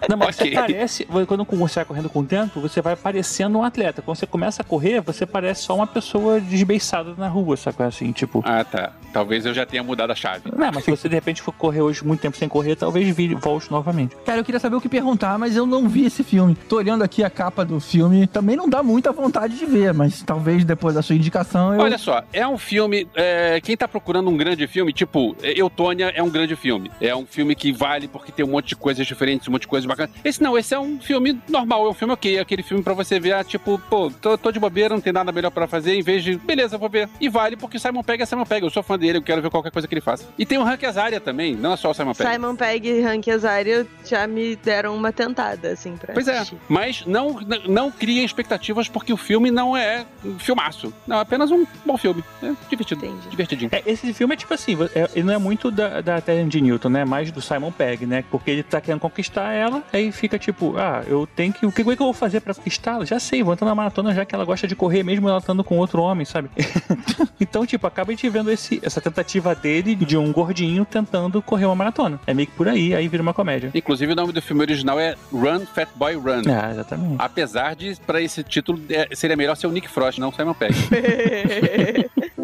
Não, 0.09 0.17
mas 0.17 0.39
Ok. 0.39 0.49
você 0.49 0.55
parece, 0.55 1.05
quando 1.27 1.43
você 1.45 1.75
vai 1.79 1.85
correndo 1.85 2.09
com 2.09 2.19
o 2.19 2.25
tempo, 2.25 2.59
você 2.59 2.81
vai 2.81 2.95
parecendo 2.95 3.57
um 3.59 3.63
atleta. 3.63 4.01
Quando 4.01 4.17
você 4.17 4.25
começa 4.27 4.61
a 4.61 4.65
correr, 4.65 5.01
você 5.01 5.25
parece 5.25 5.63
só 5.63 5.75
uma 5.75 5.87
pessoa 5.87 6.39
desbeiçada 6.39 7.13
na 7.17 7.27
rua, 7.27 7.55
sabe? 7.57 7.83
Assim, 7.83 8.11
tipo. 8.11 8.43
Ah, 8.45 8.63
tá. 8.63 8.93
Talvez 9.13 9.45
eu 9.45 9.53
já 9.53 9.65
tenha 9.65 9.83
mudado 9.83 10.11
a 10.11 10.15
chave. 10.15 10.43
Não, 10.55 10.71
mas 10.73 10.83
se 10.83 10.91
você 10.91 11.09
de 11.09 11.15
repente 11.15 11.41
for 11.41 11.51
correr 11.51 11.81
hoje 11.81 12.05
muito 12.05 12.21
tempo 12.21 12.37
sem 12.37 12.47
correr, 12.47 12.75
talvez 12.75 13.13
vire, 13.15 13.35
volte 13.35 13.69
novamente. 13.71 14.15
Cara, 14.25 14.39
eu 14.39 14.43
queria 14.45 14.59
saber 14.59 14.75
o 14.75 14.81
que 14.81 14.87
perguntar, 14.89 15.37
mas 15.37 15.55
eu 15.55 15.65
não 15.65 15.87
vi 15.87 16.05
esse 16.05 16.23
filme. 16.23 16.55
Tô 16.55 16.77
olhando 16.77 17.03
aqui 17.03 17.23
a 17.23 17.29
capa 17.29 17.65
do 17.65 17.79
filme, 17.79 18.25
também 18.27 18.55
não 18.55 18.69
dá 18.69 18.81
muita 18.81 19.11
vontade 19.11 19.57
de 19.57 19.65
ver, 19.65 19.93
mas 19.93 20.21
talvez 20.21 20.63
depois 20.63 20.95
da 20.95 21.01
sua 21.01 21.15
indicação 21.15 21.73
eu. 21.73 21.81
Olha 21.81 21.97
só, 21.97 22.23
é 22.31 22.47
um 22.47 22.57
filme. 22.57 23.07
é, 23.15 23.59
quem 23.61 23.75
tá 23.75 23.87
procurando 23.87 24.29
um 24.29 24.37
grande 24.37 24.65
filme, 24.67 24.93
tipo, 24.93 25.35
Eutônia 25.43 26.11
é 26.15 26.23
um 26.23 26.29
grande 26.29 26.55
filme. 26.55 26.89
É 27.01 27.15
um 27.15 27.25
filme 27.25 27.53
que 27.55 27.71
vale 27.71 28.07
porque 28.07 28.31
tem 28.31 28.45
um 28.45 28.49
monte 28.49 28.69
de 28.69 28.75
coisas 28.75 29.05
diferentes, 29.05 29.47
um 29.51 29.53
monte 29.53 29.61
de 29.63 29.67
coisas 29.67 29.85
bacanas. 29.85 30.11
Esse 30.23 30.41
não, 30.41 30.57
esse 30.57 30.73
é 30.73 30.79
um 30.79 30.99
filme 30.99 31.39
normal, 31.49 31.85
é 31.85 31.89
um 31.89 31.93
filme 31.93 32.13
ok. 32.13 32.37
É 32.37 32.39
aquele 32.39 32.63
filme 32.63 32.83
pra 32.83 32.93
você 32.93 33.19
ver, 33.19 33.33
ah, 33.33 33.43
tipo, 33.43 33.77
pô, 33.89 34.09
tô, 34.09 34.37
tô 34.37 34.51
de 34.51 34.59
bobeira, 34.59 34.93
não 34.93 35.01
tem 35.01 35.13
nada 35.13 35.31
melhor 35.31 35.51
pra 35.51 35.67
fazer, 35.67 35.95
em 35.95 36.01
vez 36.01 36.23
de, 36.23 36.37
beleza, 36.37 36.77
vou 36.77 36.89
ver. 36.89 37.09
E 37.19 37.27
vale 37.29 37.55
porque 37.57 37.77
Simon 37.77 38.03
Pegg 38.03 38.23
é 38.23 38.25
Simon 38.25 38.45
Pegg. 38.45 38.63
Eu 38.65 38.69
sou 38.69 38.81
fã 38.83 38.97
dele, 38.97 39.17
eu 39.17 39.21
quero 39.21 39.41
ver 39.41 39.49
qualquer 39.49 39.71
coisa 39.71 39.87
que 39.87 39.93
ele 39.93 40.01
faça. 40.01 40.25
E 40.37 40.45
tem 40.45 40.57
o 40.57 40.63
Hank 40.63 40.85
Azaria 40.85 41.19
também, 41.19 41.55
não 41.55 41.73
é 41.73 41.77
só 41.77 41.91
o 41.91 41.93
Simon 41.93 42.13
Pegg. 42.13 42.31
Simon 42.31 42.55
Pegg 42.55 42.87
e 42.89 43.03
Hank 43.05 43.29
Azaria 43.29 43.85
já 44.05 44.25
me 44.27 44.55
deram 44.55 44.95
uma 44.95 45.11
tentada, 45.11 45.71
assim, 45.71 45.95
pra 45.97 46.13
Pois 46.13 46.27
é, 46.27 46.37
assistir. 46.37 46.57
mas 46.69 47.05
não, 47.05 47.39
não, 47.41 47.61
não 47.67 47.91
criem 47.91 48.23
expectativas 48.23 48.87
porque 48.87 49.11
o 49.11 49.17
filme 49.17 49.51
não 49.51 49.75
é 49.75 50.05
um 50.23 50.39
filmaço. 50.39 50.93
Não, 51.05 51.17
é 51.17 51.21
apenas 51.21 51.51
um 51.51 51.65
bom 51.85 51.97
filme. 51.97 52.23
É 52.41 52.51
divertido. 52.69 53.05
Entendi. 53.05 53.29
Divertidinho. 53.29 53.69
É, 53.73 53.81
esse 53.85 54.13
filme 54.13 54.33
é 54.33 54.37
tipo 54.37 54.53
assim, 54.53 54.77
é- 54.95 55.09
ele 55.15 55.23
não 55.25 55.33
é 55.33 55.37
muito 55.37 55.69
da, 55.71 56.01
da 56.01 56.21
Terry 56.21 56.47
de 56.47 56.61
Newton, 56.61 56.89
né? 56.89 57.05
Mais 57.05 57.31
do 57.31 57.41
Simon 57.41 57.71
Pegg, 57.71 58.05
né? 58.05 58.23
Porque 58.29 58.51
ele 58.51 58.63
tá 58.63 58.79
querendo 58.79 58.99
conquistar 59.01 59.40
ela, 59.49 59.83
aí 59.91 60.11
fica 60.11 60.37
tipo, 60.37 60.75
ah, 60.77 61.03
eu 61.07 61.27
tenho 61.27 61.53
que. 61.53 61.65
O 61.65 61.71
que, 61.71 61.81
o 61.81 61.85
que 61.85 61.91
eu 61.91 61.97
vou 61.97 62.13
fazer 62.13 62.41
pra 62.41 62.53
conquistá-la? 62.53 63.05
Já 63.05 63.19
sei, 63.19 63.43
vou 63.43 63.53
entrar 63.53 63.67
na 63.67 63.75
maratona 63.75 64.13
já 64.13 64.25
que 64.25 64.35
ela 64.35 64.45
gosta 64.45 64.67
de 64.67 64.75
correr, 64.75 65.03
mesmo 65.03 65.27
ela 65.27 65.37
estando 65.37 65.63
com 65.63 65.77
outro 65.77 66.01
homem, 66.01 66.25
sabe? 66.25 66.49
então, 67.39 67.65
tipo, 67.65 67.87
acaba 67.87 68.11
a 68.11 68.15
gente 68.15 68.27
vendo 68.29 68.51
esse, 68.51 68.79
essa 68.83 68.99
tentativa 68.99 69.55
dele 69.55 69.95
de 69.95 70.17
um 70.17 70.31
gordinho 70.31 70.85
tentando 70.85 71.41
correr 71.41 71.65
uma 71.65 71.75
maratona. 71.75 72.19
É 72.27 72.33
meio 72.33 72.47
que 72.47 72.55
por 72.55 72.67
aí, 72.67 72.93
aí 72.93 73.07
vira 73.07 73.23
uma 73.23 73.33
comédia. 73.33 73.71
Inclusive, 73.73 74.11
o 74.11 74.15
nome 74.15 74.33
do 74.33 74.41
filme 74.41 74.61
original 74.61 74.99
é 74.99 75.15
Run, 75.31 75.65
Fat 75.65 75.89
Boy 75.95 76.15
Run. 76.15 76.43
Ah, 76.47 76.71
exatamente. 76.71 77.15
Apesar 77.17 77.75
de, 77.75 77.95
pra 78.05 78.21
esse 78.21 78.43
título, 78.43 78.81
é, 78.89 79.07
seria 79.15 79.35
melhor 79.35 79.55
ser 79.55 79.67
o 79.67 79.71
Nick 79.71 79.87
Frost, 79.87 80.19
não 80.19 80.29
o 80.29 80.33
Simon 80.33 80.53
Pegg. 80.53 80.75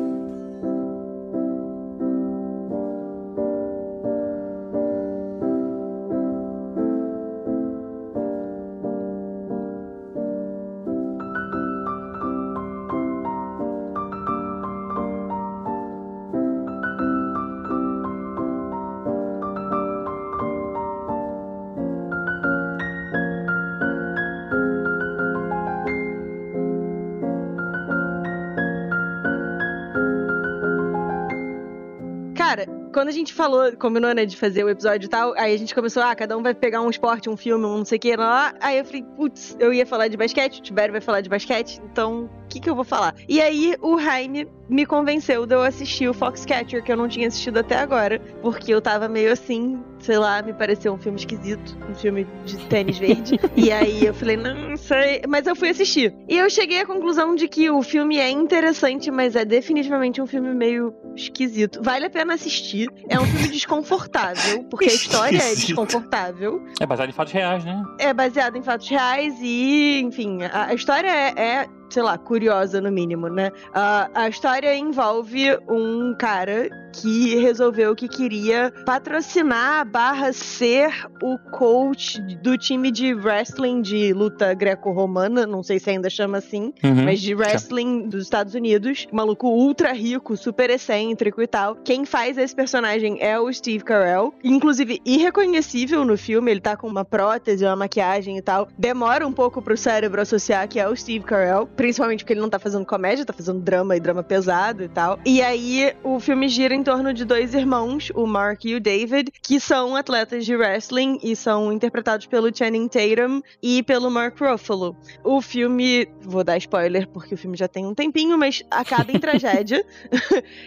quando 32.98 33.10
a 33.10 33.12
gente 33.12 33.32
falou, 33.32 33.72
combinou, 33.74 34.12
né, 34.12 34.26
de 34.26 34.36
fazer 34.36 34.64
o 34.64 34.70
episódio 34.70 35.06
e 35.06 35.08
tal, 35.08 35.32
aí 35.36 35.54
a 35.54 35.58
gente 35.58 35.76
começou, 35.76 36.02
ah, 36.02 36.16
cada 36.16 36.36
um 36.36 36.42
vai 36.42 36.56
pegar 36.56 36.82
um 36.82 36.90
esporte, 36.90 37.30
um 37.30 37.38
filme, 37.38 37.64
um 37.64 37.78
não 37.78 37.86
sei 37.86 38.00
o 38.00 38.02
que, 38.02 38.16
lá. 38.16 38.56
Aí 38.60 38.80
eu 38.80 38.86
falei, 38.86 39.04
putz, 39.04 39.56
eu 39.60 39.72
ia 39.72 39.86
falar 39.86 40.08
de 40.08 40.18
basquete, 40.18 40.58
o 40.58 40.62
Tibério 40.64 40.92
vai 40.92 41.00
falar 41.00 41.22
de 41.22 41.30
basquete, 41.30 41.80
então 41.84 42.28
que 42.60 42.68
que 42.68 42.70
eu 42.70 42.76
vou 42.76 42.84
falar? 42.84 43.16
E 43.28 43.42
aí 43.42 43.76
o 43.82 44.00
Jaime 44.00 44.48
me 44.70 44.86
convenceu 44.86 45.46
de 45.46 45.56
eu 45.56 45.62
assistir 45.62 46.10
o 46.10 46.14
Foxcatcher, 46.14 46.84
que 46.84 46.92
eu 46.92 46.98
não 46.98 47.08
tinha 47.08 47.28
assistido 47.28 47.58
até 47.58 47.78
agora, 47.78 48.20
porque 48.42 48.74
eu 48.74 48.82
tava 48.82 49.08
meio 49.08 49.32
assim, 49.32 49.80
sei 50.00 50.18
lá, 50.18 50.42
me 50.42 50.54
pareceu 50.54 50.94
um 50.94 50.98
filme 50.98 51.18
esquisito, 51.18 51.78
um 51.90 51.96
filme 51.96 52.28
de 52.46 52.58
tênis 52.68 52.98
verde. 52.98 53.40
e 53.56 53.72
aí 53.72 54.06
eu 54.06 54.14
falei, 54.14 54.36
não 54.36 54.76
sei, 54.76 55.22
mas 55.28 55.48
eu 55.48 55.56
fui 55.56 55.70
assistir. 55.70 56.14
E 56.28 56.38
eu 56.38 56.50
cheguei 56.50 56.82
à 56.82 56.86
conclusão 56.86 57.36
de 57.36 57.48
que 57.48 57.70
o 57.70 57.82
filme 57.82 58.18
é 58.18 58.30
interessante, 58.30 59.10
mas 59.10 59.36
é 59.36 59.46
definitivamente 59.46 60.22
um 60.22 60.28
filme 60.28 60.54
meio 60.54 60.94
esquisito. 61.16 61.82
Vale 61.82 62.06
a 62.06 62.10
pena 62.10 62.34
assistir. 62.34 62.90
É 63.10 63.20
um 63.20 63.26
filme 63.26 63.48
desconfortável, 63.48 64.64
porque 64.66 64.86
a 64.86 64.94
história 64.94 65.38
é 65.38 65.56
desconfortável. 65.56 66.62
É 66.80 66.86
baseado 66.86 67.10
em 67.10 67.14
fatos 67.14 67.34
reais, 67.34 67.64
né? 67.64 67.84
É 68.00 68.14
baseado 68.14 68.58
em 68.58 68.62
fatos 68.62 68.88
reais 68.90 69.34
e, 69.42 70.02
enfim, 70.02 70.44
a, 70.44 70.68
a 70.68 70.74
história 70.74 71.10
é, 71.10 71.34
é, 71.38 71.68
sei 71.90 72.04
lá, 72.04 72.18
curiosa 72.18 72.82
no 72.82 72.92
mínimo, 72.92 73.28
né? 73.28 73.52
A, 73.74 74.10
a 74.14 74.30
história 74.30 74.76
envolve 74.76 75.58
um 75.70 76.14
cara 76.18 76.70
que 76.94 77.36
resolveu 77.36 77.96
que 77.96 78.08
queria 78.08 78.74
patrocinar 78.86 79.86
barra 79.86 80.34
ser 80.34 80.90
o 81.22 81.38
coach 81.52 82.20
do 82.42 82.58
time 82.58 82.92
de 82.92 83.14
wrestling 83.14 83.82
de 83.82 84.12
luta 84.14 84.54
greco-romana, 84.54 85.46
não 85.46 85.64
sei 85.64 85.80
se 85.80 85.90
ainda 85.90 86.10
chama 86.10 86.38
assim, 86.40 86.74
Uhum. 86.84 87.06
mas 87.06 87.22
de 87.22 87.34
wrestling 87.36 88.08
dos 88.10 88.24
Estados 88.24 88.54
Unidos. 88.54 89.08
Maluco 89.12 89.48
ultra 89.48 89.94
rico, 89.94 90.36
super 90.36 90.70
excêntrico 90.70 91.42
e 91.42 91.48
tal. 91.48 91.76
Quem 91.76 92.06
faz 92.06 92.38
esse 92.38 92.56
personagem 92.56 93.18
é 93.22 93.40
o 93.40 93.52
Steve 93.52 93.84
Carell. 93.84 94.34
Inclusive, 94.44 95.00
irreconhecível 95.06 96.04
no 96.04 96.18
filme, 96.18 96.52
ele 96.52 96.60
tá 96.62 96.76
com 96.76 96.88
uma 96.88 97.06
prótese, 97.06 97.64
uma 97.66 97.76
maquiagem 97.76 98.38
e 98.38 98.42
tal. 98.42 98.68
Demora 98.78 99.26
um 99.28 99.32
pouco 99.32 99.62
pro 99.62 99.78
cérebro 99.78 100.22
associar 100.22 100.68
que 100.68 100.80
é 100.80 100.88
o 100.88 100.96
Steve 100.96 101.24
Carell, 101.26 101.68
principalmente 101.78 102.24
porque 102.24 102.34
ele 102.34 102.42
não 102.42 102.50
tá 102.50 102.60
fazendo 102.60 102.86
comédia, 102.86 103.24
tá 103.24 103.32
fazendo 103.32 103.62
drama 103.62 103.96
e 103.96 104.00
drama 104.00 104.24
pesado 104.24 104.84
e 104.84 104.90
tal. 104.90 105.20
E 105.24 105.42
aí, 105.42 105.94
o 106.04 106.20
filme 106.20 106.50
gira 106.50 106.74
em 106.74 106.84
torno 106.84 107.14
de 107.14 107.24
dois 107.24 107.54
irmãos, 107.54 108.12
o 108.16 108.26
Mark 108.26 108.66
e 108.66 108.76
o 108.76 108.82
David, 108.82 109.32
que 109.42 109.60
são 109.60 109.96
atletas 109.96 110.46
de 110.46 110.56
wrestling 110.56 111.20
e 111.22 111.36
são 111.36 111.72
interpretados 111.72 112.26
pelo 112.26 112.54
Channing 112.54 112.88
Tatum 112.88 113.42
e 113.62 113.84
pelo 113.84 114.10
Mark 114.10 114.38
Ruffalo. 114.40 114.98
O 115.24 115.40
filme, 115.40 116.10
vou 116.22 116.44
dar 116.44 116.58
spoiler 116.58 117.08
porque 117.08 117.36
o 117.36 117.38
filme 117.38 117.56
já 117.56 117.68
tem 117.68 117.86
um 117.86 117.94
tempinho, 117.94 118.38
mas 118.38 118.64
acaba 118.72 119.12
em 119.12 119.20
tragédia. 119.22 119.86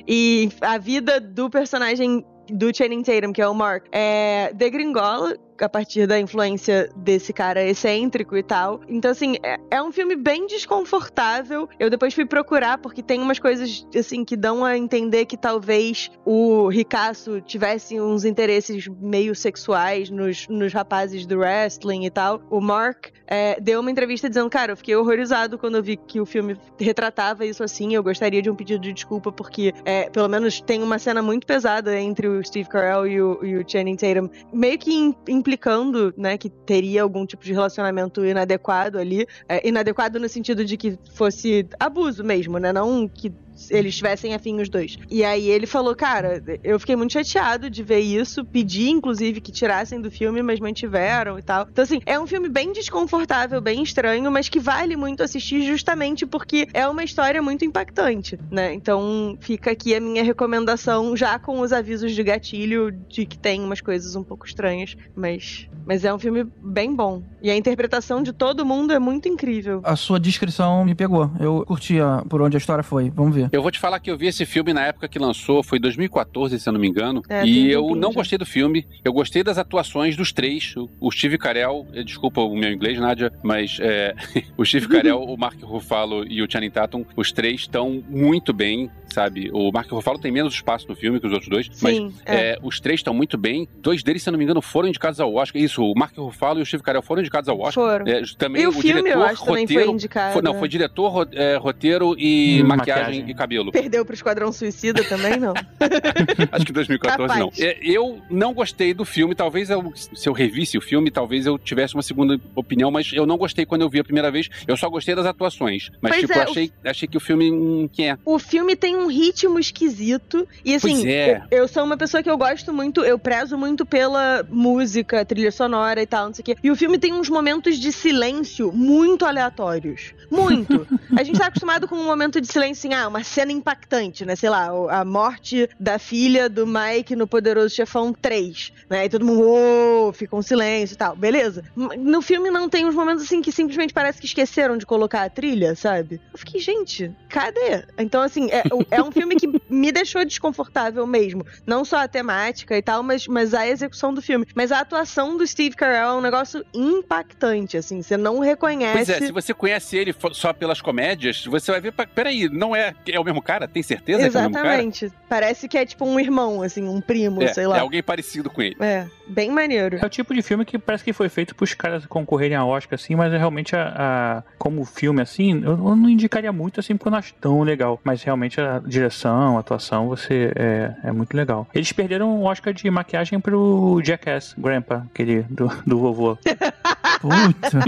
e 0.07 0.49
a 0.61 0.79
vida 0.79 1.20
do 1.20 1.51
personagem 1.51 2.25
do 2.49 2.75
Channing 2.75 3.03
Tatum, 3.03 3.33
que 3.33 3.42
é 3.42 3.49
o 3.49 3.55
Mark, 3.55 3.87
é 3.92 4.53
degringola 4.55 5.37
a 5.64 5.68
partir 5.68 6.07
da 6.07 6.18
influência 6.18 6.88
desse 6.96 7.33
cara 7.33 7.62
excêntrico 7.64 8.37
e 8.37 8.42
tal. 8.42 8.81
Então, 8.88 9.11
assim, 9.11 9.37
é, 9.42 9.59
é 9.70 9.83
um 9.83 9.92
filme 9.92 10.16
bem 10.16 10.46
desconfortável. 10.46 11.68
Eu 11.79 11.90
depois 11.90 12.14
fui 12.14 12.25
procurar, 12.25 12.79
porque 12.79 13.03
tem 13.03 13.20
umas 13.20 13.38
coisas, 13.38 13.87
assim, 13.96 14.25
que 14.25 14.37
dão 14.37 14.64
a 14.64 14.77
entender 14.77 15.27
que 15.27 15.37
talvez 15.37 16.11
o 16.24 16.68
Ricasso 16.68 17.41
tivesse 17.41 18.01
uns 18.01 18.24
interesses 18.24 18.89
meio 19.01 19.35
sexuais 19.35 20.11
nos, 20.11 20.49
nos 20.49 20.72
rapazes 20.72 21.26
do 21.26 21.39
wrestling 21.39 22.05
e 22.05 22.11
tal. 22.11 22.41
O 22.51 22.61
Mark 22.61 23.07
é, 23.26 23.61
deu 23.61 23.80
uma 23.80 23.91
entrevista 23.91 24.28
dizendo, 24.28 24.51
cara, 24.51 24.72
eu 24.72 24.76
fiquei 24.76 24.97
horrorizado 24.97 25.59
quando 25.59 25.76
eu 25.76 25.82
vi 25.82 25.97
que 25.97 26.20
o 26.20 26.26
filme 26.26 26.57
retratava 26.78 27.45
isso 27.45 27.62
assim. 27.62 27.95
Eu 27.95 28.03
gostaria 28.03 28.43
de 28.43 28.51
um 28.51 28.55
pedido 28.55 28.80
de 28.80 28.93
desculpa, 28.93 29.30
porque 29.30 29.72
é, 29.85 30.09
pelo 30.11 30.28
menos 30.28 30.61
tem 30.61 30.82
uma 30.82 30.99
cena 30.99 31.22
muito 31.22 31.47
pesada 31.47 31.99
entre 32.01 32.26
o 32.26 32.45
Steve 32.45 32.68
Carell 32.68 33.07
e 33.07 33.20
o, 33.22 33.45
e 33.45 33.57
o 33.57 33.64
Channing 33.66 33.97
Tatum, 33.97 34.28
meio 34.53 34.78
que 34.78 34.93
im- 34.93 35.14
implicando, 35.51 36.14
né, 36.16 36.38
que 36.38 36.48
teria 36.48 37.03
algum 37.03 37.26
tipo 37.26 37.42
de 37.44 37.53
relacionamento 37.53 38.24
inadequado 38.24 38.98
ali. 38.98 39.26
É, 39.48 39.66
inadequado 39.66 40.20
no 40.20 40.28
sentido 40.28 40.64
de 40.64 40.76
que 40.76 40.96
fosse 41.12 41.66
abuso 41.78 42.22
mesmo, 42.22 42.59
né? 42.59 42.72
Não 42.72 43.09
que 43.09 43.32
eles 43.71 43.97
tivessem 43.97 44.35
afim 44.35 44.61
os 44.61 44.69
dois. 44.69 44.97
E 45.11 45.25
aí 45.25 45.49
ele 45.49 45.67
falou, 45.67 45.95
cara, 45.97 46.43
eu 46.63 46.79
fiquei 46.79 46.95
muito 46.97 47.13
chateado 47.13 47.69
de 47.69 47.83
ver 47.83 48.01
isso, 48.01 48.45
pedi 48.45 48.89
inclusive 48.91 49.41
que 49.41 49.51
tirassem 49.51 50.01
do 50.01 50.11
filme, 50.11 50.43
mas 50.43 50.61
mantiveram 50.61 51.39
e 51.39 51.43
tal. 51.43 51.67
Então 51.71 51.83
assim, 51.83 52.01
é 52.07 52.19
um 52.19 52.27
filme 52.27 52.49
bem 52.49 52.73
desconfortável, 52.73 53.61
bem 53.61 53.83
estranho, 53.83 54.31
mas 54.31 54.49
que 54.49 54.61
vale 54.61 54.97
muito 54.97 55.23
assistir 55.23 55.63
justamente 55.63 56.25
porque 56.27 56.69
é 56.73 56.87
uma 56.87 57.03
história 57.03 57.43
muito 57.43 57.65
impactante, 57.65 58.39
né? 58.51 58.73
Então 58.73 59.37
fica 59.41 59.71
aqui 59.73 59.95
a 59.95 60.01
minha 60.01 60.23
recomendação 60.23 61.17
já 61.17 61.39
com 61.39 61.61
os 61.61 61.73
avisos 61.73 62.13
de 62.15 62.23
gatilho 62.23 62.93
de 63.09 63.27
que 63.27 63.39
tem 63.39 63.61
umas 63.63 63.81
coisas 63.81 64.15
um 64.17 64.23
pouco 64.23 64.47
estranhas, 64.47 64.95
mas 65.15 65.67
mas 65.87 66.05
é 66.05 66.13
um 66.15 66.19
filme 66.19 66.47
bem 66.63 66.95
bom. 66.95 67.23
E 67.43 67.51
a 67.51 67.57
interpretação 67.57 68.23
de 68.23 68.33
todo 68.33 68.65
mundo 68.65 68.93
é 68.93 68.99
muito 68.99 69.29
incrível. 69.29 69.81
A 69.83 69.97
sua 69.97 70.21
descrição 70.21 70.85
me 70.85 70.95
pegou. 70.95 71.31
Eu 71.41 71.65
curti 71.67 71.99
a- 71.99 72.23
por 72.29 72.41
onde 72.43 72.57
a 72.57 72.59
história 72.59 72.85
foi. 72.85 73.11
Vamos 73.11 73.35
ver. 73.35 73.49
Eu 73.53 73.62
vou 73.62 73.70
te 73.70 73.78
falar 73.80 73.98
que 73.98 74.11
eu 74.11 74.16
vi 74.16 74.28
esse 74.28 74.46
filme 74.46 74.72
na 74.72 74.86
época 74.86 75.09
que 75.09 75.18
lançou, 75.18 75.62
foi 75.62 75.78
2014, 75.80 76.59
se 76.61 76.68
eu 76.68 76.72
não 76.72 76.80
me 76.80 76.86
engano. 76.88 77.20
É, 77.28 77.44
e 77.44 77.70
eu 77.70 77.94
não 77.96 78.11
já. 78.12 78.14
gostei 78.20 78.38
do 78.38 78.46
filme. 78.46 78.86
Eu 79.05 79.12
gostei 79.12 79.42
das 79.42 79.59
atuações 79.59 80.16
dos 80.16 80.32
três. 80.32 80.74
O- 80.76 80.88
O 81.01 81.11
Steve 81.11 81.36
Carell, 81.36 81.86
eh, 81.92 82.05
desculpa 82.05 82.40
o 82.40 82.55
meu 82.57 82.70
inglês, 82.72 82.98
Nádia, 82.98 83.32
mas 83.42 83.78
é, 83.80 84.14
o 84.57 84.64
Steve 84.64 84.86
Carell, 84.86 85.20
o 85.22 85.36
Mark 85.36 85.61
Ruffalo 85.62 86.24
e 86.28 86.42
o 86.42 86.46
Channing 86.51 86.70
Tatum, 86.70 87.05
os 87.16 87.32
três 87.32 87.62
estão 87.62 88.03
muito 88.09 88.53
bem, 88.53 88.88
sabe? 89.12 89.51
O 89.53 89.72
Mark 89.72 89.90
Ruffalo 89.90 90.18
tem 90.20 90.30
menos 90.30 90.55
espaço 90.55 90.86
no 90.88 90.94
filme 90.94 91.18
que 91.18 91.26
os 91.26 91.32
outros 91.32 91.48
dois, 91.51 91.68
mas 91.82 91.96
Sim, 91.96 92.14
é. 92.24 92.53
é, 92.53 92.59
os 92.62 92.78
três 92.78 93.01
estão 93.01 93.12
muito 93.12 93.36
bem. 93.36 93.66
Dois 93.78 94.03
deles, 94.05 94.22
se 94.22 94.28
eu 94.28 94.32
não 94.32 94.38
me 94.38 94.44
engano, 94.44 94.62
foram 94.62 94.88
indicados 94.88 95.18
ao 95.18 95.34
Oscar. 95.34 95.61
Isso, 95.61 95.82
o 95.82 95.92
Mark 95.98 96.16
Ruffalo 96.16 96.61
e 96.61 96.62
o 96.62 96.66
Steve 96.66 96.82
Carell 96.84 97.03
foram 97.03 97.20
indicados 97.20 97.48
ao 97.48 97.59
Oscar. 97.59 97.72
Foram. 97.84 98.07
É, 98.07 98.22
também 98.38 98.62
E 98.62 98.66
o 98.68 98.72
filme, 98.72 99.03
diretor, 99.03 99.09
eu 99.18 99.22
acho, 99.24 99.44
também 99.44 99.66
foi 99.66 99.74
roteiro, 99.76 99.92
indicado, 99.92 100.32
foi- 100.34 100.42
não, 100.42 100.53
né? 100.53 100.59
foi 100.61 100.68
diretor, 100.68 101.09
ro- 101.09 101.26
é, 101.32 101.57
roteiro 101.57 102.14
e 102.18 102.61
Hum, 102.62 102.66
maquiagem, 102.68 103.05
maquiagem. 103.20 103.30
E 103.31 103.35
cabelo. 103.35 103.70
Perdeu 103.72 104.05
pro 104.05 104.14
Esquadrão 104.14 104.53
Suicida 104.53 105.03
também, 105.05 105.37
não? 105.39 105.55
Acho 106.53 106.64
que 106.66 106.72
2014 106.72 107.39
não. 107.39 107.51
Capaz. 107.51 107.61
É, 107.61 107.78
Eu 107.83 108.20
não 108.31 108.53
gostei 108.53 108.93
do 108.95 109.05
filme, 109.05 109.35
talvez 109.35 109.70
eu, 109.70 109.93
se 109.95 110.28
eu 110.28 110.33
revisse 110.33 110.76
o 110.76 110.81
filme, 110.81 111.11
talvez 111.11 111.47
eu 111.47 111.59
tivesse 111.59 111.95
uma 111.95 112.03
segunda 112.03 112.39
opinião, 112.55 112.91
mas 112.91 113.11
eu 113.12 113.26
não 113.26 113.37
gostei 113.37 113.64
quando 113.66 113.83
eu 113.83 113.91
vi 113.91 114.01
a 114.01 114.05
primeira 114.05 114.31
vez. 114.31 114.49
Eu 114.66 114.76
só 114.76 114.89
gostei 114.89 115.14
das 115.14 115.26
atuações. 115.26 115.91
Mas, 116.01 116.12
Pois 116.12 116.20
tipo, 116.22 116.33
é, 116.33 116.39
o- 116.39 116.51
achei, 116.51 116.72
achei 116.85 117.09
que 117.09 117.16
o 117.16 117.20
filme. 117.20 117.51
Hum, 117.51 117.89
quem 117.93 118.11
é? 118.11 118.18
O 118.24 118.39
filme 118.39 118.76
tem 118.76 118.97
um 118.97 119.07
ritmo 119.07 119.59
esquisito. 119.59 120.47
E 120.64 120.74
assim, 120.74 120.93
Pois 120.93 121.05
é. 121.07 121.43
eu, 121.51 121.59
eu 121.61 121.68
sou 121.68 121.85
uma 121.85 121.97
pessoa 121.97 122.22
que 122.22 122.31
eu 122.31 122.37
gosto 122.39 122.72
muito, 122.72 123.03
eu 123.03 123.18
prezo 123.18 123.57
muito 123.57 123.85
pela 123.87 124.45
música, 124.51 125.24
trilha 125.24 125.51
sonora 125.53 126.03
e 126.03 126.07
tal, 126.07 126.26
não 126.26 126.35
sei 126.35 126.43
o 126.43 126.45
quê. 126.45 126.57
E 126.62 126.70
o 126.70 126.76
filme 126.76 126.99
tem 126.99 127.12
uns 127.12 127.28
momentos 127.28 127.78
de 127.78 127.93
silêncio 127.93 128.72
muito 128.72 129.24
aleatórios. 129.24 130.12
Muito. 130.31 130.87
A 131.16 131.22
gente 131.22 131.39
tá 131.39 131.47
acostumado 131.47 131.89
com 131.89 131.97
um 131.97 132.05
momento 132.05 132.41
de 132.41 132.47
silêncio, 132.47 132.89
assim, 132.89 132.95
ah, 132.95 133.09
uma 133.09 133.20
cena 133.25 133.53
impactante, 133.53 134.25
né? 134.25 134.37
Sei 134.37 134.49
lá, 134.49 134.68
a 134.91 135.05
morte 135.05 135.68
da 135.79 135.99
filha 135.99 136.49
do 136.49 136.66
Mike 136.66 137.16
no 137.16 137.27
Poderoso 137.27 137.75
Chefão 137.75 138.12
3, 138.12 138.73
né? 138.89 139.05
E 139.05 139.09
todo 139.09 139.25
mundo, 139.25 139.43
"Uou", 139.43 140.12
fica 140.12 140.35
um 140.37 140.43
silêncio 140.43 140.95
e 140.95 140.97
tal. 140.97 141.14
Beleza. 141.16 141.64
No 141.77 142.23
filme 142.23 142.51
não 142.51 142.68
tem 142.68 142.87
uns 142.87 142.95
momentos 142.95 143.25
assim 143.25 143.41
que 143.43 143.53
simplesmente 143.53 143.93
parece 143.93 144.21
que 144.21 144.27
esqueceram 144.27 144.77
de 144.77 144.87
colocar 144.87 145.23
a 145.23 145.31
trilha, 145.31 145.75
sabe? 145.75 146.21
Eu 146.33 146.39
fiquei, 146.39 146.61
gente, 146.61 147.11
cadê? 147.29 147.85
Então, 147.99 148.23
assim, 148.23 148.49
é, 148.51 148.62
é 148.91 149.03
um 149.03 149.11
filme 149.11 149.37
que 149.37 149.49
me 149.68 149.93
deixou 149.93 150.25
desconfortável 150.25 151.07
mesmo. 151.07 151.45
Não 151.66 151.85
só 151.85 151.99
a 151.99 152.09
temática 152.09 152.77
e 152.77 152.83
tal, 152.83 153.03
mas, 153.03 153.27
mas 153.27 153.55
a 153.55 153.66
execução 153.66 154.12
do 154.12 154.23
filme. 154.23 154.47
Mas 154.55 154.73
a 154.73 154.81
atuação 154.81 155.37
do 155.37 155.47
Steve 155.47 155.77
Carell 155.77 156.09
é 156.09 156.12
um 156.14 156.21
negócio 156.21 156.64
impactante, 156.75 157.77
assim. 157.77 158.03
Você 158.03 158.16
não 158.16 158.39
reconhece. 158.41 158.97
Pois 158.97 159.09
é, 159.09 159.27
se 159.27 159.33
você 159.33 159.55
conhece 159.55 159.97
ele 159.97 160.14
só 160.33 160.53
pelas 160.53 160.81
comédias, 160.81 161.45
você 161.47 161.71
vai 161.73 161.81
ver. 161.81 161.93
Peraí, 161.93 162.49
não 162.49 162.75
é. 162.75 162.95
É 163.13 163.21
o 163.21 163.25
mesmo 163.25 163.43
cara? 163.43 163.67
Tem 163.69 163.83
certeza 163.83 164.19
que 164.19 164.37
é 164.37 164.41
o 164.41 164.43
mesmo 164.43 164.55
cara? 164.55 164.69
Exatamente. 164.69 165.13
Parece 165.29 165.69
que 165.69 165.79
é 165.79 165.87
tipo 165.87 166.05
um 166.05 166.19
irmão, 166.19 166.63
assim, 166.63 166.89
um 166.89 167.01
primo, 167.01 167.43
É, 167.43 167.53
sei 167.53 167.65
é 167.65 167.69
lá. 167.69 167.81
alguém 167.81 168.03
parecido 168.03 168.51
com 168.51 168.61
ele. 168.63 168.77
É, 168.81 169.07
bem 169.27 169.51
maneiro. 169.51 169.99
É 170.01 170.07
o 170.07 170.09
tipo 170.09 170.35
de 170.35 170.43
filme 170.43 170.65
que 170.65 170.79
parece 170.79 171.05
que 171.05 171.13
foi 171.13 171.29
feito 171.29 171.55
pros 171.55 171.73
caras 171.75 172.05
concorrerem 172.07 172.57
a 172.57 172.65
Oscar, 172.65 172.99
assim, 172.99 173.15
mas 173.15 173.33
é 173.33 173.39
realmente 173.39 173.75
a, 173.77 173.95
a- 173.97 174.43
como 174.59 174.85
filme, 174.85 175.21
assim, 175.23 175.63
eu, 175.63 175.71
eu 175.73 175.97
não 175.97 176.09
indicaria 176.09 176.53
muito, 176.53 176.81
assim, 176.81 176.97
porque 176.97 177.09
eu 177.09 177.13
não 177.13 177.19
acho 177.19 177.35
tão 177.35 177.63
legal. 177.63 178.01
Mas 178.05 178.23
realmente 178.23 178.61
a 178.61 178.81
direção, 178.85 179.57
a 179.57 179.61
atuação, 179.61 180.09
você 180.09 180.53
é, 180.57 180.93
é 181.05 181.13
muito 181.13 181.37
legal. 181.37 181.67
Eles 181.75 181.93
perderam 181.93 182.37
o 182.37 182.45
Oscar 182.45 182.73
de 182.75 182.91
maquiagem 182.91 183.39
pro 183.41 184.01
Jackass, 184.05 184.55
Grandpa, 184.59 185.07
aquele 185.13 185.43
do, 185.43 185.69
do 185.87 185.99
vovô. 185.99 186.37
Puta. 187.21 187.81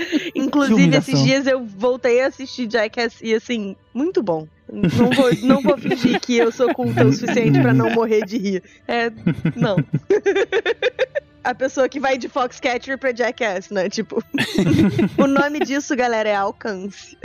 Inclusive, 0.34 0.96
esses 0.96 1.22
dias 1.22 1.46
eu 1.46 1.64
voltei 1.64 2.20
a 2.22 2.26
assistir 2.26 2.70
Jackass 2.70 3.20
e, 3.22 3.34
assim, 3.34 3.76
muito 3.92 4.22
bom. 4.22 4.46
Não 4.72 5.10
vou, 5.10 5.34
não 5.42 5.62
vou 5.62 5.76
fingir 5.76 6.20
que 6.20 6.36
eu 6.36 6.52
sou 6.52 6.72
culta 6.72 7.04
o 7.04 7.12
suficiente 7.12 7.60
pra 7.60 7.74
não 7.74 7.90
morrer 7.90 8.24
de 8.24 8.38
rir. 8.38 8.62
É, 8.86 9.10
não. 9.56 9.76
A 11.42 11.54
pessoa 11.54 11.88
que 11.88 11.98
vai 11.98 12.18
de 12.18 12.28
Foxcatcher 12.28 12.98
pra 12.98 13.14
Jackass, 13.14 13.70
né? 13.70 13.88
Tipo, 13.88 14.22
o 15.16 15.26
nome 15.26 15.60
disso, 15.60 15.96
galera, 15.96 16.28
é 16.28 16.34
alcance. 16.34 17.16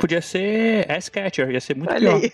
Podia 0.00 0.20
ser 0.20 0.90
Ass 0.90 1.08
Catcher, 1.08 1.48
ia 1.50 1.60
ser 1.60 1.76
muito 1.76 1.92
Olha 1.92 2.18
pior. 2.18 2.30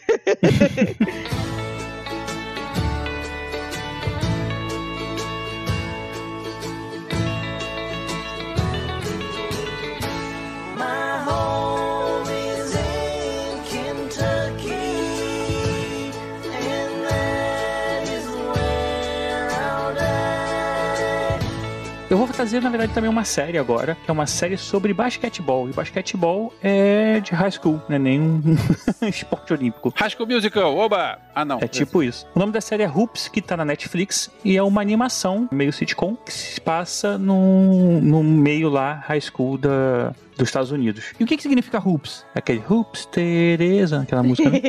Trazer, 22.40 22.62
na 22.62 22.70
verdade, 22.70 22.94
também 22.94 23.10
uma 23.10 23.22
série 23.22 23.58
agora, 23.58 23.98
que 24.02 24.10
é 24.10 24.12
uma 24.12 24.26
série 24.26 24.56
sobre 24.56 24.94
basquetebol. 24.94 25.68
E 25.68 25.74
basquetebol 25.74 26.54
é 26.62 27.20
de 27.20 27.32
high 27.34 27.50
school, 27.50 27.82
não 27.86 27.96
é 27.96 27.98
nem 27.98 28.18
um 28.18 28.40
esporte 29.06 29.52
olímpico. 29.52 29.92
High 29.94 30.08
School 30.08 30.26
Musical, 30.26 30.74
oba! 30.74 31.18
Ah, 31.34 31.44
não. 31.44 31.58
É 31.60 31.68
tipo 31.68 32.02
isso. 32.02 32.26
O 32.34 32.38
nome 32.38 32.50
da 32.50 32.62
série 32.62 32.82
é 32.82 32.88
Hoops, 32.88 33.28
que 33.28 33.42
tá 33.42 33.58
na 33.58 33.64
Netflix, 33.66 34.30
e 34.42 34.56
é 34.56 34.62
uma 34.62 34.80
animação 34.80 35.50
meio 35.52 35.70
sitcom 35.70 36.16
que 36.16 36.32
se 36.32 36.58
passa 36.62 37.18
num, 37.18 38.00
num 38.00 38.22
meio 38.22 38.70
lá, 38.70 38.94
high 39.06 39.20
school 39.20 39.58
da, 39.58 40.14
dos 40.36 40.48
Estados 40.48 40.70
Unidos. 40.70 41.12
E 41.18 41.24
o 41.24 41.26
que, 41.26 41.36
que 41.36 41.42
significa 41.42 41.78
hoops? 41.78 42.24
Aquele 42.34 42.62
Hoops, 42.68 43.06
Tereza, 43.06 44.00
aquela 44.00 44.22
música, 44.22 44.48
né? 44.50 44.60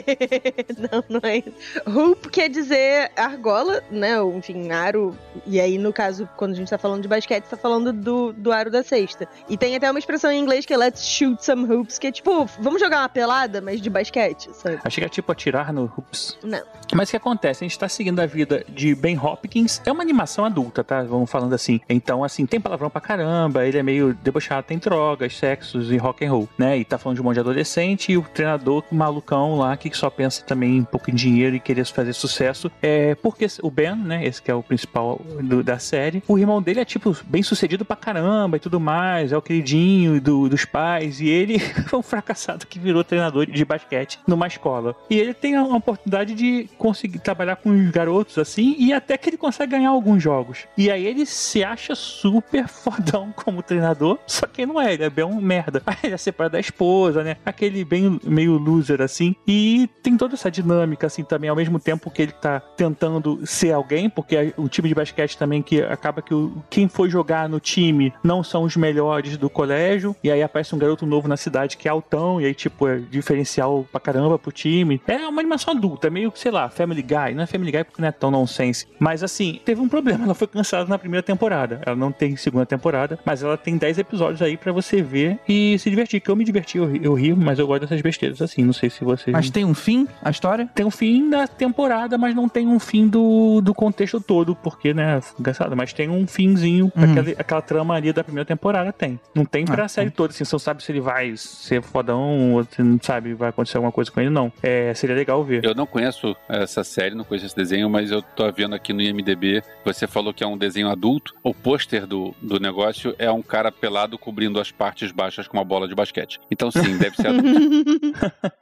não, 0.91 1.03
não 1.21 1.29
é 1.29 1.37
isso. 1.37 1.81
Hoop 1.87 2.29
quer 2.29 2.49
dizer 2.49 3.11
argola, 3.15 3.83
né? 3.91 4.19
Ou, 4.19 4.37
enfim, 4.37 4.71
aro. 4.71 5.15
E 5.45 5.59
aí, 5.59 5.77
no 5.77 5.93
caso, 5.93 6.27
quando 6.37 6.53
a 6.53 6.55
gente 6.55 6.69
tá 6.69 6.77
falando 6.77 7.01
de 7.01 7.07
basquete, 7.07 7.45
tá 7.45 7.57
falando 7.57 7.93
do, 7.93 8.33
do 8.33 8.51
aro 8.51 8.69
da 8.69 8.83
cesta. 8.83 9.27
E 9.49 9.57
tem 9.57 9.75
até 9.75 9.89
uma 9.89 9.99
expressão 9.99 10.31
em 10.31 10.39
inglês 10.39 10.65
que 10.65 10.73
é 10.73 10.77
let's 10.77 11.05
shoot 11.05 11.43
some 11.43 11.71
hoops, 11.71 11.97
que 11.99 12.07
é 12.07 12.11
tipo, 12.11 12.45
vamos 12.59 12.79
jogar 12.81 12.99
uma 12.99 13.09
pelada, 13.09 13.61
mas 13.61 13.81
de 13.81 13.89
basquete, 13.89 14.49
sabe? 14.53 14.79
Achei 14.83 15.01
que 15.01 15.05
era 15.05 15.09
tipo 15.09 15.31
atirar 15.31 15.71
no 15.73 15.83
Hoops. 15.83 16.37
Não. 16.43 16.61
Mas 16.93 17.09
o 17.09 17.11
que 17.11 17.17
acontece? 17.17 17.63
A 17.63 17.67
gente 17.67 17.77
tá 17.77 17.87
seguindo 17.87 18.19
a 18.19 18.25
vida 18.25 18.65
de 18.67 18.93
Ben 18.95 19.17
Hopkins. 19.17 19.81
É 19.85 19.91
uma 19.91 20.01
animação 20.01 20.45
adulta, 20.45 20.83
tá? 20.83 21.03
Vamos 21.03 21.29
falando 21.29 21.53
assim. 21.53 21.79
Então, 21.87 22.23
assim, 22.23 22.45
tem 22.45 22.59
palavrão 22.59 22.89
pra 22.89 23.01
caramba, 23.01 23.65
ele 23.65 23.77
é 23.77 23.83
meio 23.83 24.13
debochado, 24.13 24.67
tem 24.67 24.77
drogas, 24.77 25.35
sexos 25.61 25.91
e 25.91 25.97
rock 25.97 26.25
and 26.25 26.31
roll, 26.31 26.49
né? 26.57 26.77
E 26.77 26.83
tá 26.85 26.97
falando 26.97 27.15
de 27.17 27.21
um 27.21 27.25
monte 27.25 27.35
de 27.35 27.39
adolescente 27.41 28.11
e 28.11 28.17
o 28.17 28.23
treinador 28.23 28.83
malucão 28.91 29.55
lá 29.57 29.77
que 29.77 29.95
só 29.95 30.09
pensa 30.09 30.43
também 30.43 30.79
um 30.79 30.83
pouco 30.83 31.09
em 31.11 31.13
dinheiro 31.13 31.55
e 31.55 31.59
querer 31.59 31.85
fazer 31.85 32.13
sucesso. 32.13 32.71
É 32.81 33.15
porque 33.15 33.45
o 33.61 33.69
Ben, 33.69 33.95
né? 33.95 34.25
Esse 34.25 34.41
que 34.41 34.49
é 34.49 34.55
o 34.55 34.63
principal 34.63 35.21
do- 35.43 35.63
da 35.63 35.77
série, 35.79 36.23
o 36.27 36.37
irmão 36.37 36.61
dele 36.61 36.79
é 36.79 36.85
tipo 36.85 37.15
bem 37.25 37.43
sucedido 37.43 37.85
pra 37.85 37.95
caramba 37.95 38.57
e 38.57 38.59
tudo 38.59 38.79
mais, 38.79 39.31
é 39.31 39.37
o 39.37 39.41
queridinho 39.41 40.19
do- 40.19 40.49
dos 40.49 40.65
pais 40.65 41.19
e 41.21 41.27
ele 41.29 41.59
foi 41.87 41.99
um 41.99 42.03
fracassado 42.03 42.65
que 42.65 42.79
virou 42.79 43.03
treinador 43.03 43.45
de 43.45 43.63
basquete 43.65 44.19
numa 44.27 44.47
escola. 44.47 44.95
E 45.09 45.17
ele 45.19 45.33
tem 45.33 45.55
a 45.55 45.63
oportunidade 45.63 46.33
de 46.33 46.67
conseguir 46.77 47.19
trabalhar 47.19 47.55
com 47.57 47.69
os 47.69 47.91
garotos 47.91 48.37
assim 48.37 48.75
e 48.77 48.93
até 48.93 49.17
que 49.17 49.29
ele 49.29 49.37
consegue 49.37 49.71
ganhar 49.71 49.89
alguns 49.89 50.21
jogos. 50.23 50.65
E 50.77 50.89
aí 50.89 51.05
ele 51.05 51.25
se 51.25 51.63
acha 51.63 51.93
super 51.95 52.67
fodão 52.69 53.31
como 53.35 53.61
treinador, 53.61 54.17
só 54.25 54.45
que 54.47 54.65
não 54.65 54.79
é, 54.79 54.93
ele 54.93 55.03
é 55.03 55.09
bem 55.09 55.25
um 55.25 55.40
merda. 55.41 55.81
Aí 55.85 55.97
ele 56.03 56.13
é 56.13 56.17
separado 56.17 56.53
da 56.53 56.59
esposa, 56.59 57.23
né? 57.23 57.37
Aquele 57.45 57.83
bem 57.83 58.19
meio 58.23 58.57
loser 58.57 59.01
assim. 59.01 59.35
E 59.47 59.89
tem 60.01 60.17
toda 60.17 60.35
essa 60.35 60.49
dinâmica 60.49 61.07
assim 61.07 61.23
também, 61.23 61.49
ao 61.49 61.55
mesmo 61.55 61.79
tempo 61.79 62.09
que 62.09 62.21
ele 62.21 62.31
tá 62.31 62.59
tentando 62.59 63.45
ser 63.45 63.71
alguém, 63.73 64.09
porque 64.09 64.53
o 64.57 64.67
time 64.67 64.89
de 64.89 64.95
basquete 64.95 65.37
também 65.37 65.61
que 65.61 65.81
acaba 65.81 66.21
que 66.21 66.33
o, 66.33 66.63
quem 66.69 66.87
foi 66.87 67.09
jogar 67.09 67.49
no 67.49 67.59
time 67.59 68.13
não 68.23 68.43
são 68.43 68.63
os 68.63 68.75
melhores 68.75 69.37
do 69.37 69.49
colégio, 69.49 70.15
e 70.23 70.31
aí 70.31 70.41
aparece 70.41 70.75
um 70.75 70.77
garoto 70.77 71.05
novo 71.05 71.27
na 71.27 71.37
cidade 71.37 71.77
que 71.77 71.87
é 71.87 71.91
altão, 71.91 72.39
e 72.39 72.45
aí 72.45 72.53
tipo 72.53 72.87
é 72.87 72.99
diferencial 72.99 73.85
pra 73.91 73.99
caramba 73.99 74.37
pro 74.37 74.51
time. 74.51 75.01
É 75.07 75.27
uma 75.27 75.41
animação 75.41 75.73
adulta, 75.73 76.07
é 76.07 76.09
meio, 76.09 76.31
sei 76.35 76.51
lá, 76.51 76.69
Family 76.69 77.01
Guy, 77.01 77.33
não 77.35 77.43
é 77.43 77.47
Family 77.47 77.71
Guy 77.71 77.83
porque 77.83 78.01
não 78.01 78.09
é 78.09 78.11
tão 78.11 78.31
nonsense. 78.31 78.87
Mas 78.99 79.23
assim, 79.23 79.59
teve 79.63 79.81
um 79.81 79.89
problema, 79.89 80.23
ela 80.25 80.33
foi 80.33 80.47
cancelada 80.47 80.89
na 80.89 80.97
primeira 80.97 81.23
temporada. 81.23 81.81
Ela 81.85 81.95
não 81.95 82.11
tem 82.11 82.35
segunda 82.35 82.65
temporada, 82.65 83.19
mas 83.25 83.43
ela 83.43 83.57
tem 83.57 83.77
10 83.77 83.99
episódios 83.99 84.41
aí 84.41 84.57
pra 84.57 84.71
você 84.71 85.01
ver 85.01 85.30
e 85.47 85.77
se 85.79 85.89
divertir. 85.89 86.19
Que 86.21 86.29
eu 86.29 86.35
me 86.35 86.43
diverti, 86.43 86.77
eu, 86.77 86.85
ri- 86.91 87.01
eu 87.03 87.13
rio, 87.13 87.35
mas 87.37 87.59
eu 87.59 87.67
gosto 87.67 87.81
dessas 87.81 88.01
besteiras 88.01 88.41
assim. 88.41 88.63
Não 88.63 88.73
sei 88.73 88.89
se 88.89 89.03
vocês. 89.03 89.33
Mas 89.33 89.49
tem 89.49 89.65
um 89.65 89.73
fim, 89.73 90.07
a 90.21 90.29
história? 90.29 90.67
Tem 90.73 90.85
um 90.85 90.91
fim 90.91 91.29
da 91.29 91.47
temporada, 91.47 92.17
mas 92.17 92.35
não 92.35 92.47
tem 92.49 92.67
um 92.67 92.79
fim 92.79 93.07
do, 93.07 93.61
do 93.61 93.73
contexto 93.73 94.19
todo, 94.21 94.55
porque, 94.55 94.93
né, 94.93 95.19
engraçado, 95.39 95.75
mas 95.75 95.93
tem 95.93 96.09
um 96.09 96.25
finzinho, 96.27 96.91
Uhum. 96.95 97.11
aquele- 97.11 97.35
aquela 97.37 97.61
trama 97.61 97.95
ali 97.95 98.11
da 98.13 98.23
primeira 98.23 98.45
temporada 98.45 98.91
tem. 98.91 99.19
Não 99.33 99.45
tem 99.45 99.65
pra 99.65 99.85
Ah, 99.85 99.87
série 99.87 100.09
toda, 100.11 100.31
assim, 100.33 100.43
você 100.45 100.53
não 100.55 100.59
sabe 100.59 100.83
se 100.83 100.91
ele 100.91 101.01
vai 101.01 101.35
ser 101.35 101.81
fodão 101.81 102.53
ou 102.53 102.63
você 102.63 102.83
não 102.83 102.99
sabe 103.01 103.33
vai 103.33 103.49
acontecer 103.49 103.77
alguma 103.77 103.91
coisa 103.91 104.11
com 104.11 104.19
ele, 104.19 104.29
não. 104.29 104.51
É, 104.61 104.93
seria 104.93 105.15
legal 105.15 105.43
ver. 105.43 105.63
Eu 105.65 105.73
não 105.73 105.85
conheço 105.85 106.35
essa 106.47 106.83
série, 106.83 107.15
não 107.15 107.23
conheço 107.23 107.45
esse 107.47 107.55
desenho, 107.55 107.89
mas 107.89 108.11
eu 108.11 108.21
tô 108.21 108.49
vendo 108.51 108.75
aqui 108.75 108.93
no 108.93 109.01
IMDB. 109.01 109.63
Você 109.85 110.07
falou 110.07 110.33
que 110.33 110.43
é 110.43 110.47
um 110.47 110.57
desenho 110.57 110.89
adulto. 110.89 111.33
O 111.43 111.53
pôster 111.53 112.05
do, 112.05 112.33
do 112.41 112.59
negócio 112.59 113.15
é 113.17 113.31
um 113.31 113.41
cara 113.41 113.71
pelado 113.71 114.17
cobrindo 114.17 114.59
as 114.59 114.71
partes 114.71 115.11
baixas 115.21 115.47
com 115.47 115.55
uma 115.55 115.63
bola 115.63 115.87
de 115.87 115.93
basquete. 115.93 116.39
Então, 116.49 116.71
sim, 116.71 116.97
deve 116.97 117.15
ser 117.15 117.27
adulto. 117.27 117.49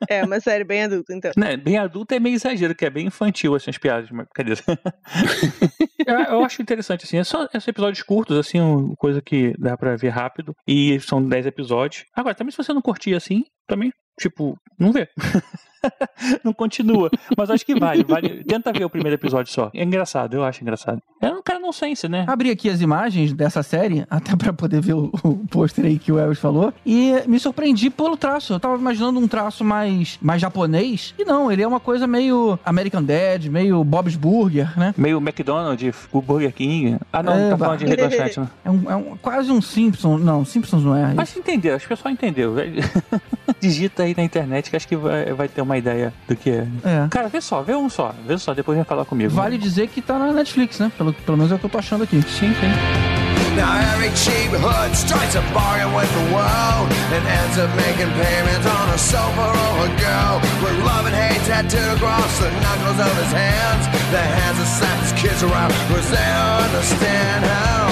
é 0.10 0.24
uma 0.24 0.39
série 0.41 0.66
bem 0.66 0.84
adulta, 0.84 1.14
então. 1.14 1.32
Né, 1.38 1.55
bem 1.55 1.78
adulto 1.78 2.14
é 2.14 2.20
meio 2.20 2.36
exagero, 2.36 2.76
que 2.76 2.86
é 2.86 2.89
bem 2.89 3.07
infantil, 3.07 3.55
assim, 3.55 3.70
as 3.70 3.78
piadas, 3.78 4.12
mas 4.12 4.28
cadê? 4.34 4.51
eu, 6.05 6.16
eu 6.16 6.43
acho 6.43 6.62
interessante, 6.62 7.05
assim, 7.05 7.18
é 7.18 7.24
só 7.24 7.45
esses 7.45 7.68
episódios 7.68 8.03
curtos, 8.03 8.38
assim, 8.38 8.60
uma 8.60 8.95
coisa 8.97 9.22
que 9.22 9.53
dá 9.57 9.78
pra 9.78 9.95
ver 9.95 10.10
rápido, 10.10 10.53
e 10.68 10.99
são 10.99 11.24
10 11.24 11.45
episódios. 11.45 12.03
Agora, 12.14 12.36
também 12.36 12.51
se 12.51 12.57
você 12.57 12.74
não 12.74 12.82
curtir 12.82 13.16
assim, 13.16 13.43
também, 13.66 13.91
tipo, 14.20 14.57
não 14.78 14.91
vê. 14.91 15.07
não 16.43 16.53
continua. 16.53 17.09
Mas 17.38 17.49
acho 17.49 17.65
que 17.65 17.77
vale, 17.80 18.03
vale. 18.03 18.43
Tenta 18.43 18.71
ver 18.71 18.86
o 18.86 18.89
primeiro 18.89 19.15
episódio 19.15 19.51
só. 19.51 19.69
É 19.73 19.84
engraçado, 19.84 20.36
eu 20.36 20.43
acho 20.43 20.61
engraçado. 20.61 21.01
É 21.21 21.30
um 21.32 21.41
cara 21.41 21.59
nonsense, 21.59 22.07
né? 22.07 22.25
Abri 22.27 22.49
aqui 22.49 22.69
as 22.69 22.82
imagens 22.82 23.34
dessa 23.34 23.61
série, 23.63 24.05
até 24.09 24.36
pra 24.36 24.53
poder 24.53 24.82
ver 24.82 24.93
o, 24.93 25.11
o 25.23 25.36
pôster 25.49 25.86
aí 25.86 25.99
que 25.99 26.11
o 26.11 26.19
Elvis 26.19 26.39
falou, 26.39 26.73
e 26.86 27.13
me 27.27 27.39
surpreendi 27.39 27.89
pelo 27.89 28.15
traço. 28.17 28.53
Eu 28.53 28.59
tava 28.59 28.75
imaginando 28.77 29.19
um 29.19 29.27
traço 29.27 29.63
mais, 29.63 30.17
mais 30.21 30.41
japonês, 30.41 31.13
e 31.17 31.25
não, 31.25 31.51
ele 31.51 31.61
é 31.61 31.67
uma 31.67 31.80
coisa 31.80 32.07
meio 32.07 32.57
American 32.65 33.03
Dad, 33.03 33.45
meio 33.47 33.84
Bob's 33.84 34.15
Burger, 34.15 34.77
né? 34.77 34.93
Meio 34.97 35.17
McDonald's, 35.17 36.07
o 36.11 36.21
Burger 36.21 36.53
King. 36.53 36.97
Ah, 37.11 37.23
não, 37.23 37.34
É, 37.34 37.49
tá 37.49 37.57
falando 37.57 37.80
de 37.80 37.86
Rei 37.86 37.95
do 37.95 38.03
Lanchonete, 38.03 38.39
né? 38.39 38.47
É, 38.65 38.69
um, 38.71 38.91
é 38.91 38.95
um- 38.95 39.17
quase 39.17 39.51
um 39.51 39.61
Simpsons. 39.61 40.21
Não, 40.21 40.43
Simpsons 40.45 40.84
não 40.84 40.95
é. 40.95 41.13
Mas 41.13 41.36
entendeu, 41.36 41.75
acho 41.75 41.88
que 41.88 41.93
o 41.93 41.97
pessoal 41.97 42.13
entendeu. 42.13 42.55
Digita 43.60 44.03
aí 44.03 44.14
na 44.16 44.24
internet 44.24 44.70
que 44.70 44.76
acho 44.76 44.88
que 44.88 44.95
vai, 44.95 45.26
vai 45.34 45.47
ter 45.47 45.62
uma 45.62 45.78
ideia 45.78 46.14
do 46.28 46.36
que 46.36 46.49
é. 46.49 46.68
É. 46.84 47.07
Cara, 47.10 47.28
vê 47.28 47.41
só, 47.41 47.62
vê 47.62 47.76
um 47.76 47.89
só, 47.89 48.14
vê 48.26 48.38
só, 48.38 48.53
depois 48.53 48.78
vem 48.78 48.86
falar 48.86 49.05
comigo. 49.05 49.34
Vale 49.34 49.57
dizer 49.57 49.88
que 49.88 50.01
tá 50.01 50.18
na 50.18 50.32
Netflix, 50.32 50.80
né? 50.80 50.91
Pelo, 50.97 51.14
pelo 51.14 51.38
menos 51.38 51.51
é 51.51 51.55
o 51.55 51.60
que 51.60 51.66
eu 51.66 51.70
tô 51.70 51.78
achando 51.78 52.03
aqui. 52.03 52.22
Sim, 52.22 52.53
sim. 52.53 53.20
Now 53.55 53.76
every 53.93 54.10
cheap 54.16 54.51
hood 54.53 54.95
strikes 54.95 55.36
a 55.36 55.41
bargain 55.53 55.91
with 55.93 56.07
the 56.07 56.26
world 56.34 56.88
and 57.12 57.24
ends 57.28 57.57
up 57.57 57.70
making 57.76 58.07
payments 58.16 58.66
on 58.66 58.89
a 58.93 58.97
sofa 58.97 59.51
or 59.51 59.86
a 59.86 59.91
girl 59.99 60.39
with 60.64 60.78
love 60.86 61.05
and 61.07 61.16
hate 61.16 61.43
tattooed 61.43 61.97
across 61.97 62.39
the 62.39 62.49
knuckles 62.62 62.99
of 62.99 63.14
his 63.20 63.32
hands. 63.34 63.84
The 64.12 64.22
hands 64.22 64.57
that 64.60 64.70
slap 64.80 64.99
his 65.03 65.14
kids 65.20 65.43
around 65.43 65.74
because 65.76 66.07
they 66.10 66.30
don't 66.39 66.62
understand 66.72 67.43
how 67.43 67.89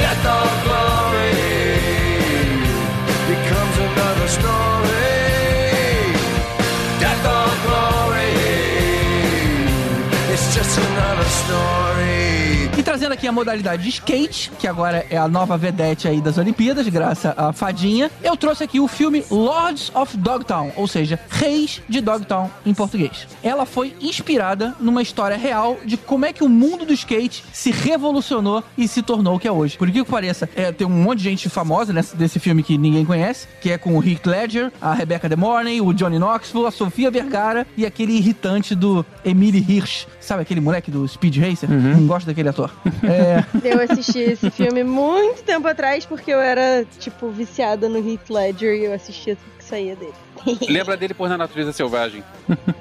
death 0.00 0.26
or 0.26 0.50
glory 0.66 0.81
another 10.78 11.24
story. 11.24 11.91
Trazendo 13.12 13.18
aqui 13.18 13.28
a 13.28 13.32
modalidade 13.32 13.82
de 13.82 13.88
skate, 13.90 14.50
que 14.58 14.66
agora 14.66 15.04
é 15.10 15.18
a 15.18 15.28
nova 15.28 15.58
vedete 15.58 16.08
aí 16.08 16.20
das 16.20 16.38
Olimpíadas, 16.38 16.88
graças 16.88 17.32
à 17.36 17.52
Fadinha, 17.52 18.10
eu 18.22 18.36
trouxe 18.36 18.64
aqui 18.64 18.80
o 18.80 18.88
filme 18.88 19.24
Lords 19.30 19.92
of 19.94 20.16
Dogtown, 20.16 20.72
ou 20.76 20.86
seja, 20.88 21.20
Reis 21.28 21.82
de 21.88 22.00
Dogtown 22.00 22.50
em 22.64 22.72
português. 22.72 23.26
Ela 23.42 23.66
foi 23.66 23.94
inspirada 24.00 24.74
numa 24.80 25.02
história 25.02 25.36
real 25.36 25.76
de 25.84 25.96
como 25.98 26.24
é 26.24 26.32
que 26.32 26.42
o 26.42 26.48
mundo 26.48 26.86
do 26.86 26.92
skate 26.94 27.44
se 27.52 27.70
revolucionou 27.70 28.64
e 28.78 28.88
se 28.88 29.02
tornou 29.02 29.36
o 29.36 29.38
que 29.38 29.46
é 29.46 29.52
hoje. 29.52 29.76
Por 29.76 29.90
que 29.90 30.02
que 30.02 30.10
pareça, 30.10 30.48
é, 30.56 30.72
tem 30.72 30.86
um 30.86 30.90
monte 30.90 31.18
de 31.18 31.24
gente 31.24 31.50
famosa 31.50 31.92
nesse, 31.92 32.16
desse 32.16 32.38
filme 32.38 32.62
que 32.62 32.78
ninguém 32.78 33.04
conhece, 33.04 33.46
que 33.60 33.70
é 33.70 33.76
com 33.76 33.98
o 33.98 34.02
Heath 34.02 34.24
Ledger, 34.26 34.72
a 34.80 34.94
Rebecca 34.94 35.28
De 35.28 35.36
Mornay, 35.36 35.80
o 35.80 35.92
Johnny 35.92 36.18
Knoxville, 36.18 36.66
a 36.66 36.70
Sofia 36.70 37.10
Vergara 37.10 37.66
e 37.76 37.84
aquele 37.84 38.12
irritante 38.16 38.74
do 38.74 39.04
Emily 39.24 39.64
Hirsch. 39.68 40.06
Sabe 40.18 40.42
aquele 40.42 40.60
moleque 40.60 40.90
do 40.90 41.06
Speed 41.06 41.36
Racer? 41.36 41.68
Não 41.70 42.06
gosto 42.06 42.26
daquele 42.26 42.48
ator. 42.48 42.70
É, 43.02 43.42
Eu 43.72 43.80
assisti 43.80 44.18
esse 44.20 44.50
filme 44.50 44.84
muito 44.84 45.42
tempo 45.42 45.66
atrás 45.68 46.04
porque 46.04 46.32
eu 46.32 46.40
era, 46.40 46.84
tipo, 46.98 47.28
viciada 47.30 47.88
no 47.88 47.98
Heath 47.98 48.30
Ledger 48.30 48.74
e 48.74 48.84
eu 48.84 48.92
assistia 48.92 49.36
tudo 49.36 49.52
que 49.58 49.64
saía 49.64 49.96
dele. 49.96 50.12
Lembra 50.68 50.96
dele 50.96 51.14
por 51.14 51.28
Na 51.28 51.36
Natureza 51.38 51.72
Selvagem. 51.72 52.22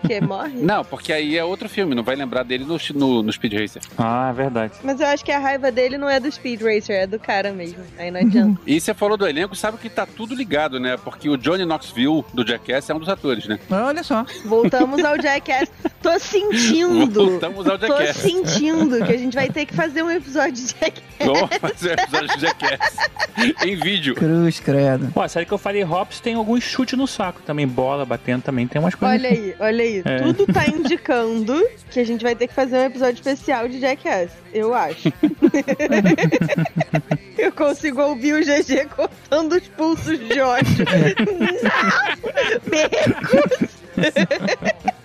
que 0.06 0.22
morre? 0.22 0.60
Não, 0.62 0.84
porque 0.84 1.12
aí 1.14 1.38
é 1.38 1.44
outro 1.44 1.70
filme, 1.70 1.96
não 1.96 2.04
vai 2.04 2.16
lembrar 2.16 2.44
dele 2.44 2.66
no, 2.66 2.78
no, 2.96 3.24
no 3.24 3.32
Speed 3.32 3.54
Racer. 3.54 3.82
Ah, 3.98 4.30
é 4.30 4.34
verdade. 4.34 4.74
Mas 4.84 5.00
eu 5.00 5.08
acho 5.08 5.24
que 5.24 5.32
a 5.32 5.40
raiva 5.40 5.72
dele 5.72 5.98
não 5.98 6.10
é 6.10 6.20
do 6.20 6.32
Speed 6.32 6.62
Racer, 6.62 6.96
é 6.96 7.08
do 7.08 7.20
cara 7.20 7.52
mesmo. 7.52 7.84
Aí 7.98 8.12
não 8.12 8.20
adianta. 8.20 8.60
E 8.72 8.80
você 8.80 8.94
falou 8.94 9.18
do 9.18 9.28
elenco, 9.28 9.56
sabe 9.56 9.78
que 9.78 9.90
tá 9.90 10.06
tudo 10.06 10.34
ligado, 10.34 10.80
né? 10.80 10.96
Porque 11.04 11.30
o 11.30 11.36
Johnny 11.38 11.66
Knoxville 11.66 12.24
do 12.34 12.46
Jackass 12.48 12.90
é 12.90 12.94
um 12.94 13.00
dos 13.00 13.10
atores, 13.10 13.46
né? 13.48 13.60
olha 13.70 14.04
só. 14.04 14.26
Voltamos 14.46 15.04
ao 15.04 15.20
Jackass. 15.22 15.70
Tô 16.02 16.18
sentindo. 16.20 17.28
Voltamos 17.28 17.68
ao 17.68 17.78
Tô 17.78 17.88
Jackass. 17.88 18.18
sentindo 18.18 19.04
que 19.06 19.12
a 19.12 19.18
gente 19.18 19.34
vai 19.36 19.50
ter 19.50 19.66
que 19.66 19.74
fazer 19.74 20.04
um 20.04 20.12
episódio 20.12 20.54
de 20.54 20.68
Jackass. 20.68 21.04
Vamos 21.20 21.58
fazer 21.58 21.90
um 21.90 21.94
episódio 21.94 22.36
de 22.36 22.42
Jackass 22.42 22.96
em 23.66 23.76
vídeo. 23.76 24.16
Cruz, 24.16 24.60
credo. 24.60 25.12
Pô, 25.14 25.22
a 25.22 25.28
série 25.28 25.46
que 25.46 25.52
eu 25.52 25.58
falei 25.58 25.84
Hops 25.84 26.20
tem 26.20 26.36
algum 26.36 26.60
chute 26.60 26.96
no 26.96 27.08
saco 27.08 27.42
também, 27.52 27.68
bola 27.68 28.06
batendo 28.06 28.42
também, 28.42 28.68
tem 28.68 28.82
umas 28.82 28.96
coisas. 28.96 29.20
Olha 29.20 29.30
aí, 29.30 29.56
olha 29.60 29.84
aí. 29.84 30.02
É. 30.06 30.18
Tudo 30.20 30.46
tá 30.52 30.66
indicando 30.72 31.62
que 31.90 32.00
a 32.00 32.06
gente 32.06 32.24
vai 32.24 32.36
ter 32.36 32.48
que 32.48 32.54
fazer 32.54 32.78
um 32.78 32.86
episódio 32.86 33.16
especial 33.16 33.68
de 33.68 33.80
Jackass. 33.80 34.32
Eu 34.54 34.74
acho. 34.74 35.12
consigo 37.62 38.02
ouvir 38.02 38.34
o 38.34 38.40
GG 38.40 38.88
cortando 38.96 39.54
os 39.54 39.68
pulsos 39.68 40.20
de 40.20 40.40
ódio. 40.40 40.86
Não! 41.64 42.72
Me 42.72 42.82
recuso. 42.88 43.70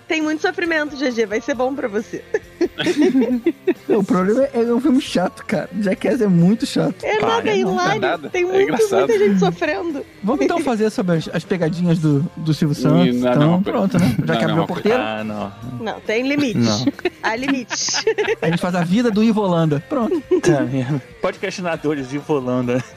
Tem 0.07 0.21
muito 0.21 0.41
sofrimento, 0.41 0.95
GG. 0.95 1.25
Vai 1.27 1.41
ser 1.41 1.53
bom 1.53 1.75
pra 1.75 1.87
você. 1.87 2.23
O 3.89 4.03
problema 4.03 4.43
é 4.53 4.59
é 4.61 4.73
um 4.73 4.79
filme 4.81 5.01
chato, 5.01 5.43
cara. 5.45 5.69
Jackass 5.79 6.21
é 6.21 6.27
muito 6.27 6.65
chato. 6.65 7.03
É 7.03 7.19
nada, 7.19 7.49
é 7.49 7.57
hilário. 7.57 8.01
nada. 8.01 8.29
Tem 8.29 8.43
É 8.43 8.45
muito, 8.45 8.61
engraçado. 8.61 9.07
muita 9.07 9.17
gente 9.19 9.39
sofrendo. 9.39 10.05
Vamos 10.23 10.43
então 10.45 10.59
fazer 10.59 10.89
sobre 10.89 11.17
as, 11.17 11.29
as 11.33 11.43
pegadinhas 11.43 11.99
do, 11.99 12.19
do 12.35 12.53
Silvio 12.53 12.75
Santos. 12.75 13.15
Não, 13.15 13.31
então, 13.31 13.51
não, 13.51 13.63
pronto, 13.63 13.97
né? 13.97 14.15
Já 14.19 14.25
não, 14.33 14.37
que 14.37 14.43
abriu 14.43 14.55
não, 14.57 14.63
a 14.63 14.67
porteira, 14.67 14.99
Ah, 14.99 15.23
não. 15.23 15.51
Não, 15.79 15.99
tem 16.01 16.27
limite. 16.27 16.59
Não. 16.59 16.85
Há 17.23 17.35
limite. 17.35 17.75
a 18.41 18.45
gente 18.47 18.59
faz 18.59 18.75
a 18.75 18.83
vida 18.83 19.09
do 19.09 19.23
Ivo 19.23 19.41
Holanda. 19.41 19.83
Pronto. 19.87 20.21
Tá 20.41 20.61
mesmo. 20.61 21.01
Podcastinadores 21.21 22.09
de 22.09 22.17
Volanda. 22.17 22.83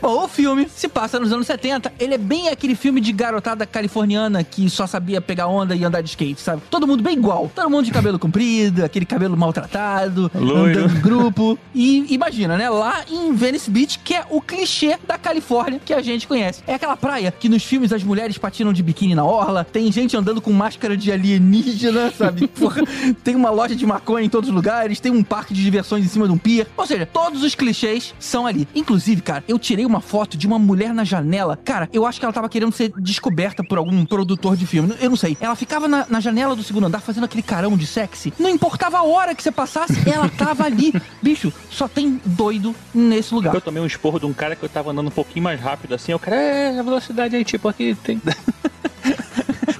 Bom, 0.00 0.24
o 0.24 0.28
filme 0.28 0.68
se 0.68 0.88
passa 0.88 1.18
nos 1.18 1.32
anos 1.32 1.46
70. 1.46 1.92
Ele 1.98 2.14
é 2.14 2.18
bem 2.18 2.48
aquele 2.48 2.74
filme 2.74 3.00
de 3.00 3.12
garotada 3.12 3.66
californiana 3.66 4.44
que 4.44 4.68
só 4.68 4.86
sabia 4.86 5.20
pegar 5.20 5.46
onda 5.48 5.74
e 5.74 5.84
andar 5.84 6.00
de 6.00 6.10
skate, 6.10 6.40
sabe? 6.40 6.62
Todo 6.70 6.86
mundo 6.86 7.02
bem 7.02 7.16
igual. 7.16 7.50
Todo 7.54 7.70
mundo 7.70 7.84
de 7.84 7.90
cabelo 7.90 8.18
comprido, 8.18 8.84
aquele 8.84 9.06
cabelo 9.06 9.36
maltratado, 9.36 10.30
Loiro. 10.34 10.80
andando 10.80 10.96
em 10.96 11.00
grupo. 11.00 11.58
E 11.74 12.06
imagina, 12.12 12.56
né? 12.56 12.68
Lá 12.68 13.04
em 13.10 13.32
Venice 13.34 13.70
Beach, 13.70 13.98
que 13.98 14.14
é 14.14 14.24
o 14.30 14.40
clichê 14.40 14.98
da 15.06 15.18
Califórnia 15.18 15.80
que 15.84 15.92
a 15.92 16.02
gente 16.02 16.26
conhece. 16.26 16.62
É 16.66 16.74
aquela 16.74 16.96
praia 16.96 17.32
que 17.32 17.48
nos 17.48 17.64
filmes 17.64 17.92
as 17.92 18.02
mulheres 18.02 18.38
patinam 18.38 18.72
de 18.72 18.82
biquíni 18.82 19.14
na 19.14 19.24
orla, 19.24 19.64
tem 19.64 19.90
gente 19.90 20.16
andando 20.16 20.40
com 20.40 20.52
máscara 20.52 20.96
de 20.96 21.10
alienígena, 21.10 22.12
sabe? 22.12 22.46
Porra, 22.58 22.82
tem 23.24 23.34
uma 23.34 23.50
loja 23.50 23.74
de 23.74 23.86
maconha 23.86 24.26
em 24.26 24.28
todos 24.28 24.48
os 24.48 24.54
lugares, 24.54 25.00
tem 25.00 25.12
um 25.12 25.22
parque 25.22 25.54
de 25.54 25.62
diversões 25.62 26.04
em 26.04 26.08
cima 26.08 26.26
de 26.26 26.32
um 26.32 26.38
pier. 26.38 26.66
Ou 26.76 26.86
seja, 26.86 27.06
todos 27.06 27.42
os 27.42 27.54
clichês 27.54 28.14
são 28.18 28.46
ali. 28.46 28.68
Inclusive, 28.74 29.22
cara, 29.22 29.44
eu 29.48 29.58
tirei 29.58 29.85
uma 29.86 30.00
foto 30.00 30.36
de 30.36 30.46
uma 30.46 30.58
mulher 30.58 30.92
na 30.92 31.04
janela. 31.04 31.58
Cara, 31.64 31.88
eu 31.92 32.06
acho 32.06 32.18
que 32.18 32.24
ela 32.24 32.32
tava 32.32 32.48
querendo 32.48 32.72
ser 32.72 32.92
descoberta 32.98 33.62
por 33.62 33.78
algum 33.78 34.04
produtor 34.04 34.56
de 34.56 34.66
filme. 34.66 34.94
Eu 35.00 35.10
não 35.10 35.16
sei. 35.16 35.36
Ela 35.40 35.54
ficava 35.54 35.88
na, 35.88 36.06
na 36.08 36.20
janela 36.20 36.54
do 36.54 36.62
segundo 36.62 36.86
andar 36.86 37.00
fazendo 37.00 37.24
aquele 37.24 37.42
carão 37.42 37.76
de 37.76 37.86
sexy. 37.86 38.32
Não 38.38 38.50
importava 38.50 38.98
a 38.98 39.02
hora 39.02 39.34
que 39.34 39.42
você 39.42 39.52
passasse, 39.52 39.94
ela 40.08 40.28
tava 40.28 40.64
ali. 40.64 40.92
Bicho, 41.22 41.52
só 41.70 41.88
tem 41.88 42.20
doido 42.24 42.74
nesse 42.94 43.34
lugar. 43.34 43.54
Eu 43.54 43.60
tomei 43.60 43.82
um 43.82 43.86
esporro 43.86 44.18
de 44.18 44.26
um 44.26 44.32
cara 44.32 44.56
que 44.56 44.64
eu 44.64 44.68
tava 44.68 44.90
andando 44.90 45.08
um 45.08 45.10
pouquinho 45.10 45.44
mais 45.44 45.60
rápido 45.60 45.94
assim. 45.94 46.12
O 46.12 46.18
cara, 46.18 46.36
é, 46.36 46.78
a 46.78 46.82
velocidade 46.82 47.36
aí, 47.36 47.44
tipo, 47.44 47.68
aqui 47.68 47.96
tem. 48.02 48.20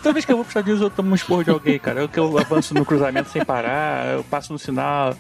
Toda 0.07 0.15
vez 0.15 0.25
que 0.25 0.31
eu 0.31 0.37
vou 0.37 0.45
pro 0.45 0.51
Estados 0.51 0.69
Unidos, 0.69 0.85
eu 0.85 0.97
tomo 0.97 1.11
um 1.11 1.15
esporro 1.17 1.43
de 1.43 1.51
alguém, 1.51 1.81
cara. 1.81 2.03
Eu 2.03 2.09
que 2.09 2.17
eu 2.17 2.39
avanço 2.39 2.73
no 2.73 2.85
cruzamento 2.85 3.29
sem 3.29 3.45
parar, 3.45 4.07
eu 4.15 4.23
passo 4.23 4.53
no 4.53 4.59
sinal. 4.59 5.17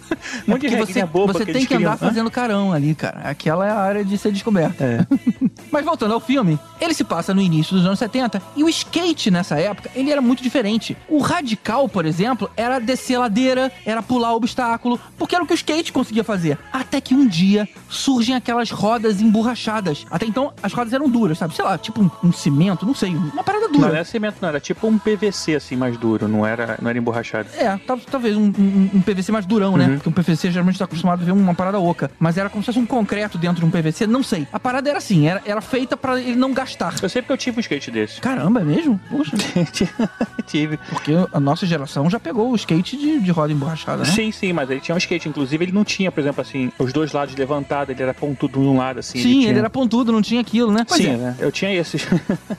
Um 0.46 0.52
monte 0.52 0.68
de 0.68 0.76
Porque 0.76 0.92
você, 0.92 1.04
boba 1.04 1.32
você 1.32 1.44
que 1.44 1.52
tem 1.52 1.66
que 1.66 1.74
andar 1.74 1.96
criam. 1.96 2.08
Hã? 2.08 2.12
fazendo 2.12 2.30
carão 2.30 2.72
ali, 2.72 2.94
cara. 2.94 3.28
Aquela 3.28 3.66
é 3.66 3.70
a 3.72 3.80
área 3.80 4.04
de 4.04 4.16
ser 4.16 4.30
descoberta. 4.30 4.84
É. 4.84 5.06
Mas 5.72 5.84
voltando 5.84 6.14
ao 6.14 6.20
filme, 6.20 6.56
ele 6.80 6.94
se 6.94 7.02
passa 7.02 7.34
no 7.34 7.42
início 7.42 7.74
dos 7.74 7.84
anos 7.84 7.98
70 7.98 8.40
e 8.54 8.62
o 8.62 8.68
skate 8.68 9.28
nessa 9.28 9.58
época, 9.58 9.90
ele 9.92 10.12
era 10.12 10.20
muito 10.20 10.40
diferente. 10.40 10.96
O 11.08 11.18
radical, 11.18 11.88
por 11.88 12.06
exemplo, 12.06 12.48
era 12.56 12.78
descer 12.78 13.18
ladeira, 13.18 13.72
era 13.84 14.00
pular 14.04 14.34
obstáculo, 14.34 15.00
porque 15.18 15.34
era 15.34 15.42
o 15.42 15.48
que 15.48 15.52
o 15.52 15.56
skate 15.56 15.92
conseguia 15.92 16.22
fazer. 16.22 16.56
Até 16.72 17.00
que 17.00 17.12
um 17.12 17.26
dia 17.26 17.68
surgem 17.88 18.36
aquelas 18.36 18.70
rodas 18.70 19.20
emborrachadas. 19.20 20.06
Até 20.08 20.26
então, 20.26 20.52
as 20.62 20.72
rodas 20.72 20.92
eram 20.92 21.08
duras, 21.08 21.38
sabe? 21.38 21.56
Sei 21.56 21.64
lá, 21.64 21.76
tipo 21.76 22.00
um, 22.00 22.28
um 22.28 22.32
cimento, 22.32 22.86
não 22.86 22.94
sei, 22.94 23.16
uma 23.16 23.42
parada 23.42 23.66
dura. 23.66 23.88
não 23.88 23.94
era 23.96 24.04
cimento, 24.04 24.36
não. 24.40 24.48
Era 24.48 24.60
tipo 24.60 24.75
um 24.82 24.98
PVC, 24.98 25.54
assim, 25.54 25.76
mais 25.76 25.96
duro. 25.96 26.28
Não 26.28 26.44
era, 26.46 26.78
não 26.80 26.88
era 26.90 26.98
emborrachado. 26.98 27.48
É, 27.56 27.76
tal- 27.86 27.98
talvez 27.98 28.36
um, 28.36 28.44
um- 28.58 28.90
um 28.94 29.00
PVC 29.00 29.32
mais 29.32 29.46
durão, 29.46 29.76
né? 29.76 29.86
Uhum. 29.86 29.94
Porque 29.98 30.08
um 30.08 30.12
PVC 30.12 30.50
geralmente 30.50 30.78
tá 30.78 30.84
acostumado 30.84 31.22
a 31.22 31.24
ver 31.24 31.32
uma 31.32 31.54
parada 31.54 31.78
oca. 31.80 32.10
Mas 32.18 32.36
era 32.36 32.48
como 32.48 32.62
se 32.62 32.66
fosse 32.66 32.78
um 32.78 32.86
concreto 32.86 33.38
dentro 33.38 33.60
de 33.60 33.64
um 33.66 33.70
PVC, 33.70 34.06
não 34.06 34.22
sei. 34.22 34.46
A 34.52 34.58
parada 34.60 34.88
era 34.88 34.98
assim, 34.98 35.26
era, 35.28 35.42
era 35.44 35.60
feita 35.60 35.96
pra 35.96 36.20
ele 36.20 36.36
não 36.36 36.52
gastar. 36.52 36.94
Eu 37.02 37.08
sei 37.08 37.22
porque 37.22 37.32
eu 37.32 37.36
tive 37.36 37.58
um 37.58 37.60
skate 37.60 37.90
desse. 37.90 38.20
Caramba, 38.20 38.60
é 38.60 38.64
mesmo? 38.64 39.00
Poxa. 39.10 39.36
tive. 40.46 40.76
Porque 40.88 41.12
a 41.32 41.40
nossa 41.40 41.66
geração 41.66 42.08
já 42.08 42.18
pegou 42.20 42.50
o 42.50 42.56
skate 42.56 42.96
de, 42.96 43.18
de 43.20 43.30
roda 43.30 43.52
emborrachada, 43.52 43.98
né? 43.98 44.04
Sim, 44.10 44.30
sim, 44.32 44.52
mas 44.52 44.70
ele 44.70 44.80
tinha 44.80 44.94
um 44.94 44.98
skate. 44.98 45.28
Inclusive, 45.28 45.64
ele 45.64 45.72
não 45.72 45.84
tinha, 45.84 46.10
por 46.12 46.20
exemplo, 46.20 46.40
assim, 46.40 46.70
os 46.78 46.92
dois 46.92 47.12
lados 47.12 47.34
levantados, 47.34 47.90
ele 47.94 48.02
era 48.02 48.14
pontudo 48.14 48.60
de 48.60 48.66
um 48.66 48.76
lado, 48.76 49.00
assim. 49.00 49.18
Sim, 49.20 49.28
ele, 49.38 49.46
tinha... 49.46 49.58
era 49.58 49.70
pontudo, 49.70 50.12
não 50.12 50.22
tinha 50.22 50.40
aquilo, 50.40 50.70
né? 50.72 50.84
Pois 50.86 51.00
Sim, 51.00 51.10
é. 51.10 51.16
né? 51.16 51.36
Eu 51.38 51.50
tinha 51.52 51.72
esses. 51.72 52.06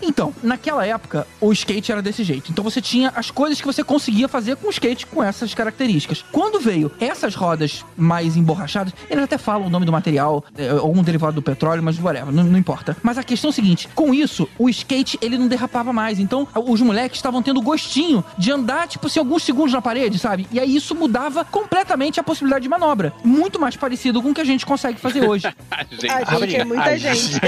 Então, 0.02 0.34
naquela 0.44 0.86
época, 0.86 1.26
o 1.40 1.52
skate 1.52 1.92
era 1.92 2.02
desse 2.08 2.24
jeito. 2.24 2.52
Então 2.52 2.64
você 2.64 2.82
tinha 2.82 3.12
as 3.16 3.30
coisas 3.30 3.60
que 3.60 3.68
você 3.68 3.84
conseguia 3.84 4.28
fazer 4.28 4.56
com 4.56 4.68
o 4.68 4.72
skate 4.72 5.06
com 5.06 5.24
essas 5.24 5.54
características. 5.54 6.24
Quando 6.32 6.60
veio 6.60 6.92
essas 7.00 7.36
rodas 7.36 7.86
mais 7.96 8.36
emborrachadas, 8.36 8.94
eles 9.10 9.24
até 9.24 9.38
falam 9.38 9.68
o 9.68 9.70
nome 9.70 9.86
do 9.86 9.92
material, 9.92 10.44
é, 10.58 10.74
ou 10.74 10.96
um 10.96 11.04
derivado 11.04 11.34
do 11.34 11.42
petróleo, 11.42 11.84
mas 11.84 12.00
whatever, 12.00 12.34
não, 12.34 12.44
não 12.44 12.58
importa. 12.58 12.96
Mas 13.04 13.18
a 13.18 13.24
questão 13.24 13.50
é 13.50 13.52
o 13.52 13.54
seguinte: 13.54 13.90
com 13.94 14.14
isso, 14.14 14.48
o 14.58 14.70
skate 14.70 15.18
ele 15.22 15.38
não 15.38 15.48
derrapava 15.48 15.92
mais. 15.94 16.20
Então, 16.20 16.48
os 16.56 16.82
moleques 16.82 17.18
estavam 17.18 17.42
tendo 17.42 17.62
gostinho 17.62 18.24
de 18.38 18.52
andar, 18.52 18.88
tipo 18.88 19.08
assim, 19.08 19.20
alguns 19.20 19.44
segundos 19.44 19.74
na 19.74 19.82
parede, 19.82 20.18
sabe? 20.18 20.48
E 20.52 20.60
aí 20.60 20.76
isso 20.76 20.96
mudava 20.96 21.44
completamente 21.46 22.20
a 22.20 22.24
possibilidade 22.24 22.64
de 22.64 22.70
manobra. 22.70 23.14
Muito 23.24 23.60
mais 23.60 23.76
parecido 23.76 24.22
com 24.22 24.32
o 24.32 24.34
que 24.34 24.42
a 24.42 24.46
gente 24.46 24.66
consegue 24.66 25.00
fazer 25.00 25.28
hoje. 25.28 25.48
A 25.70 25.84
gente, 25.84 26.10
A 26.10 26.40
gente 26.40 26.56
é 26.56 26.64
muita 26.66 26.84
A 26.84 26.98
gente. 26.98 27.40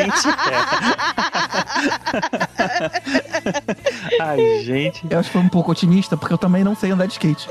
Ai, 4.20 4.38
gente. 4.64 5.06
Eu 5.10 5.20
acho 5.20 5.30
que 5.30 5.34
foi 5.34 5.41
um 5.41 5.50
pouco 5.50 5.72
otimista, 5.72 6.16
porque 6.18 6.34
eu 6.34 6.38
também 6.38 6.64
não 6.64 6.76
sei 6.76 6.91
andar 6.91 7.06
de 7.06 7.14
skate. 7.14 7.47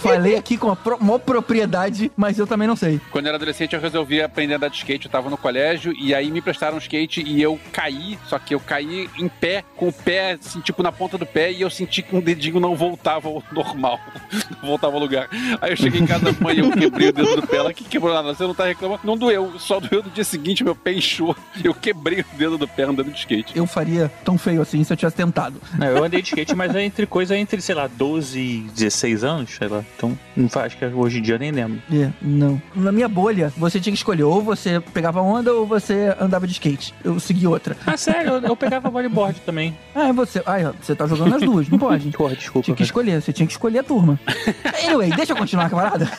Falei 0.00 0.36
aqui 0.36 0.56
com 0.56 0.70
a 0.70 0.76
pro- 0.76 0.98
maior 1.02 1.18
propriedade, 1.18 2.10
mas 2.16 2.38
eu 2.38 2.46
também 2.46 2.66
não 2.68 2.76
sei. 2.76 3.00
Quando 3.10 3.26
eu 3.26 3.30
era 3.30 3.36
adolescente, 3.36 3.74
eu 3.74 3.80
resolvi 3.80 4.20
aprender 4.22 4.54
a 4.54 4.56
andar 4.56 4.68
de 4.68 4.76
skate. 4.76 5.06
Eu 5.06 5.12
tava 5.12 5.30
no 5.30 5.36
colégio 5.36 5.92
e 5.98 6.14
aí 6.14 6.30
me 6.30 6.40
prestaram 6.40 6.76
um 6.76 6.78
skate 6.78 7.22
e 7.22 7.40
eu 7.42 7.58
caí, 7.72 8.18
só 8.26 8.38
que 8.38 8.54
eu 8.54 8.60
caí 8.60 9.08
em 9.18 9.28
pé, 9.28 9.64
com 9.76 9.88
o 9.88 9.92
pé, 9.92 10.32
assim, 10.40 10.60
tipo, 10.60 10.82
na 10.82 10.92
ponta 10.92 11.16
do 11.18 11.26
pé, 11.26 11.52
e 11.52 11.60
eu 11.62 11.70
senti 11.70 12.02
que 12.02 12.14
um 12.14 12.20
dedinho 12.20 12.60
não 12.60 12.74
voltava 12.76 13.28
ao 13.28 13.42
normal. 13.52 13.98
Não 14.62 14.68
voltava 14.68 14.94
ao 14.94 15.00
lugar. 15.00 15.28
Aí 15.60 15.72
eu 15.72 15.76
cheguei 15.76 16.00
em 16.00 16.06
casa 16.06 16.30
da 16.30 16.32
mãe 16.40 16.56
e 16.56 16.60
eu 16.60 16.70
quebrei 16.70 17.08
o 17.08 17.12
dedo 17.12 17.36
do 17.40 17.46
pé. 17.46 17.56
Ela 17.56 17.74
que 17.74 17.82
quebrou 17.84 18.14
nada, 18.14 18.32
você 18.32 18.44
não 18.44 18.54
tá 18.54 18.64
reclamando? 18.66 19.00
Não 19.02 19.16
doeu, 19.16 19.58
só 19.58 19.80
doeu 19.80 20.02
no 20.04 20.10
dia 20.10 20.22
seguinte, 20.24 20.62
meu 20.62 20.74
pé 20.76 20.92
inchou. 20.92 21.34
Eu 21.64 21.74
quebrei 21.74 22.20
o 22.20 22.24
dedo 22.36 22.56
do 22.56 22.68
pé 22.68 22.84
andando 22.84 23.10
de 23.10 23.18
skate. 23.18 23.56
Eu 23.56 23.66
faria 23.66 24.10
tão 24.24 24.38
feio 24.38 24.62
assim 24.62 24.84
se 24.84 24.92
eu 24.92 24.96
tivesse 24.96 25.16
tentado. 25.16 25.60
Não, 25.78 25.86
eu 25.86 26.04
andei 26.04 26.20
de 26.22 26.28
skate, 26.28 26.54
mas 26.54 26.74
é 26.74 26.82
entre 26.82 27.06
coisa 27.06 27.36
entre, 27.36 27.60
sei 27.60 27.74
lá, 27.74 27.86
12 27.86 28.38
e 28.38 28.60
16 28.74 29.24
anos, 29.24 29.50
sei 29.50 29.68
lá. 29.68 29.84
Então, 29.96 30.18
não 30.36 30.48
faz, 30.48 30.66
acho 30.66 30.78
que 30.78 30.84
hoje 30.84 31.18
em 31.18 31.22
dia 31.22 31.34
eu 31.34 31.38
nem 31.38 31.50
lembro. 31.50 31.80
É, 31.92 32.10
não. 32.20 32.60
Na 32.74 32.92
minha 32.92 33.08
bolha, 33.08 33.52
você 33.56 33.80
tinha 33.80 33.92
que 33.92 33.98
escolher 33.98 34.24
ou 34.24 34.42
você 34.42 34.80
pegava 34.92 35.20
onda 35.20 35.52
ou 35.52 35.66
você 35.66 36.14
andava 36.20 36.46
de 36.46 36.52
skate. 36.52 36.94
Eu 37.04 37.18
segui 37.20 37.46
outra. 37.46 37.76
Ah, 37.86 37.96
sério, 37.96 38.32
eu, 38.34 38.40
eu 38.40 38.56
pegava 38.56 38.90
bodyboard 38.90 39.40
também. 39.40 39.76
Ah, 39.94 40.08
é 40.08 40.12
você. 40.12 40.42
Ah, 40.46 40.60
é, 40.60 40.72
você 40.80 40.94
tá 40.94 41.06
jogando 41.06 41.34
as 41.36 41.42
duas, 41.42 41.68
não 41.68 41.78
pode. 41.78 42.10
Porra, 42.16 42.34
desculpa. 42.34 42.64
Tinha 42.64 42.76
que 42.76 42.82
escolher, 42.82 43.20
você 43.20 43.32
tinha 43.32 43.46
que 43.46 43.52
escolher 43.52 43.80
a 43.80 43.84
turma. 43.84 44.18
Anyway, 44.84 45.10
deixa 45.10 45.32
eu 45.32 45.36
continuar, 45.36 45.70
camarada. 45.70 46.10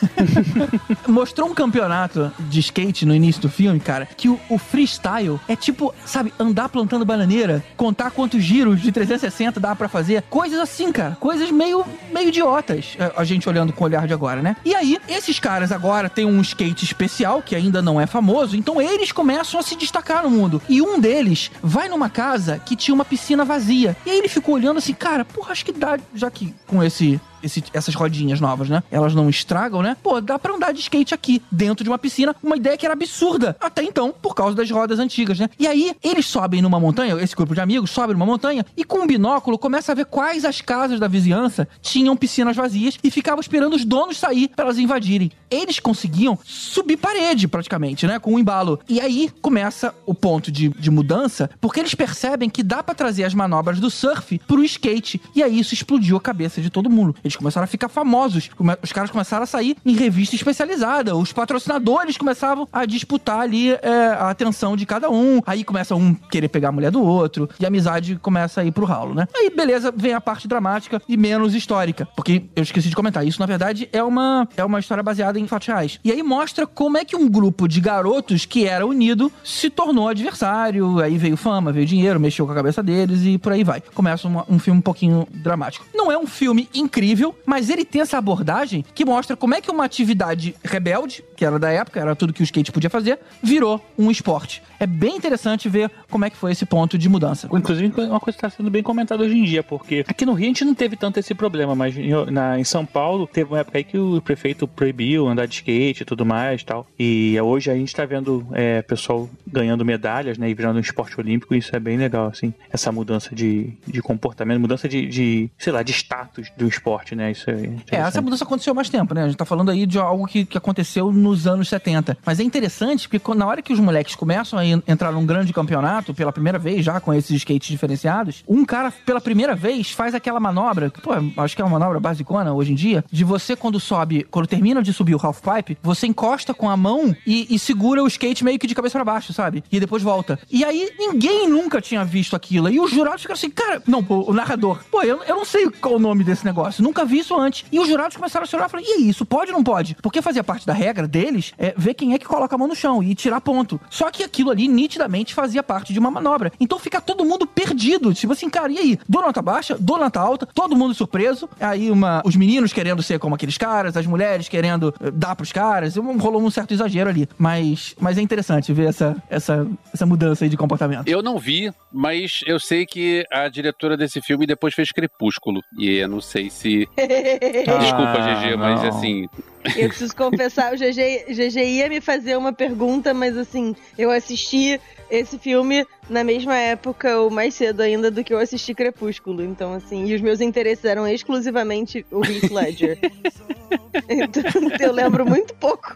Mostrou 1.06 1.48
um 1.48 1.54
campeonato 1.54 2.32
de 2.38 2.60
skate 2.60 3.04
no 3.04 3.14
início 3.14 3.42
do 3.42 3.48
filme, 3.48 3.78
cara, 3.78 4.06
que 4.16 4.28
o, 4.28 4.40
o 4.48 4.56
freestyle 4.56 5.38
é 5.46 5.54
tipo, 5.54 5.94
sabe, 6.04 6.32
andar 6.38 6.68
plantando 6.70 7.04
bananeira, 7.04 7.62
contar 7.76 8.10
quantos 8.10 8.42
giros 8.42 8.80
de 8.80 8.90
360 9.24 9.60
dá 9.60 9.74
pra 9.74 9.88
fazer. 9.88 10.22
Coisas 10.28 10.58
assim, 10.58 10.92
cara. 10.92 11.16
Coisas 11.18 11.50
meio, 11.50 11.84
meio 12.12 12.28
idiotas. 12.28 12.96
é, 12.98 13.12
A 13.16 13.24
gente 13.24 13.48
olhando 13.48 13.72
com 13.72 13.84
o 13.84 13.86
olhar 13.86 14.06
de 14.06 14.12
agora, 14.12 14.42
né? 14.42 14.56
E 14.64 14.74
aí, 14.74 14.98
esses 15.08 15.38
caras 15.38 15.72
agora 15.72 16.08
têm 16.08 16.26
um 16.26 16.40
skate 16.40 16.84
especial, 16.84 17.42
que 17.42 17.54
ainda 17.54 17.80
não 17.80 18.00
é 18.00 18.06
famoso, 18.06 18.56
então 18.56 18.80
eles 18.80 19.12
começam 19.12 19.58
a 19.58 19.62
se 19.62 19.76
destacar 19.76 20.22
no 20.22 20.30
mundo. 20.30 20.60
E 20.68 20.82
um 20.82 20.98
deles 21.00 21.50
vai 21.62 21.88
numa 21.88 22.10
casa 22.10 22.58
que 22.58 22.76
tinha 22.76 22.94
uma 22.94 23.04
piscina 23.04 23.44
vazia. 23.44 23.96
E 24.04 24.10
aí 24.10 24.18
ele 24.18 24.28
ficou 24.28 24.54
olhando 24.54 24.78
assim, 24.78 24.94
cara, 24.94 25.24
porra, 25.24 25.52
acho 25.52 25.64
que 25.64 25.72
dá, 25.72 25.98
já 26.14 26.30
que 26.30 26.54
com 26.66 26.82
esse 26.82 27.20
esse- 27.44 27.62
essas 27.72 27.94
rodinhas 27.94 28.40
novas, 28.40 28.68
né? 28.68 28.82
Elas 28.90 29.14
não 29.14 29.28
estragam, 29.28 29.82
né? 29.82 29.96
Pô, 30.02 30.20
dá 30.20 30.38
pra 30.38 30.54
andar 30.54 30.72
de 30.72 30.80
skate 30.80 31.14
aqui, 31.14 31.42
dentro 31.50 31.84
de 31.84 31.90
uma 31.90 31.98
piscina. 31.98 32.34
Uma 32.42 32.56
ideia 32.56 32.76
que 32.76 32.84
era 32.86 32.92
absurda. 32.94 33.56
Até 33.60 33.82
então, 33.82 34.12
por 34.22 34.34
causa 34.34 34.54
das 34.56 34.70
rodas 34.70 34.98
antigas, 34.98 35.38
né? 35.38 35.48
E 35.58 35.66
aí, 35.66 35.92
eles 36.02 36.26
sobem 36.26 36.62
numa 36.62 36.80
montanha, 36.80 37.14
esse 37.20 37.34
grupo 37.36 37.54
de 37.54 37.60
amigos 37.60 37.90
sobe 37.90 38.12
numa 38.12 38.26
montanha 38.26 38.64
e 38.76 38.84
com 38.84 38.98
um 39.00 39.06
binóculo 39.06 39.58
começa 39.58 39.92
a 39.92 39.94
ver 39.94 40.06
quais 40.06 40.44
as 40.44 40.60
casas 40.60 40.98
da 40.98 41.08
vizinhança 41.08 41.68
tinham 41.82 42.16
piscinas 42.16 42.56
vazias 42.56 42.98
e 43.02 43.10
ficava 43.10 43.40
esperando 43.40 43.74
os 43.74 43.84
donos 43.84 44.16
sair 44.16 44.48
pra 44.48 44.64
elas 44.64 44.78
invadirem. 44.78 45.30
Eles 45.50 45.78
conseguiam 45.78 46.38
subir 46.44 46.96
parede, 46.96 47.46
praticamente, 47.48 48.06
né? 48.06 48.18
Com 48.18 48.34
um 48.34 48.38
embalo. 48.38 48.78
E 48.88 49.00
aí 49.00 49.30
começa 49.42 49.94
o 50.06 50.14
ponto 50.14 50.50
de, 50.50 50.68
de 50.68 50.90
mudança, 50.90 51.50
porque 51.60 51.80
eles 51.80 51.94
percebem 51.94 52.48
que 52.50 52.62
dá 52.62 52.82
pra 52.82 52.94
trazer 52.94 53.24
as 53.24 53.34
manobras 53.34 53.78
do 53.80 53.90
surf 53.90 54.38
pro 54.46 54.64
skate. 54.64 55.20
E 55.34 55.42
aí 55.42 55.58
isso 55.58 55.74
explodiu 55.74 56.16
a 56.16 56.20
cabeça 56.20 56.60
de 56.60 56.70
todo 56.70 56.90
mundo. 56.90 57.14
Eles 57.22 57.33
eles 57.34 57.36
começaram 57.36 57.64
a 57.64 57.66
ficar 57.66 57.88
famosos. 57.88 58.50
Os 58.82 58.92
caras 58.92 59.10
começaram 59.10 59.42
a 59.42 59.46
sair 59.46 59.76
em 59.84 59.94
revista 59.94 60.34
especializada. 60.34 61.16
Os 61.16 61.32
patrocinadores 61.32 62.16
começavam 62.16 62.68
a 62.72 62.84
disputar 62.84 63.40
ali 63.40 63.72
é, 63.72 64.16
a 64.18 64.30
atenção 64.30 64.76
de 64.76 64.86
cada 64.86 65.10
um. 65.10 65.40
Aí 65.46 65.64
começa 65.64 65.94
um 65.94 66.14
querer 66.14 66.48
pegar 66.48 66.68
a 66.68 66.72
mulher 66.72 66.90
do 66.90 67.02
outro. 67.02 67.48
E 67.58 67.64
a 67.64 67.68
amizade 67.68 68.16
começa 68.16 68.60
a 68.60 68.64
ir 68.64 68.72
pro 68.72 68.84
ralo, 68.84 69.14
né? 69.14 69.26
Aí, 69.34 69.50
beleza, 69.50 69.92
vem 69.94 70.14
a 70.14 70.20
parte 70.20 70.46
dramática 70.46 71.02
e 71.08 71.16
menos 71.16 71.54
histórica. 71.54 72.06
Porque 72.16 72.44
eu 72.54 72.62
esqueci 72.62 72.88
de 72.88 72.96
comentar. 72.96 73.26
Isso, 73.26 73.40
na 73.40 73.46
verdade, 73.46 73.88
é 73.92 74.02
uma, 74.02 74.48
é 74.56 74.64
uma 74.64 74.78
história 74.78 75.02
baseada 75.02 75.38
em 75.38 75.46
fatos 75.46 75.68
reais. 75.68 76.00
E 76.04 76.12
aí 76.12 76.22
mostra 76.22 76.66
como 76.66 76.96
é 76.98 77.04
que 77.04 77.16
um 77.16 77.28
grupo 77.28 77.66
de 77.68 77.80
garotos 77.80 78.44
que 78.44 78.66
era 78.66 78.86
unido 78.86 79.32
se 79.42 79.70
tornou 79.70 80.08
adversário. 80.08 81.00
Aí 81.00 81.18
veio 81.18 81.36
fama, 81.36 81.72
veio 81.72 81.86
dinheiro, 81.86 82.20
mexeu 82.20 82.46
com 82.46 82.52
a 82.52 82.54
cabeça 82.54 82.82
deles 82.82 83.22
e 83.24 83.38
por 83.38 83.52
aí 83.52 83.64
vai. 83.64 83.80
Começa 83.94 84.28
um 84.48 84.58
filme 84.58 84.78
um 84.78 84.82
pouquinho 84.82 85.26
dramático. 85.30 85.84
Não 85.94 86.10
é 86.10 86.18
um 86.18 86.26
filme 86.26 86.68
incrível, 86.74 87.23
mas 87.46 87.70
ele 87.70 87.84
tem 87.84 88.02
essa 88.02 88.18
abordagem 88.18 88.84
que 88.94 89.04
mostra 89.04 89.36
como 89.36 89.54
é 89.54 89.60
que 89.60 89.70
uma 89.70 89.84
atividade 89.84 90.54
rebelde, 90.64 91.24
que 91.36 91.44
era 91.44 91.58
da 91.58 91.70
época, 91.70 92.00
era 92.00 92.16
tudo 92.16 92.32
que 92.32 92.42
o 92.42 92.44
skate 92.44 92.72
podia 92.72 92.90
fazer, 92.90 93.18
virou 93.42 93.80
um 93.96 94.10
esporte. 94.10 94.62
É 94.80 94.86
bem 94.86 95.16
interessante 95.16 95.68
ver 95.68 95.90
como 96.10 96.24
é 96.24 96.30
que 96.30 96.36
foi 96.36 96.52
esse 96.52 96.66
ponto 96.66 96.98
de 96.98 97.08
mudança. 97.08 97.48
Inclusive, 97.52 97.92
uma 98.02 98.20
coisa 98.20 98.36
que 98.38 98.44
está 98.46 98.50
sendo 98.50 98.70
bem 98.70 98.82
comentada 98.82 99.22
hoje 99.22 99.36
em 99.38 99.44
dia, 99.44 99.62
porque 99.62 100.04
aqui 100.08 100.26
no 100.26 100.32
Rio 100.34 100.46
a 100.46 100.48
gente 100.48 100.64
não 100.64 100.74
teve 100.74 100.96
tanto 100.96 101.18
esse 101.20 101.34
problema, 101.34 101.74
mas 101.74 101.96
em, 101.96 102.10
na- 102.30 102.58
em 102.58 102.64
São 102.64 102.84
Paulo 102.84 103.26
teve 103.26 103.50
uma 103.52 103.60
época 103.60 103.78
aí 103.78 103.84
que 103.84 103.96
o 103.96 104.20
prefeito 104.20 104.66
proibiu 104.66 105.28
andar 105.28 105.46
de 105.46 105.54
skate 105.54 106.02
e 106.02 106.04
tudo 106.06 106.26
mais 106.26 106.62
tal. 106.62 106.86
E 106.98 107.38
hoje 107.40 107.70
a 107.70 107.74
gente 107.74 107.88
está 107.88 108.04
vendo 108.04 108.46
é, 108.52 108.82
pessoal 108.82 109.28
ganhando 109.46 109.84
medalhas, 109.84 110.38
né, 110.38 110.48
e 110.50 110.54
virando 110.54 110.76
um 110.76 110.80
esporte 110.80 111.18
olímpico, 111.20 111.54
e 111.54 111.58
isso 111.58 111.74
é 111.74 111.80
bem 111.80 111.96
legal, 111.96 112.26
assim, 112.26 112.52
essa 112.70 112.90
mudança 112.90 113.34
de, 113.34 113.72
de 113.86 114.02
comportamento, 114.02 114.60
mudança 114.60 114.88
de, 114.88 115.06
de, 115.06 115.50
sei 115.58 115.72
lá, 115.72 115.82
de 115.82 115.92
status 115.92 116.50
do 116.56 116.66
esporte, 116.66 117.03
né, 117.12 117.32
isso 117.32 117.50
é 117.50 117.70
É, 117.90 117.96
essa 117.96 118.22
mudança 118.22 118.44
aconteceu 118.44 118.70
há 118.70 118.74
mais 118.74 118.88
tempo, 118.88 119.12
né? 119.14 119.24
A 119.24 119.26
gente 119.26 119.36
tá 119.36 119.44
falando 119.44 119.70
aí 119.70 119.84
de 119.86 119.98
algo 119.98 120.26
que, 120.26 120.44
que 120.44 120.56
aconteceu 120.56 121.10
nos 121.12 121.46
anos 121.48 121.68
70. 121.68 122.16
Mas 122.24 122.38
é 122.38 122.44
interessante 122.44 123.08
porque 123.08 123.34
na 123.34 123.46
hora 123.46 123.60
que 123.62 123.72
os 123.72 123.80
moleques 123.80 124.14
começam 124.14 124.58
a 124.58 124.64
en- 124.64 124.82
entrar 124.86 125.10
num 125.10 125.26
grande 125.26 125.52
campeonato, 125.52 126.14
pela 126.14 126.32
primeira 126.32 126.58
vez 126.58 126.84
já 126.84 127.00
com 127.00 127.12
esses 127.12 127.30
skates 127.36 127.68
diferenciados, 127.68 128.44
um 128.46 128.64
cara, 128.64 128.92
pela 129.04 129.20
primeira 129.20 129.54
vez, 129.56 129.90
faz 129.90 130.14
aquela 130.14 130.38
manobra, 130.38 130.90
que, 130.90 131.00
pô, 131.00 131.10
acho 131.38 131.56
que 131.56 131.62
é 131.62 131.64
uma 131.64 131.78
manobra 131.78 131.98
basicona 131.98 132.52
hoje 132.52 132.72
em 132.72 132.76
dia, 132.76 133.04
de 133.10 133.24
você 133.24 133.56
quando 133.56 133.80
sobe, 133.80 134.24
quando 134.30 134.46
termina 134.46 134.82
de 134.82 134.92
subir 134.92 135.14
o 135.14 135.20
half 135.20 135.40
pipe, 135.40 135.76
você 135.82 136.06
encosta 136.06 136.54
com 136.54 136.68
a 136.70 136.76
mão 136.76 137.14
e, 137.26 137.46
e 137.54 137.58
segura 137.58 138.02
o 138.02 138.06
skate 138.06 138.44
meio 138.44 138.58
que 138.58 138.66
de 138.66 138.74
cabeça 138.74 138.98
pra 138.98 139.04
baixo, 139.04 139.32
sabe? 139.32 139.64
E 139.72 139.80
depois 139.80 140.02
volta. 140.02 140.38
E 140.50 140.64
aí 140.64 140.90
ninguém 140.98 141.48
nunca 141.48 141.80
tinha 141.80 142.04
visto 142.04 142.36
aquilo. 142.36 142.68
E 142.68 142.78
os 142.78 142.90
jurados 142.90 143.22
ficaram 143.22 143.38
assim, 143.38 143.50
cara, 143.50 143.82
não, 143.86 144.04
pô, 144.04 144.30
o 144.30 144.32
narrador, 144.34 144.80
pô, 144.90 145.02
eu, 145.02 145.22
eu 145.24 145.36
não 145.36 145.44
sei 145.44 145.68
qual 145.70 145.94
o 145.94 145.98
nome 145.98 146.22
desse 146.22 146.44
negócio, 146.44 146.82
nunca 146.94 147.04
vi 147.04 147.18
isso 147.18 147.38
antes. 147.38 147.64
E 147.72 147.80
os 147.80 147.88
jurados 147.88 148.16
começaram 148.16 148.44
a 148.44 148.46
se 148.46 148.54
olhar 148.54 148.68
e 148.68 148.70
falaram, 148.70 148.88
e 148.88 149.08
isso 149.08 149.26
pode 149.26 149.50
ou 149.50 149.56
não 149.56 149.64
pode? 149.64 149.96
Porque 150.00 150.22
fazia 150.22 150.44
parte 150.44 150.64
da 150.64 150.72
regra 150.72 151.08
deles 151.08 151.52
é 151.58 151.74
ver 151.76 151.94
quem 151.94 152.14
é 152.14 152.18
que 152.18 152.24
coloca 152.24 152.54
a 152.54 152.58
mão 152.58 152.68
no 152.68 152.76
chão 152.76 153.02
e 153.02 153.14
tirar 153.14 153.40
ponto. 153.40 153.80
Só 153.90 154.10
que 154.10 154.22
aquilo 154.22 154.50
ali 154.50 154.68
nitidamente 154.68 155.34
fazia 155.34 155.62
parte 155.62 155.92
de 155.92 155.98
uma 155.98 156.10
manobra. 156.10 156.52
Então 156.60 156.78
fica 156.78 157.00
todo 157.00 157.24
mundo 157.24 157.46
perdido. 157.46 158.14
Tipo 158.14 158.32
assim, 158.32 158.48
cara, 158.48 158.70
e 158.70 158.78
aí? 158.78 158.98
Dou 159.08 159.22
nota 159.22 159.42
baixa, 159.42 159.76
dou 159.78 159.98
nota 159.98 160.20
alta, 160.20 160.46
todo 160.46 160.76
mundo 160.76 160.94
surpreso. 160.94 161.48
Aí 161.60 161.90
uma, 161.90 162.22
os 162.24 162.36
meninos 162.36 162.72
querendo 162.72 163.02
ser 163.02 163.18
como 163.18 163.34
aqueles 163.34 163.58
caras, 163.58 163.96
as 163.96 164.06
mulheres 164.06 164.48
querendo 164.48 164.94
eh, 165.00 165.10
dar 165.10 165.34
pros 165.34 165.50
caras. 165.50 165.96
Rolou 165.96 166.42
um 166.42 166.50
certo 166.50 166.72
exagero 166.72 167.10
ali. 167.10 167.28
Mas, 167.36 167.96
mas 167.98 168.18
é 168.18 168.22
interessante 168.22 168.72
ver 168.72 168.88
essa, 168.88 169.16
essa, 169.28 169.66
essa 169.92 170.06
mudança 170.06 170.44
aí 170.44 170.48
de 170.48 170.56
comportamento. 170.56 171.08
Eu 171.08 171.22
não 171.22 171.38
vi, 171.38 171.72
mas 171.92 172.40
eu 172.46 172.60
sei 172.60 172.86
que 172.86 173.24
a 173.32 173.48
diretora 173.48 173.96
desse 173.96 174.20
filme 174.20 174.46
depois 174.46 174.74
fez 174.74 174.92
Crepúsculo. 174.92 175.60
E 175.78 175.96
eu 175.96 176.08
não 176.08 176.20
sei 176.20 176.50
se. 176.50 176.83
Desculpa, 176.96 178.14
Ah, 178.18 178.34
GG, 178.42 178.56
mas 178.56 178.82
não. 178.82 178.88
assim. 178.88 179.28
Eu 179.76 179.88
preciso 179.88 180.14
confessar, 180.14 180.74
o 180.74 180.76
GG, 180.76 181.32
GG 181.32 181.58
ia 181.58 181.88
me 181.88 182.00
fazer 182.00 182.36
uma 182.36 182.52
pergunta, 182.52 183.14
mas 183.14 183.36
assim, 183.36 183.74
eu 183.96 184.10
assisti 184.10 184.78
esse 185.10 185.38
filme 185.38 185.86
na 186.08 186.22
mesma 186.22 186.54
época, 186.54 187.18
ou 187.18 187.30
mais 187.30 187.54
cedo 187.54 187.80
ainda, 187.80 188.10
do 188.10 188.22
que 188.22 188.34
eu 188.34 188.38
assisti 188.38 188.74
Crepúsculo. 188.74 189.42
Então, 189.42 189.72
assim, 189.72 190.04
e 190.06 190.14
os 190.14 190.20
meus 190.20 190.40
interesses 190.42 190.84
eram 190.84 191.08
exclusivamente 191.08 192.04
o 192.10 192.22
Heath 192.24 192.50
Ledger. 192.50 192.98
então, 194.08 194.42
eu 194.80 194.92
lembro 194.92 195.24
muito 195.24 195.54
pouco. 195.54 195.94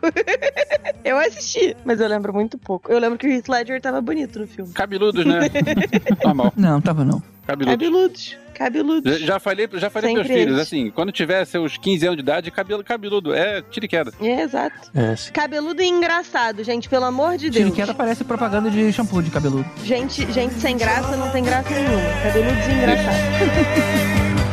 eu 1.04 1.18
assisti, 1.18 1.76
mas 1.84 2.00
eu 2.00 2.08
lembro 2.08 2.32
muito 2.32 2.56
pouco. 2.56 2.90
Eu 2.90 2.98
lembro 2.98 3.18
que 3.18 3.26
o 3.26 3.30
Heath 3.30 3.48
Ledger 3.48 3.80
tava 3.82 4.00
bonito 4.00 4.38
no 4.38 4.46
filme. 4.46 4.72
Cabeludos, 4.72 5.26
né? 5.26 5.40
Normal. 6.24 6.52
Não, 6.56 6.80
tava 6.80 7.04
não. 7.04 7.22
Cabeludos. 7.46 7.72
Cabeludos. 7.74 8.36
Cabeludos. 8.58 9.20
Já, 9.20 9.26
já 9.26 9.40
falei, 9.40 9.68
já 9.74 9.88
falei 9.88 10.14
pros 10.14 10.26
filhos, 10.26 10.42
eles. 10.42 10.58
assim, 10.58 10.90
quando 10.90 11.12
tiver 11.12 11.44
seus 11.44 11.78
15 11.78 12.06
anos 12.06 12.16
de 12.16 12.22
idade, 12.22 12.50
cabelo 12.50 12.82
cabeludo, 12.82 13.32
é 13.32 13.62
tira 13.62 13.86
e 13.86 13.88
queda. 13.88 14.12
É, 14.20 14.42
exato. 14.42 14.90
É. 14.92 15.14
Cabeludo 15.32 15.80
e 15.80 15.86
engraçado, 15.86 16.64
gente, 16.64 16.88
pelo 16.88 17.04
amor 17.04 17.36
de 17.36 17.50
Deus. 17.50 17.66
Tiriqueda 17.66 17.94
parece 17.94 18.24
propaganda 18.24 18.68
de 18.68 18.92
shampoo 18.92 19.22
de 19.22 19.30
cabeludo. 19.30 19.64
Gente, 19.84 20.30
gente 20.32 20.54
sem 20.54 20.76
graça 20.76 21.16
não 21.16 21.30
tem 21.30 21.44
graça 21.44 21.70
nenhuma. 21.70 22.02
Cabeludos 22.22 22.66
e 22.66 22.72
engraçados. 22.72 24.38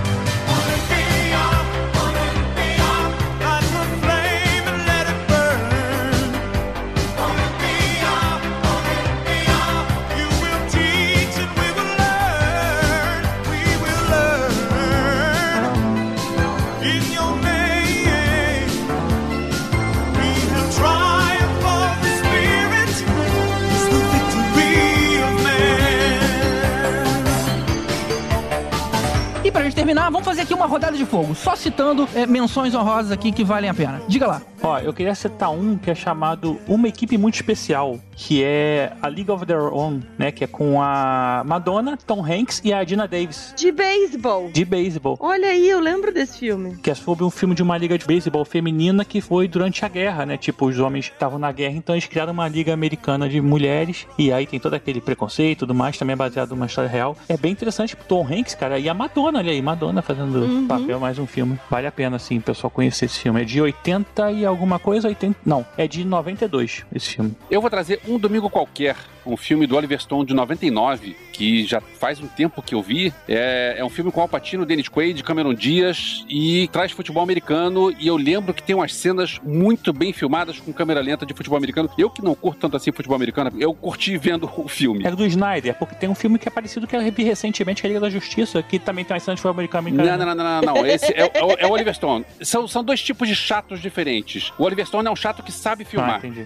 terminar, 29.86 30.10
vamos 30.10 30.26
fazer 30.26 30.42
aqui 30.42 30.54
uma 30.54 30.66
rodada 30.66 30.98
de 30.98 31.06
fogo, 31.06 31.36
só 31.36 31.56
citando 31.56 32.10
é, 32.16 32.26
menções 32.26 32.74
honrosas 32.74 33.12
aqui 33.12 33.32
que 33.32 33.44
valem 33.44 33.70
a 33.70 33.74
pena. 33.74 34.02
Diga 34.08 34.26
lá. 34.26 34.42
Ó, 34.66 34.80
eu 34.80 34.92
queria 34.92 35.14
citar 35.14 35.52
um 35.52 35.78
que 35.78 35.92
é 35.92 35.96
chamado 35.96 36.60
Uma 36.68 36.88
Equipe 36.88 37.20
Muito 37.20 37.36
Especial, 37.36 38.00
que 38.16 38.44
é 38.44 38.94
a 39.00 39.08
League 39.08 39.30
of 39.30 39.46
Their 39.46 39.72
Own, 39.72 40.02
né? 40.18 40.32
Que 40.32 40.44
é 40.44 40.48
com 40.48 40.82
a 40.82 41.44
Madonna, 41.46 41.96
Tom 41.98 42.26
Hanks 42.26 42.62
e 42.66 42.74
a 42.74 42.84
Dina 42.84 43.08
Davis, 43.08 43.54
De 43.56 43.72
beisebol. 43.72 44.50
de 44.52 44.66
beisebol. 44.66 45.18
Olha 45.20 45.50
aí, 45.50 45.70
eu 45.70 45.80
lembro 45.80 46.12
desse 46.12 46.40
filme. 46.40 46.78
Que 46.78 46.90
é 46.90 46.96
sobre 46.96 47.24
um 47.24 47.30
filme 47.30 47.54
de 47.54 47.62
uma 47.62 47.78
liga 47.78 47.96
de 47.96 48.08
beisebol 48.08 48.44
feminina 48.44 49.06
que 49.06 49.22
foi 49.22 49.48
durante 49.48 49.86
a 49.86 49.88
guerra, 49.88 50.26
né? 50.26 50.36
Tipo, 50.36 50.66
os 50.66 50.80
homens 50.80 51.12
estavam 51.14 51.38
na 51.38 51.52
guerra, 51.52 51.76
então 51.76 51.94
eles 51.94 52.08
criaram 52.08 52.34
uma 52.34 52.48
liga 52.48 52.74
americana 52.74 53.30
de 53.30 53.40
mulheres. 53.40 54.08
E 54.18 54.34
aí 54.34 54.48
tem 54.48 54.60
todo 54.60 54.74
aquele 54.74 55.00
preconceito 55.00 55.52
e 55.52 55.60
tudo 55.60 55.76
mais, 55.76 55.96
também 55.96 56.14
é 56.14 56.18
baseado 56.18 56.50
numa 56.50 56.66
história 56.66 56.90
real. 56.90 57.16
É 57.30 57.38
bem 57.38 57.52
interessante 57.52 57.96
pro 57.96 58.06
Tom 58.08 58.26
Hanks, 58.26 58.56
cara. 58.56 58.80
E 58.80 58.90
a 58.90 58.96
Madonna, 58.96 59.38
olha 59.38 59.52
aí, 59.52 59.62
Madonna 59.62 60.02
fazendo 60.02 60.66
papel, 60.68 61.00
mais 61.00 61.20
um 61.20 61.28
filme. 61.28 61.60
Vale 61.70 61.86
a 61.86 61.92
pena, 61.92 62.16
assim, 62.16 62.40
o 62.40 62.42
pessoal 62.42 62.72
conhecer 62.72 63.06
esse 63.06 63.20
filme. 63.20 63.42
É 63.42 63.46
de 63.46 63.62
80 63.62 64.32
e 64.32 64.44
alguma 64.56 64.80
coisa, 64.80 65.08
80. 65.08 65.40
Não, 65.46 65.66
é 65.78 65.88
de 65.88 66.04
92 66.04 66.86
esse 66.94 67.10
filme. 67.16 67.36
Eu 67.50 67.62
vou 67.62 67.70
trazer 67.70 68.00
Um 68.08 68.18
Domingo 68.18 68.50
Qualquer, 68.50 68.96
um 69.26 69.36
filme 69.38 69.66
do 69.68 69.76
Oliver 69.76 70.00
Stone 70.02 70.26
de 70.26 70.34
99, 70.34 71.16
que 71.32 71.66
já 71.66 71.82
faz 71.82 72.20
um 72.20 72.28
tempo 72.28 72.62
que 72.62 72.76
eu 72.76 72.82
vi. 72.82 73.14
É, 73.28 73.76
é 73.78 73.84
um 73.86 73.90
filme 73.90 74.12
com 74.12 74.22
Al 74.22 74.28
Pacino, 74.28 74.66
Dennis 74.66 74.88
Quaid, 74.88 75.24
Cameron 75.24 75.54
Diaz 75.54 76.24
e 76.30 76.68
traz 76.72 76.92
futebol 76.92 77.22
americano. 77.24 77.92
E 78.00 78.08
eu 78.08 78.16
lembro 78.18 78.54
que 78.54 78.64
tem 78.64 78.76
umas 78.76 78.94
cenas 78.94 79.40
muito 79.44 79.92
bem 79.92 80.14
filmadas 80.14 80.60
com 80.60 80.72
câmera 80.72 81.02
lenta 81.02 81.26
de 81.26 81.34
futebol 81.34 81.58
americano. 81.58 81.90
Eu 81.98 82.10
que 82.10 82.22
não 82.24 82.36
curto 82.36 82.60
tanto 82.60 82.78
assim 82.78 82.92
futebol 82.92 83.16
americano, 83.16 83.52
eu 83.60 83.74
curti 83.74 84.18
vendo 84.18 84.50
o 84.58 84.68
filme. 84.68 85.06
É 85.06 85.12
do 85.12 85.26
Snyder, 85.26 85.76
porque 85.78 85.96
tem 85.96 86.08
um 86.10 86.16
filme 86.16 86.38
que 86.40 86.48
é 86.48 86.52
parecido 86.52 86.86
que 86.88 86.96
eu 86.96 87.02
vi 87.12 87.24
recentemente, 87.24 87.82
que 87.82 87.88
é 87.88 87.90
a 87.90 87.94
Liga 87.94 88.00
da 88.02 88.10
Justiça, 88.10 88.62
que 88.64 88.78
também 88.80 89.04
tem 89.04 89.14
uma 89.16 89.20
cena 89.20 89.36
de 89.36 89.42
futebol 89.42 89.52
americano. 89.54 89.96
Não, 90.06 90.18
não, 90.18 90.26
não, 90.26 90.36
não, 90.36 90.62
não, 90.62 90.74
não. 90.76 90.86
Esse 90.86 91.12
é, 91.14 91.32
é 91.34 91.44
o- 91.44 91.52
é 91.60 91.66
o 91.68 91.72
Oliver 91.72 91.94
Stone. 91.94 92.26
São, 92.42 92.68
são 92.68 92.84
dois 92.84 93.02
tipos 93.02 93.28
de 93.28 93.36
chatos 93.36 93.82
diferentes. 93.82 94.52
O 94.58 94.64
Oliver 94.64 94.86
Stone 94.86 95.08
é 95.08 95.12
um 95.12 95.16
chato 95.16 95.44
que 95.44 95.52
sabe 95.52 95.84
Ah, 95.84 95.86
filmar. 95.90 96.18
entendi. 96.20 96.46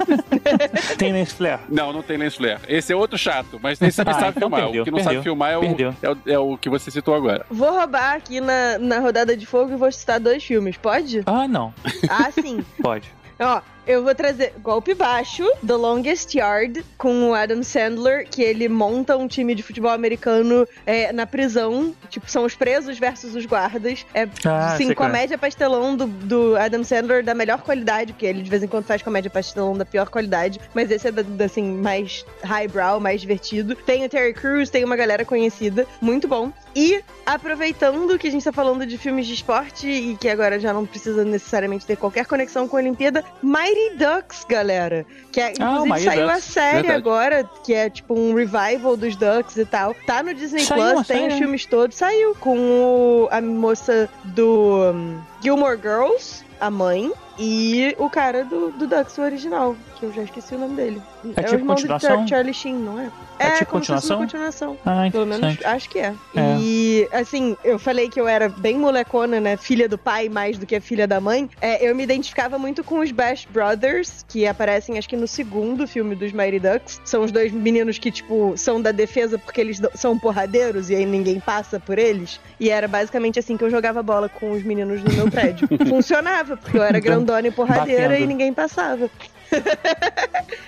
tem 0.98 1.12
Lens 1.12 1.32
Flair. 1.32 1.60
Não, 1.68 1.89
não 1.92 2.02
tem 2.02 2.16
lens 2.16 2.34
flare. 2.36 2.60
Esse 2.68 2.92
é 2.92 2.96
outro 2.96 3.18
chato, 3.18 3.58
mas 3.62 3.80
esse 3.80 4.02
que 4.04 4.10
Ah, 4.10 4.14
sabe 4.14 4.28
então 4.36 4.48
filmar. 4.48 4.60
perdeu, 4.62 4.82
o 4.82 4.84
que 4.84 4.90
não 4.90 4.96
perdeu, 4.98 5.12
sabe 5.14 5.22
filmar 5.24 5.50
é 5.52 5.58
o, 5.58 5.62
é, 5.64 6.10
o, 6.10 6.18
é 6.26 6.38
o 6.38 6.56
que 6.58 6.68
você 6.70 6.90
citou 6.90 7.14
agora. 7.14 7.44
Vou 7.50 7.70
roubar 7.70 8.14
aqui 8.16 8.40
na, 8.40 8.78
na 8.78 8.98
rodada 9.00 9.36
de 9.36 9.46
fogo 9.46 9.72
e 9.72 9.76
vou 9.76 9.90
citar 9.92 10.18
dois 10.20 10.42
filmes, 10.44 10.76
pode? 10.76 11.22
Ah, 11.26 11.46
não. 11.48 11.72
Ah, 12.08 12.30
sim. 12.30 12.64
Pode. 12.82 13.10
Ó, 13.38 13.60
eu 13.90 14.04
vou 14.04 14.14
trazer 14.14 14.54
Golpe 14.62 14.94
Baixo, 14.94 15.44
The 15.66 15.74
Longest 15.74 16.34
Yard, 16.34 16.84
com 16.96 17.30
o 17.30 17.34
Adam 17.34 17.62
Sandler, 17.62 18.26
que 18.28 18.42
ele 18.42 18.68
monta 18.68 19.16
um 19.16 19.26
time 19.26 19.54
de 19.54 19.62
futebol 19.62 19.90
americano 19.90 20.66
é, 20.86 21.12
na 21.12 21.26
prisão. 21.26 21.94
Tipo, 22.08 22.30
são 22.30 22.44
os 22.44 22.54
presos 22.54 22.98
versus 22.98 23.34
os 23.34 23.44
guardas. 23.46 24.06
É, 24.14 24.28
Ah, 24.44 24.76
qual 24.78 24.90
é. 24.90 24.94
comédia 24.94 25.38
pastelão 25.38 25.96
do, 25.96 26.06
do 26.06 26.56
Adam 26.56 26.84
Sandler 26.84 27.24
da 27.24 27.34
melhor 27.34 27.62
qualidade, 27.62 28.12
porque 28.12 28.26
ele 28.26 28.42
de 28.42 28.50
vez 28.50 28.62
em 28.62 28.68
quando 28.68 28.84
faz 28.84 29.02
comédia 29.02 29.30
pastelão 29.30 29.76
da 29.76 29.84
pior 29.84 30.08
qualidade, 30.08 30.60
mas 30.74 30.90
esse 30.90 31.08
é 31.08 31.12
da, 31.12 31.22
da, 31.22 31.44
assim, 31.46 31.64
mais 31.64 32.24
highbrow, 32.42 33.00
mais 33.00 33.20
divertido. 33.20 33.74
Tem 33.74 34.04
o 34.04 34.08
Terry 34.08 34.34
Crews, 34.34 34.70
tem 34.70 34.84
uma 34.84 34.96
galera 34.96 35.24
conhecida, 35.24 35.86
muito 36.00 36.28
bom. 36.28 36.52
E 36.74 37.02
aproveitando 37.26 38.18
que 38.18 38.28
a 38.28 38.30
gente 38.30 38.44
tá 38.44 38.52
falando 38.52 38.86
de 38.86 38.96
filmes 38.96 39.26
de 39.26 39.34
esporte 39.34 39.88
e 39.88 40.16
que 40.16 40.28
agora 40.28 40.60
já 40.60 40.72
não 40.72 40.86
precisa 40.86 41.24
necessariamente 41.24 41.86
ter 41.86 41.96
qualquer 41.96 42.26
conexão 42.26 42.68
com 42.68 42.76
a 42.76 42.80
Olimpíada, 42.80 43.24
Mighty 43.42 43.79
Ducks, 43.96 44.44
galera. 44.48 45.06
Que 45.32 45.40
é, 45.40 45.46
Ah, 45.46 45.50
inclusive 45.82 45.88
Mighty 45.88 46.04
saiu 46.04 46.28
a 46.28 46.32
Ducks, 46.34 46.44
série 46.44 46.72
verdade. 46.82 46.92
agora, 46.98 47.50
que 47.64 47.72
é 47.74 47.88
tipo 47.90 48.14
um 48.14 48.34
revival 48.34 48.96
dos 48.96 49.16
Ducks 49.16 49.56
e 49.56 49.64
tal. 49.64 49.94
Tá 50.06 50.22
no 50.22 50.34
Disney 50.34 50.60
Saiu 50.64 50.92
Plus, 50.94 51.06
tem 51.06 51.16
série? 51.22 51.32
os 51.32 51.38
filmes 51.38 51.66
todos. 51.66 51.96
Saiu 51.96 52.34
com 52.36 52.56
o- 52.58 53.28
a 53.30 53.40
moça 53.40 54.08
do 54.24 54.92
um, 54.92 55.20
Gilmore 55.42 55.78
Girls, 55.80 56.44
a 56.60 56.70
mãe, 56.70 57.10
e 57.38 57.94
o 57.98 58.08
cara 58.10 58.44
do, 58.44 58.70
do 58.72 58.86
o 59.18 59.20
original, 59.22 59.76
que 59.98 60.04
eu 60.06 60.12
já 60.12 60.22
esqueci 60.22 60.54
o 60.54 60.58
nome 60.58 60.76
dele. 60.76 61.02
É 61.24 61.28
o 61.28 61.32
tipo 61.44 61.54
irmão 61.54 61.66
do 61.76 61.80
continuação? 61.82 62.18
Char- 62.18 62.28
Charlie 62.28 62.54
Sheen, 62.54 62.74
não 62.74 62.98
é? 62.98 63.10
É 63.38 63.50
tipo 63.52 63.56
fosse 63.56 63.62
uma 63.64 63.66
continuação? 63.66 64.18
continuação. 64.18 64.78
Ah, 64.84 65.08
Pelo 65.10 65.26
menos 65.26 65.56
acho 65.64 65.88
que 65.88 65.98
é. 65.98 66.12
É. 66.36 66.56
E 66.60 67.08
assim, 67.12 67.56
eu 67.64 67.78
falei 67.78 68.08
que 68.10 68.20
eu 68.20 68.28
era 68.28 68.48
bem 68.50 68.76
molecona, 68.78 69.40
né? 69.40 69.56
Filha 69.56 69.88
do 69.88 69.96
pai 69.96 70.28
mais 70.28 70.58
do 70.58 70.66
que 70.66 70.76
a 70.76 70.80
filha 70.80 71.06
da 71.06 71.20
mãe. 71.20 71.48
É, 71.60 71.88
eu 71.88 71.94
me 71.94 72.02
identificava 72.02 72.58
muito 72.58 72.84
com 72.84 72.98
os 73.00 73.10
Bash 73.10 73.46
Brothers, 73.50 74.24
que 74.28 74.46
aparecem 74.46 74.98
acho 74.98 75.08
que 75.08 75.16
no 75.16 75.26
segundo 75.26 75.86
filme 75.88 76.14
dos 76.14 76.32
Mighty 76.32 76.58
Ducks. 76.58 77.00
São 77.04 77.22
os 77.22 77.32
dois 77.32 77.50
meninos 77.52 77.98
que, 77.98 78.10
tipo, 78.10 78.52
são 78.56 78.80
da 78.80 78.92
defesa 78.92 79.38
porque 79.38 79.60
eles 79.60 79.80
do- 79.80 79.90
são 79.94 80.18
porradeiros 80.18 80.90
e 80.90 80.94
aí 80.94 81.06
ninguém 81.06 81.40
passa 81.40 81.80
por 81.80 81.98
eles. 81.98 82.38
E 82.58 82.68
era 82.68 82.86
basicamente 82.86 83.38
assim 83.38 83.56
que 83.56 83.64
eu 83.64 83.70
jogava 83.70 84.02
bola 84.02 84.28
com 84.28 84.52
os 84.52 84.62
meninos 84.62 85.02
no 85.02 85.12
meu 85.14 85.30
prédio. 85.30 85.66
Funcionava, 85.88 86.56
porque 86.58 86.76
eu 86.76 86.82
era 86.82 87.00
grandona 87.00 87.29
e 87.48 87.50
porradeira 87.50 88.08
Batendo. 88.08 88.24
e 88.24 88.26
ninguém 88.26 88.52
passava. 88.52 89.08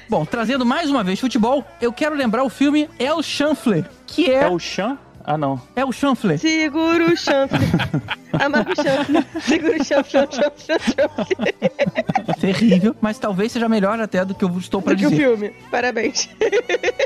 Bom, 0.09 0.25
trazendo 0.25 0.67
mais 0.67 0.91
uma 0.91 1.05
vez 1.05 1.21
futebol, 1.21 1.65
eu 1.81 1.93
quero 1.93 2.15
lembrar 2.15 2.43
o 2.45 2.49
filme 2.49 2.89
El 2.99 3.23
Chanfle, 3.23 3.85
que 4.07 4.31
é, 4.31 4.43
É 4.45 4.49
o 4.49 4.59
Chan? 4.59 4.99
Ah, 5.25 5.39
não. 5.39 5.61
é 5.77 5.85
o 5.85 5.93
Chanfle. 5.93 6.37
Segura 6.39 7.05
o 7.07 7.17
chanfle. 7.17 7.59
Amarra 8.33 8.67
o 8.71 8.83
chanfle. 8.83 9.27
Segura 9.41 9.77
o 9.81 9.85
chanfle, 9.85 10.11
chanfle, 10.13 10.39
chanfle, 10.67 10.95
chanfle. 10.97 12.35
Terrível, 12.41 12.97
mas 13.01 13.19
talvez 13.19 13.53
seja 13.53 13.69
melhor 13.69 14.01
até 14.01 14.25
do 14.25 14.35
que 14.35 14.45
eu 14.45 14.59
estou 14.59 14.81
pra 14.83 14.95
Do 14.95 14.99
que 14.99 15.07
o 15.07 15.11
dizer. 15.11 15.23
filme. 15.23 15.53
Parabéns. 15.71 16.29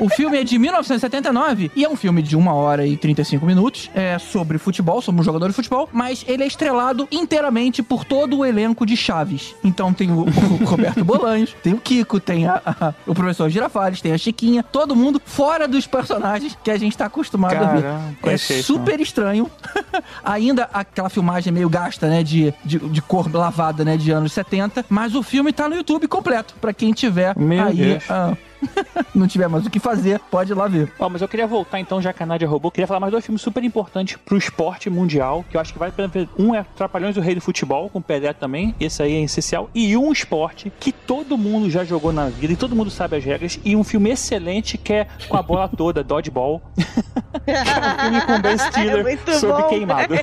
O 0.01 0.09
filme 0.09 0.37
é 0.39 0.43
de 0.43 0.57
1979 0.57 1.71
e 1.75 1.83
é 1.85 1.89
um 1.89 1.95
filme 1.95 2.21
de 2.21 2.35
1 2.35 2.47
hora 2.47 2.85
e 2.87 2.95
35 2.97 3.45
minutos. 3.45 3.89
É 3.93 4.17
sobre 4.17 4.57
futebol, 4.57 5.01
sobre 5.01 5.21
um 5.21 5.23
jogador 5.23 5.47
de 5.49 5.53
futebol, 5.53 5.89
mas 5.91 6.23
ele 6.27 6.43
é 6.43 6.47
estrelado 6.47 7.07
inteiramente 7.11 7.83
por 7.83 8.03
todo 8.05 8.37
o 8.39 8.45
elenco 8.45 8.85
de 8.85 8.95
Chaves. 8.97 9.53
Então 9.63 9.93
tem 9.93 10.11
o, 10.11 10.21
o 10.21 10.65
Roberto 10.65 11.03
Bolanhos, 11.03 11.55
tem 11.61 11.73
o 11.73 11.77
Kiko, 11.79 12.19
tem 12.19 12.47
a- 12.47 12.61
a- 12.65 12.93
o 13.05 13.13
professor 13.13 13.49
Girafales, 13.49 14.01
tem 14.01 14.13
a 14.13 14.17
Chiquinha, 14.17 14.63
todo 14.63 14.95
mundo 14.95 15.21
fora 15.23 15.67
dos 15.67 15.85
personagens 15.85 16.57
que 16.63 16.71
a 16.71 16.77
gente 16.77 16.97
tá 16.97 17.05
acostumado 17.05 17.55
a 17.55 17.67
ver. 17.75 17.83
É 18.23 18.37
super 18.37 18.99
estranho. 18.99 19.49
Ainda 20.23 20.69
aquela 20.73 21.09
filmagem 21.09 21.51
meio 21.51 21.69
gasta, 21.69 22.07
né? 22.07 22.23
De, 22.23 22.53
de, 22.63 22.79
de 22.79 23.01
cor 23.01 23.33
lavada, 23.33 23.83
né? 23.83 23.97
De 23.97 24.11
anos 24.11 24.33
70. 24.33 24.85
Mas 24.89 25.15
o 25.15 25.23
filme 25.23 25.51
tá 25.53 25.67
no 25.67 25.75
YouTube 25.75 26.07
completo. 26.07 26.55
Pra 26.59 26.73
quem 26.73 26.93
tiver 26.93 27.37
Meu 27.37 27.63
aí. 27.63 27.75
Deus. 27.75 28.03
ah, 28.09 28.35
não 29.13 29.27
tiver 29.27 29.47
mais 29.47 29.65
o 29.65 29.69
que 29.69 29.79
fazer, 29.79 30.19
pode 30.31 30.51
ir 30.51 30.55
lá 30.55 30.67
ver. 30.67 30.91
Ó, 30.99 31.09
mas 31.09 31.21
eu 31.21 31.27
queria 31.27 31.47
voltar 31.47 31.79
então, 31.79 32.01
já 32.01 32.11
que 32.13 32.23
a 32.23 32.25
Nádia 32.25 32.47
roubou, 32.47 32.71
queria 32.71 32.87
falar 32.87 32.99
mais 32.99 33.11
dois 33.11 33.25
filmes 33.25 33.41
super 33.41 33.63
importantes 33.63 34.17
pro 34.17 34.37
esporte 34.37 34.89
mundial, 34.89 35.43
que 35.49 35.57
eu 35.57 35.61
acho 35.61 35.73
que 35.73 35.79
vale 35.79 35.91
a 35.91 35.95
pena 35.95 36.07
ver. 36.07 36.27
Um 36.37 36.53
é 36.55 36.63
Trapalhões 36.75 37.15
do 37.15 37.21
Rei 37.21 37.35
do 37.35 37.41
Futebol, 37.41 37.89
com 37.89 37.99
o 37.99 38.01
Pelé 38.01 38.33
também, 38.33 38.73
esse 38.79 39.01
aí 39.01 39.13
é 39.13 39.21
essencial. 39.23 39.69
E 39.73 39.95
um 39.97 40.11
esporte 40.11 40.71
que 40.79 40.91
todo 40.91 41.37
mundo 41.37 41.69
já 41.69 41.83
jogou 41.83 42.11
na 42.11 42.29
vida 42.29 42.53
e 42.53 42.55
todo 42.55 42.75
mundo 42.75 42.89
sabe 42.89 43.15
as 43.17 43.23
regras. 43.23 43.59
E 43.63 43.75
um 43.75 43.83
filme 43.83 44.09
excelente 44.11 44.77
que 44.77 44.93
é 44.93 45.07
com 45.27 45.37
a 45.37 45.41
bola 45.41 45.67
toda, 45.67 46.03
Dodgeball. 46.07 46.61
um 46.75 48.01
filme 48.01 48.21
com 48.25 48.41
Ben 48.41 48.57
Stiller 48.59 48.99
É 48.99 49.03
muito 49.03 49.33
sobre 49.33 49.61
bom. 49.63 49.69
queimado. 49.69 50.13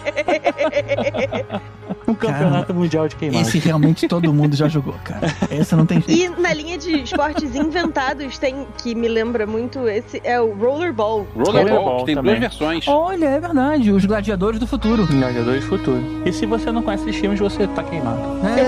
Um 2.06 2.14
campeonato 2.14 2.72
mundial 2.74 3.08
de 3.08 3.16
queimado. 3.16 3.46
Esse 3.46 3.58
realmente 3.58 4.06
todo 4.08 4.32
mundo 4.32 4.54
já 4.56 4.68
jogou, 4.68 4.94
cara. 5.04 5.26
Essa 5.50 5.76
não 5.76 5.86
tem 5.86 6.00
jeito. 6.00 6.36
E 6.38 6.40
na 6.40 6.52
linha 6.52 6.76
de 6.78 7.02
esportes 7.02 7.54
inventados, 7.54 8.38
tem 8.38 8.66
que 8.82 8.94
me 8.94 9.08
lembra 9.08 9.46
muito 9.46 9.88
esse 9.88 10.20
é 10.24 10.40
o 10.40 10.52
rollerball. 10.54 11.26
Rollerball, 11.34 11.52
Rollerball 11.52 11.98
que 12.00 12.06
tem 12.06 12.14
também. 12.14 12.32
duas 12.32 12.40
versões. 12.40 12.88
Olha, 12.88 13.26
é 13.26 13.40
verdade. 13.40 13.90
Os 13.90 14.04
gladiadores 14.04 14.60
do 14.60 14.66
futuro. 14.66 15.06
Gladiadores 15.06 15.64
do 15.64 15.68
Futuro. 15.68 16.22
E 16.24 16.32
se 16.32 16.46
você 16.46 16.70
não 16.70 16.82
conhece 16.82 17.08
esses 17.08 17.20
filmes, 17.20 17.40
você 17.40 17.66
tá 17.68 17.82
queimado. 17.82 18.20
É, 18.46 18.64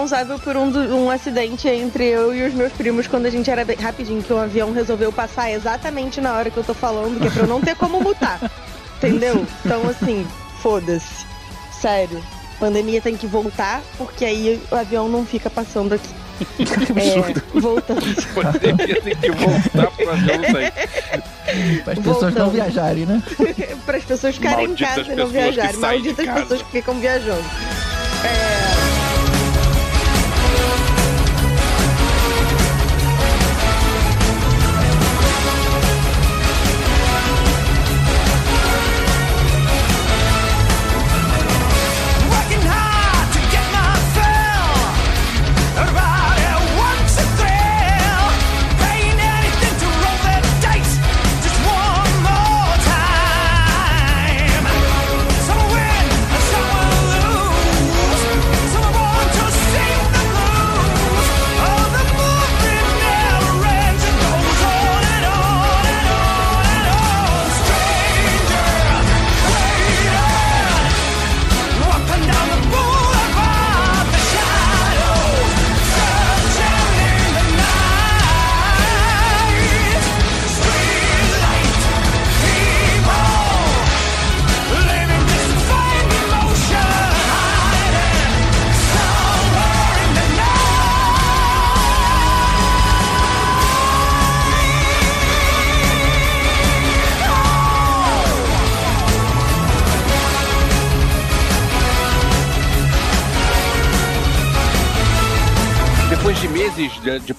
responsável 0.02 0.38
por 0.38 0.56
um, 0.56 1.04
um 1.04 1.10
acidente 1.10 1.68
entre 1.68 2.08
eu 2.08 2.34
e 2.34 2.44
os 2.44 2.54
meus 2.54 2.72
primos 2.72 3.06
quando 3.06 3.26
a 3.26 3.30
gente 3.30 3.48
era 3.48 3.64
bem 3.64 3.76
rapidinho, 3.76 4.22
que 4.22 4.32
o 4.32 4.38
avião 4.38 4.72
resolveu 4.72 5.12
passar 5.12 5.50
exatamente 5.50 6.20
na 6.20 6.34
hora 6.34 6.50
que 6.50 6.56
eu 6.56 6.64
tô 6.64 6.74
falando, 6.74 7.20
que 7.20 7.28
é 7.28 7.30
pra 7.30 7.42
eu 7.42 7.46
não 7.46 7.60
ter 7.60 7.76
como 7.76 8.00
mutar. 8.00 8.40
Entendeu? 8.98 9.46
Então, 9.64 9.82
assim, 9.88 10.26
foda-se. 10.60 11.26
Sério. 11.72 12.22
pandemia 12.58 13.00
tem 13.00 13.16
que 13.16 13.26
voltar, 13.26 13.80
porque 13.96 14.24
aí 14.24 14.60
o 14.70 14.74
avião 14.74 15.08
não 15.08 15.24
fica 15.24 15.48
passando 15.48 15.94
aqui. 15.94 16.10
É, 16.96 17.60
voltando. 17.60 18.02
Pandemia 18.34 19.00
tem 19.00 19.14
que 19.14 19.30
voltar 19.30 19.90
pro 19.92 20.10
avião 20.10 20.42
sair. 20.50 20.72
Para 21.84 21.92
as 21.92 21.98
pessoas 21.98 22.04
não 22.04 22.12
Voltando. 22.12 22.50
viajarem, 22.50 23.06
né? 23.06 23.22
Para 23.86 23.98
as 23.98 24.04
pessoas 24.04 24.34
ficarem 24.34 24.68
Malditas 24.68 24.90
em 24.90 25.02
casa 25.02 25.12
e 25.12 25.16
não 25.16 25.26
viajarem. 25.28 25.76
Malditas 25.76 26.26
pessoas 26.26 26.62
que 26.62 26.70
ficam 26.72 26.94
viajando. 26.98 27.44
É, 28.24 28.71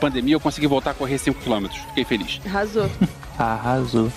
pandemia, 0.04 0.36
eu 0.36 0.40
consegui 0.40 0.68
voltar 0.68 0.92
a 0.92 0.94
correr 0.94 1.16
5km. 1.16 1.70
Fiquei 1.88 2.04
feliz. 2.04 2.42
arrasou. 2.46 2.90
Arrasou. 3.40 4.12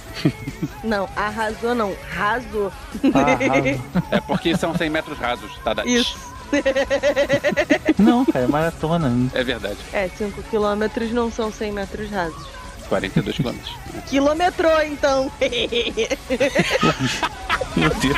Não, 0.85 1.09
arrasou 1.17 1.75
não. 1.75 1.97
Rasou. 2.11 2.71
Arrasou. 3.15 3.81
É 4.11 4.21
porque 4.21 4.55
são 4.57 4.77
100 4.77 4.91
metros 4.91 5.17
rasos, 5.19 5.51
tá? 5.65 5.75
Isso. 5.87 6.19
Não, 7.99 8.25
cara, 8.25 8.45
é 8.45 8.49
maratona. 8.49 9.11
É 9.35 9.43
verdade. 9.43 9.79
É, 9.93 10.09
5 10.09 10.43
quilômetros 10.45 11.11
não 11.11 11.29
são 11.29 11.51
100 11.51 11.73
metros 11.73 12.09
rasos. 12.11 12.47
42 12.89 13.35
quilômetros. 13.35 13.75
Quilometrou, 14.07 14.83
então. 14.83 15.33
Meu 17.75 17.91
Deus. 17.95 18.17